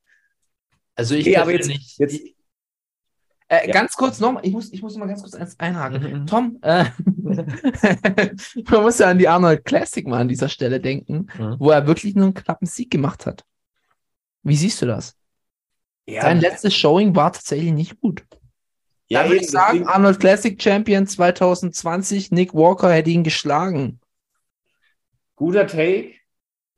[0.96, 2.22] Also ich okay, aber jetzt, jetzt,
[3.52, 3.74] äh, ja.
[3.74, 6.02] Ganz kurz noch, ich muss, ich muss mal ganz kurz eins einhaken.
[6.02, 6.20] Mhm.
[6.20, 6.28] mhm.
[6.28, 6.86] Tom, äh,
[8.70, 11.58] man muss ja an die Arnold Classic mal an dieser Stelle denken, mhm.
[11.60, 13.44] wo er wirklich nur einen knappen Sieg gemacht hat.
[14.44, 15.18] Wie siehst du das?
[16.06, 16.22] Ja.
[16.22, 18.24] Sein letztes Showing war tatsächlich nicht gut.
[19.08, 24.00] Ja, da würde ich sagen, Arnold Classic Champion 2020, Nick Walker hätte ihn geschlagen.
[25.36, 26.14] Guter Take.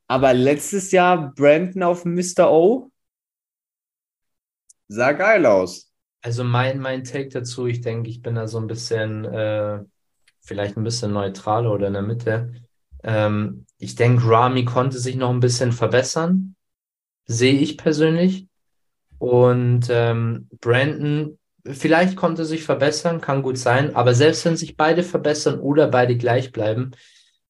[0.08, 2.52] Aber letztes Jahr Brandon auf Mr.
[2.52, 2.91] O
[4.88, 5.93] sah geil aus.
[6.24, 9.80] Also mein, mein Take dazu, ich denke, ich bin da so ein bisschen, äh,
[10.41, 12.54] vielleicht ein bisschen neutral oder in der Mitte.
[13.04, 16.56] Ähm, ich denke, Rami konnte sich noch ein bisschen verbessern,
[17.26, 18.48] sehe ich persönlich.
[19.20, 25.04] Und ähm, Brandon vielleicht konnte sich verbessern, kann gut sein, aber selbst wenn sich beide
[25.04, 26.91] verbessern oder beide gleich bleiben,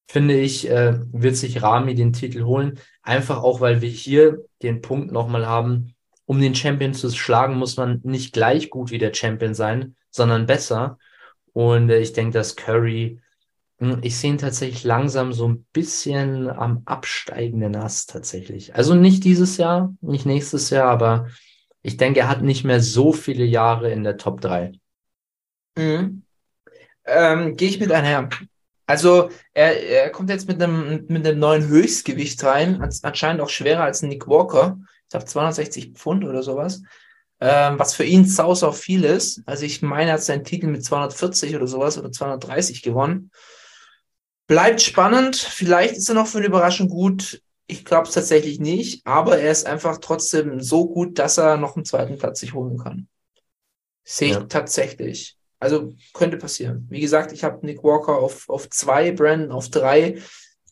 [0.07, 2.79] finde ich, äh, wird sich Rami den Titel holen.
[3.03, 5.92] Einfach auch, weil wir hier den Punkt nochmal haben,
[6.25, 10.45] um den Champion zu schlagen, muss man nicht gleich gut wie der Champion sein, sondern
[10.45, 10.97] besser.
[11.53, 13.19] Und äh, ich denke, dass Curry,
[13.79, 18.75] mh, ich sehe ihn tatsächlich langsam so ein bisschen am absteigenden Ast tatsächlich.
[18.75, 21.27] Also nicht dieses Jahr, nicht nächstes Jahr, aber
[21.81, 24.73] ich denke, er hat nicht mehr so viele Jahre in der Top 3.
[25.77, 26.23] Mhm.
[27.05, 28.29] Ähm, Gehe ich mit einher.
[28.85, 33.49] Also er, er kommt jetzt mit einem, mit einem neuen Höchstgewicht rein, ans- anscheinend auch
[33.49, 34.79] schwerer als Nick Walker.
[35.13, 36.81] Ich glaube 260 Pfund oder sowas.
[37.39, 39.43] Ähm, was für ihn sau, sau viel ist.
[39.45, 43.29] Also ich meine, er hat seinen Titel mit 240 oder sowas oder 230 gewonnen.
[44.47, 45.35] Bleibt spannend.
[45.35, 47.43] Vielleicht ist er noch für eine Überraschung gut.
[47.67, 51.75] Ich glaube es tatsächlich nicht, aber er ist einfach trotzdem so gut, dass er noch
[51.75, 53.07] einen zweiten Platz sich holen kann.
[54.03, 54.43] Sehe ich Ja.
[54.45, 55.37] tatsächlich.
[55.59, 56.87] Also könnte passieren.
[56.89, 60.17] Wie gesagt, ich habe Nick Walker auf, auf zwei, Brandon auf drei.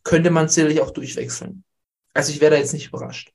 [0.03, 1.63] Könnte man sicherlich auch durchwechseln.
[2.15, 3.31] Also ich wäre da jetzt nicht überrascht.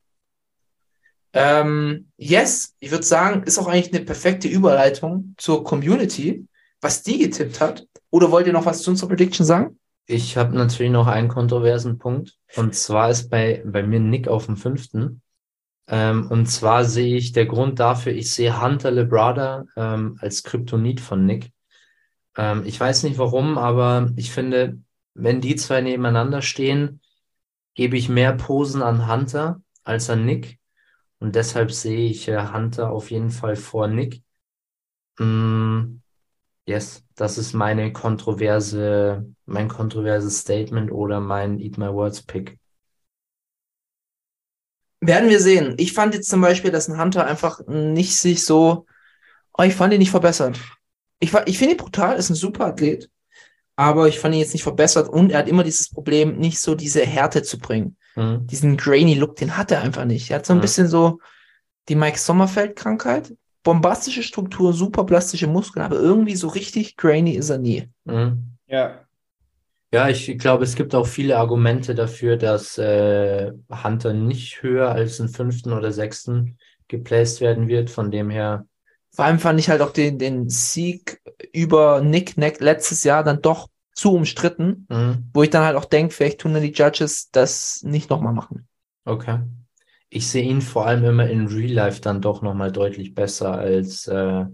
[1.38, 6.48] Ähm, yes, ich würde sagen, ist auch eigentlich eine perfekte Überleitung zur Community,
[6.80, 7.86] was die getippt hat.
[8.08, 9.78] Oder wollt ihr noch was zu unserer Prediction sagen?
[10.06, 12.38] Ich habe natürlich noch einen kontroversen Punkt.
[12.56, 15.20] Und zwar ist bei, bei mir Nick auf dem fünften.
[15.88, 21.02] Ähm, und zwar sehe ich der Grund dafür, ich sehe Hunter Lebrada ähm, als Kryptonit
[21.02, 21.50] von Nick.
[22.38, 24.78] Ähm, ich weiß nicht warum, aber ich finde,
[25.12, 27.00] wenn die zwei nebeneinander stehen,
[27.74, 30.58] gebe ich mehr Posen an Hunter als an Nick.
[31.26, 34.22] Und deshalb sehe ich äh, Hunter auf jeden Fall vor Nick.
[35.18, 35.96] Mm,
[36.66, 42.56] yes, das ist meine kontroverse, mein kontroverses Statement oder mein Eat My Words Pick.
[45.00, 45.74] Werden wir sehen.
[45.78, 48.86] Ich fand jetzt zum Beispiel, dass ein Hunter einfach nicht sich so,
[49.58, 50.60] oh, ich fand ihn nicht verbessert.
[51.18, 53.10] Ich, ich finde ihn brutal, ist ein super Athlet,
[53.74, 56.76] aber ich fand ihn jetzt nicht verbessert und er hat immer dieses Problem, nicht so
[56.76, 57.96] diese Härte zu bringen.
[58.16, 58.46] Mhm.
[58.46, 60.30] Diesen grainy Look, den hat er einfach nicht.
[60.30, 60.62] Er hat so ein Ja.
[60.62, 61.20] bisschen so
[61.88, 63.34] die Mike Sommerfeld-Krankheit.
[63.62, 67.88] Bombastische Struktur, super plastische Muskeln, aber irgendwie so richtig grainy ist er nie.
[68.04, 68.52] Mhm.
[68.66, 69.00] Ja.
[69.92, 73.52] Ja, ich glaube, es gibt auch viele Argumente dafür, dass äh,
[73.84, 77.88] Hunter nicht höher als einen fünften oder sechsten geplaced werden wird.
[77.88, 78.66] Von dem her,
[79.12, 81.20] Vor allem fand ich halt auch den, den Sieg
[81.52, 85.30] über Nick Neck letztes Jahr dann doch zu umstritten, mhm.
[85.32, 88.68] wo ich dann halt auch denke, vielleicht tun dann die Judges das nicht nochmal machen.
[89.04, 89.40] okay.
[90.08, 94.06] Ich sehe ihn vor allem immer in Real Life dann doch nochmal deutlich besser als,
[94.06, 94.44] äh,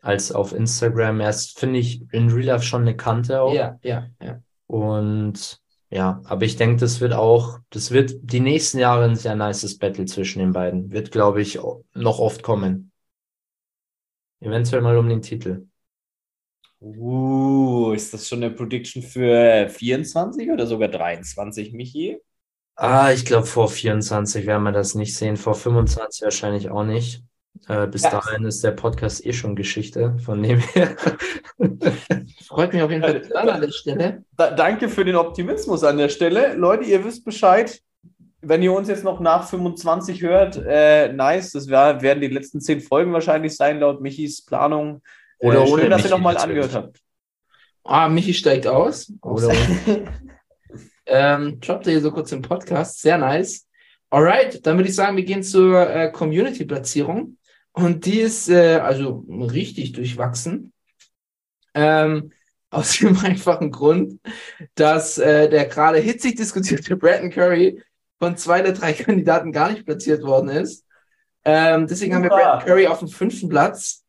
[0.00, 1.18] als auf Instagram.
[1.18, 3.52] Er ist, finde ich, in Real Life schon eine Kante auch.
[3.52, 4.40] Ja, ja, ja.
[4.68, 9.34] Und ja, aber ich denke, das wird auch, das wird die nächsten Jahre ein sehr
[9.34, 10.92] nices Battle zwischen den beiden.
[10.92, 11.58] Wird, glaube ich,
[11.94, 12.92] noch oft kommen.
[14.38, 15.66] Eventuell mal um den Titel.
[16.94, 22.18] Uh, ist das schon eine Prediction für 24 oder sogar 23, Michi?
[22.76, 27.24] Ah, ich glaube, vor 24 werden wir das nicht sehen, vor 25 wahrscheinlich auch nicht.
[27.68, 28.10] Äh, bis Ja.
[28.10, 30.94] dahin ist der Podcast eh schon Geschichte, von dem her.
[32.46, 34.24] Freut mich auf jeden Fall an der Stelle.
[34.36, 36.54] Da, danke für den Optimismus an der Stelle.
[36.54, 37.80] Leute, ihr wisst Bescheid.
[38.42, 41.50] Wenn ihr uns jetzt noch nach 25 hört, äh, nice.
[41.52, 45.02] Das wär, werden die letzten 10 Folgen wahrscheinlich sein, laut Michis Planung.
[45.38, 47.00] Oder äh, ohne schön, dass ihr Michi nochmal angehört habt.
[47.84, 49.12] Ah, Michi steigt aus.
[49.22, 49.52] Oder
[51.06, 53.00] ähm, droppt er hier so kurz im Podcast.
[53.00, 53.66] Sehr nice.
[54.10, 57.36] Alright, dann würde ich sagen, wir gehen zur äh, Community-Platzierung.
[57.72, 60.72] Und die ist äh, also richtig durchwachsen.
[61.74, 62.32] Ähm,
[62.70, 64.20] aus dem einfachen Grund,
[64.74, 67.82] dass äh, der gerade hitzig diskutierte Brandon Curry
[68.18, 70.86] von zwei der drei Kandidaten gar nicht platziert worden ist.
[71.44, 72.30] Ähm, deswegen haben wir.
[72.30, 74.05] Brandon Curry auf dem fünften Platz.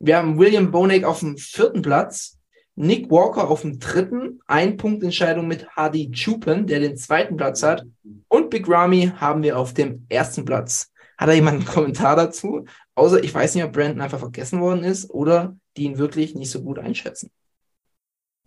[0.00, 2.38] Wir haben William Bonek auf dem vierten Platz.
[2.74, 4.40] Nick Walker auf dem dritten.
[4.46, 7.84] Ein Punkt Entscheidung mit Hardy Chupen, der den zweiten Platz hat.
[8.28, 10.90] Und Big Ramy haben wir auf dem ersten Platz.
[11.18, 12.64] Hat da jemand einen Kommentar dazu?
[12.94, 16.50] Außer ich weiß nicht, ob Brandon einfach vergessen worden ist oder die ihn wirklich nicht
[16.50, 17.30] so gut einschätzen.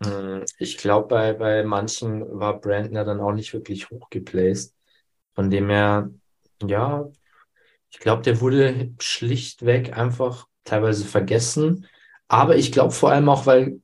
[0.04, 4.74] Hm, Ich glaube, bei, bei manchen war Brandon ja dann auch nicht wirklich hochgeplaced.
[5.36, 6.10] Von dem her,
[6.66, 7.08] ja,
[7.92, 11.88] ich glaube, der wurde schlichtweg einfach teilweise vergessen.
[12.28, 13.80] Aber ich glaube vor allem auch, weil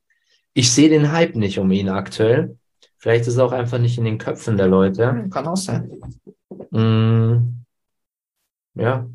[0.53, 2.57] ich sehe den Hype nicht um ihn aktuell.
[2.97, 5.27] Vielleicht ist er auch einfach nicht in den Köpfen der Leute.
[5.31, 6.01] Kann auch sein.
[6.71, 7.63] Hm,
[8.75, 9.07] ja,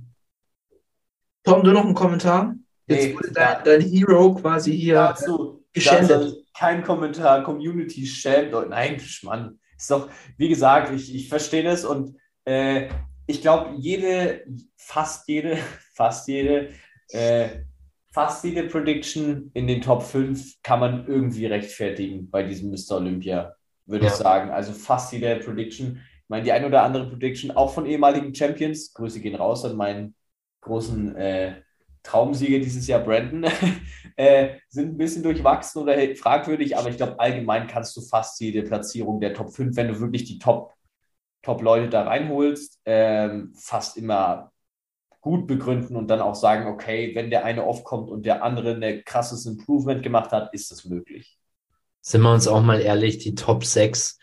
[1.44, 2.54] Tom, du noch einen Kommentar?
[2.86, 4.94] Jetzt Nee, wurde dein, dein Hero quasi hier.
[4.94, 6.10] Dazu, geschändet.
[6.10, 8.52] dazu kein Kommentar, Community schämt.
[8.52, 8.70] Leute.
[8.70, 9.58] Nein, Mann.
[9.76, 10.08] Ist doch,
[10.38, 12.16] wie gesagt, ich, ich verstehe das und
[12.46, 12.88] äh,
[13.26, 14.46] ich glaube, jede,
[14.76, 15.58] fast jede,
[15.94, 16.70] fast jede
[17.10, 17.48] äh,
[18.12, 22.96] fast jede Prediction in den Top 5 kann man irgendwie rechtfertigen bei diesem Mr.
[22.96, 23.54] Olympia,
[23.86, 24.10] würde Ja.
[24.10, 24.50] ich sagen.
[24.50, 25.96] Also fast jede Prediction.
[25.96, 28.94] Ich meine, die ein oder andere Prediction auch von ehemaligen Champions.
[28.94, 30.14] Grüße gehen raus an meinen
[30.62, 31.54] großen äh,
[32.02, 33.50] Traumsieger dieses Jahr, Brandon.
[34.16, 38.62] äh, sind ein bisschen durchwachsen oder fragwürdig, aber ich glaube, allgemein kannst du fast jede
[38.62, 40.72] Platzierung der Top 5, wenn du wirklich die Top,
[41.42, 44.52] Top Leute da reinholst, ähm, fast immer
[45.24, 49.02] gut begründen und dann auch sagen, okay, wenn der eine aufkommt und der andere ein
[49.06, 51.38] krasses Improvement gemacht hat, ist das möglich.
[52.02, 54.18] Sind wir uns auch mal ehrlich, die Top 6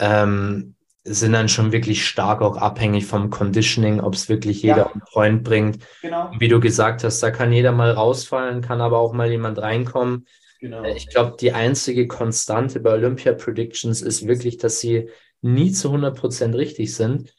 [0.00, 0.74] ähm,
[1.04, 4.92] sind dann schon wirklich stark auch abhängig vom Conditioning, ob es wirklich jeder Ja.
[4.92, 5.78] on point bringt.
[6.02, 9.58] Genau, Wie du gesagt hast, da kann jeder mal rausfallen, kann aber auch mal jemand
[9.58, 10.26] reinkommen.
[10.60, 10.82] genau.
[10.82, 15.08] Äh, Ich glaube, die einzige Konstante bei Olympia Predictions ist wirklich, dass sie
[15.40, 17.32] nie zu 100% richtig sind.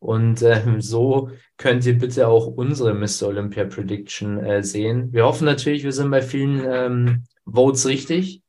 [0.00, 3.28] Und ähm, so könnt ihr bitte auch unsere Mr.
[3.28, 5.12] Olympia Prediction äh, sehen.
[5.12, 8.42] Wir hoffen natürlich, wir sind bei vielen ähm, Votes richtig,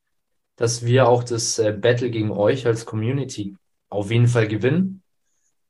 [0.56, 3.56] dass wir auch das äh, Battle gegen euch als Community
[3.88, 5.02] auf jeden Fall gewinnen.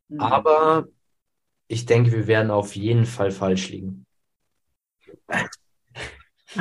[0.08, 0.20] Mhm.
[0.20, 0.88] Aber
[1.68, 4.06] ich denke, wir werden auf jeden Fall falsch liegen.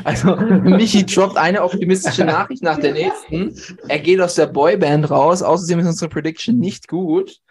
[0.04, 3.60] Also, Michi droppt eine optimistische Nachricht nach der nächsten.
[3.88, 5.42] Er geht aus der Boyband raus.
[5.42, 7.42] Außerdem ist unsere Prediction nicht gut.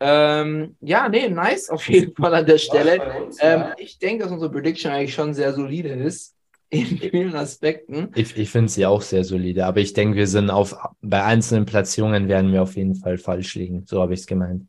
[0.00, 3.24] Ähm, ja, nee, nice auf jeden Fall an der Stelle.
[3.24, 3.74] Uns, Ähm, ja.
[3.78, 6.34] ich denke, dass unsere Prediction eigentlich schon sehr solide ist.
[6.70, 8.10] In vielen Aspekten.
[8.16, 11.66] Ich, ich finde sie auch sehr solide, aber ich denke, wir sind auf, bei einzelnen
[11.66, 13.84] Platzierungen werden wir auf jeden Fall falsch liegen.
[13.86, 14.66] So habe ich es gemeint.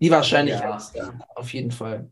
[0.00, 1.12] Die Wahrscheinlichkeit Ja.
[1.12, 1.26] da.
[1.36, 2.10] Auf jeden Fall.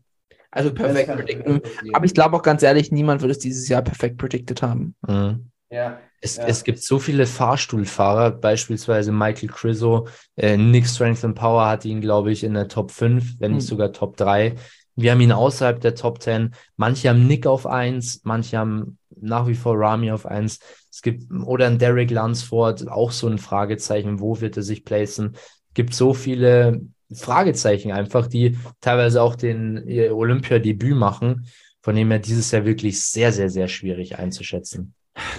[0.51, 1.61] Also perfekt passieren.
[1.91, 4.95] Aber ich glaube auch ganz ehrlich, niemand wird es dieses Jahr perfekt predicted haben.
[5.05, 5.51] Mhm.
[5.75, 5.99] Ja.
[6.21, 6.47] Es, Ja.
[6.47, 12.01] es gibt so viele Fahrstuhlfahrer, beispielsweise Michael Criso, äh, Nick Strength and Power hat ihn,
[12.01, 13.67] glaube ich, in der Top 5, wenn nicht Hm.
[13.69, 14.55] sogar Top 3.
[14.95, 16.55] Wir haben ihn außerhalb der Top 10.
[16.77, 20.59] Manche haben Nick auf 1, manche haben nach wie vor Rami auf 1.
[20.89, 25.31] Es gibt, oder ein Derek Lunsford, auch so ein Fragezeichen, wo wird er sich placen?
[25.35, 26.81] Es gibt so viele
[27.13, 31.45] Fragezeichen einfach, die teilweise auch den Olympiadebüt machen,
[31.83, 34.93] von dem her dieses Jahr wirklich sehr, sehr, sehr schwierig einzuschätzen.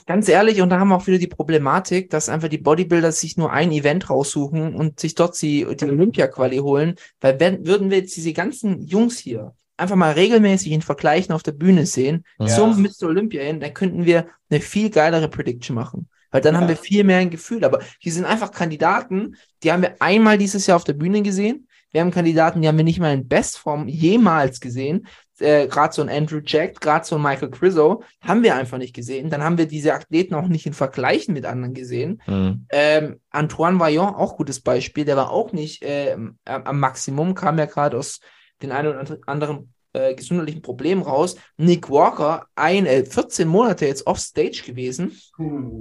[0.07, 3.37] Ganz ehrlich, und da haben wir auch wieder die Problematik, dass einfach die Bodybuilder sich
[3.37, 6.95] nur ein Event raussuchen und sich dort die, die Olympia-Quali holen.
[7.21, 11.43] Weil wenn, würden wir jetzt diese ganzen Jungs hier einfach mal regelmäßig in Vergleichen auf
[11.43, 12.47] der Bühne sehen, Ja.
[12.47, 13.09] zum Mr.
[13.09, 16.09] Olympia hin, dann könnten wir eine viel geilere Prediction machen.
[16.31, 16.61] Weil dann Ja.
[16.61, 17.65] haben wir viel mehr ein Gefühl.
[17.65, 21.69] Aber die sind einfach Kandidaten, die haben wir einmal dieses Jahr auf der Bühne gesehen.
[21.93, 25.07] Wir haben Kandidaten, die haben wir nicht mal in Bestform jemals gesehen.
[25.39, 28.95] Äh, gerade so ein Andrew Jack, gerade so ein Michael Criso, haben wir einfach nicht
[28.95, 29.31] gesehen.
[29.31, 32.23] Dann haben wir diese Athleten auch nicht in Vergleichen mit anderen gesehen.
[32.27, 32.67] Mhm.
[32.71, 37.67] Ähm, Antoine Vaillant, auch gutes Beispiel, der war auch nicht ähm, am Maximum, kam ja
[37.67, 38.21] gerade aus
[38.63, 41.37] den einen oder anderen äh, gesundheitlichen Problemen raus.
[41.57, 45.19] Nick Walker, ein, äh, 14 Monate jetzt offstage gewesen.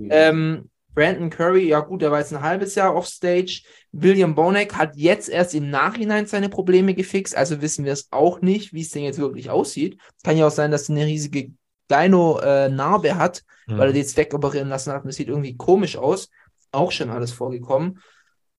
[0.09, 3.61] Ähm, Brandon Curry, ja gut, der war jetzt ein halbes Jahr offstage.
[3.91, 8.41] William Bonek hat jetzt erst im Nachhinein seine Probleme gefixt, also wissen wir es auch
[8.41, 9.99] nicht, wie es denn jetzt wirklich aussieht.
[10.23, 11.51] Kann ja auch sein, dass er eine riesige
[11.91, 16.29] Dino-Narbe hat, weil er die jetzt wegoperieren lassen hat und das sieht irgendwie komisch aus.
[16.71, 17.99] Auch schon alles vorgekommen.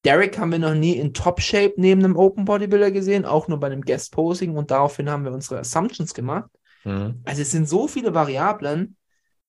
[0.04, 3.66] Derek haben wir noch nie in Top-Shape neben einem Open Bodybuilder gesehen, auch nur bei
[3.66, 6.50] einem Guest-Posing und daraufhin haben wir unsere Assumptions gemacht.
[6.84, 7.20] Mhm.
[7.24, 8.96] Also es sind so viele Variablen,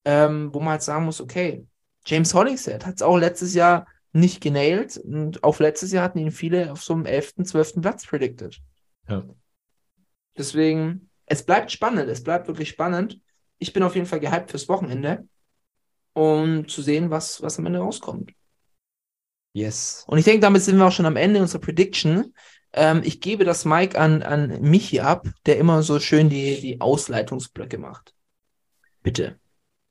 [0.03, 1.65] ähm, wo man halt sagen muss, okay,
[2.07, 6.31] James Hollingshead hat es auch letztes Jahr nicht genailt und auf letztes Jahr hatten ihn
[6.31, 7.81] viele auf so einem 11., 12.
[7.81, 8.59] Platz predicted.
[9.07, 9.23] Ja.
[10.37, 13.19] Deswegen, es bleibt spannend, es bleibt wirklich spannend.
[13.59, 15.27] Ich bin auf jeden Fall gehypt fürs Wochenende
[16.13, 18.31] und zu sehen, was, was am Ende rauskommt.
[19.53, 20.05] Yes.
[20.07, 22.33] Und ich denke, damit sind wir auch schon am Ende unserer Prediction.
[22.73, 26.79] Ähm, ich gebe das Mic an, an Michi ab, der immer so schön die, die
[26.79, 28.13] Ausleitungsblöcke macht.
[29.01, 29.39] Bitte.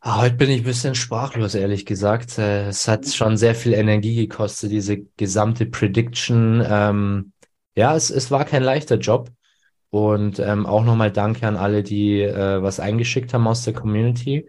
[0.09, 2.39] Ah, heute bin ich ein bisschen sprachlos, ehrlich gesagt.
[2.39, 6.65] Äh, Es hat schon sehr viel Energie gekostet, diese gesamte Prediction.
[6.65, 7.33] Ähm,
[7.75, 9.33] ja, es, es war kein leichter Job.
[9.91, 14.49] Und ähm, auch nochmal danke an alle, die äh, was eingeschickt haben aus der Community.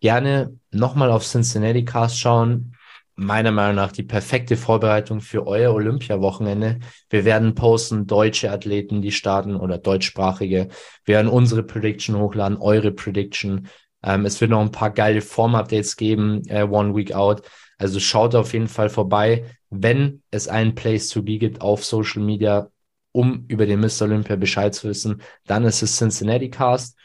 [0.00, 2.74] Gerne nochmal auf Cincinnati Cast schauen.
[3.16, 6.78] Meiner Meinung nach die perfekte Vorbereitung für euer Olympia-Wochenende.
[7.10, 10.68] Wir werden posten deutsche Athleten, die starten oder deutschsprachige.
[11.04, 13.68] Wir werden unsere Prediction hochladen, eure Prediction.
[14.02, 17.42] Ähm, es wird noch ein paar geile Form-Updates geben, äh, One Week Out.
[17.78, 22.22] Also schaut auf jeden Fall vorbei, wenn es einen Place to be gibt auf Social
[22.22, 22.70] Media,
[23.12, 24.02] um über den Mr.
[24.02, 26.98] Olympia Bescheid zu wissen, dann ist es Cincinnati Cast.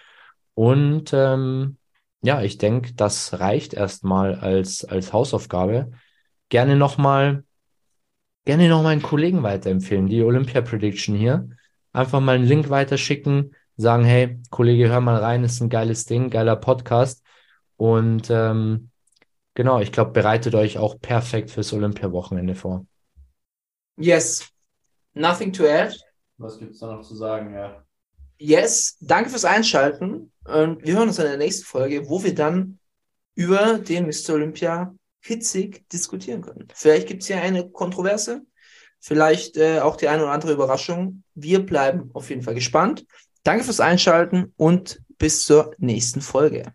[0.54, 1.78] Und ähm,
[2.22, 5.92] ja, ich denke, das reicht erstmal als, als Hausaufgabe.
[6.50, 7.44] Gerne nochmal,
[8.46, 11.50] gerne noch mal einen Kollegen weiterempfehlen, die Olympia Prediction hier.
[11.94, 16.30] Einfach mal einen Link weiterschicken, sagen, hey, Kollege, hör mal rein, ist ein geiles Ding,
[16.30, 17.24] geiler Podcast.
[17.78, 18.92] Und ähm,
[19.54, 22.86] genau, ich glaube, bereitet euch auch perfekt fürs Olympiawochenende vor.
[23.98, 24.48] Yes.
[25.14, 25.96] Nothing to add.
[26.38, 27.54] Was gibt es da noch zu sagen?
[27.54, 27.84] Ja.
[28.38, 28.98] Yes.
[29.02, 30.32] Danke fürs Einschalten.
[30.46, 32.80] Und wir hören uns in der nächsten Folge, wo wir dann
[33.36, 34.34] über den Mr.
[34.34, 36.68] Olympia hitzig diskutieren können.
[36.74, 38.42] Vielleicht gibt es hier eine Kontroverse,
[39.00, 41.24] vielleicht äh, auch die eine oder andere Überraschung.
[41.36, 43.06] Wir bleiben auf jeden Fall gespannt.
[43.44, 46.74] Danke fürs Einschalten und bis zur nächsten Folge.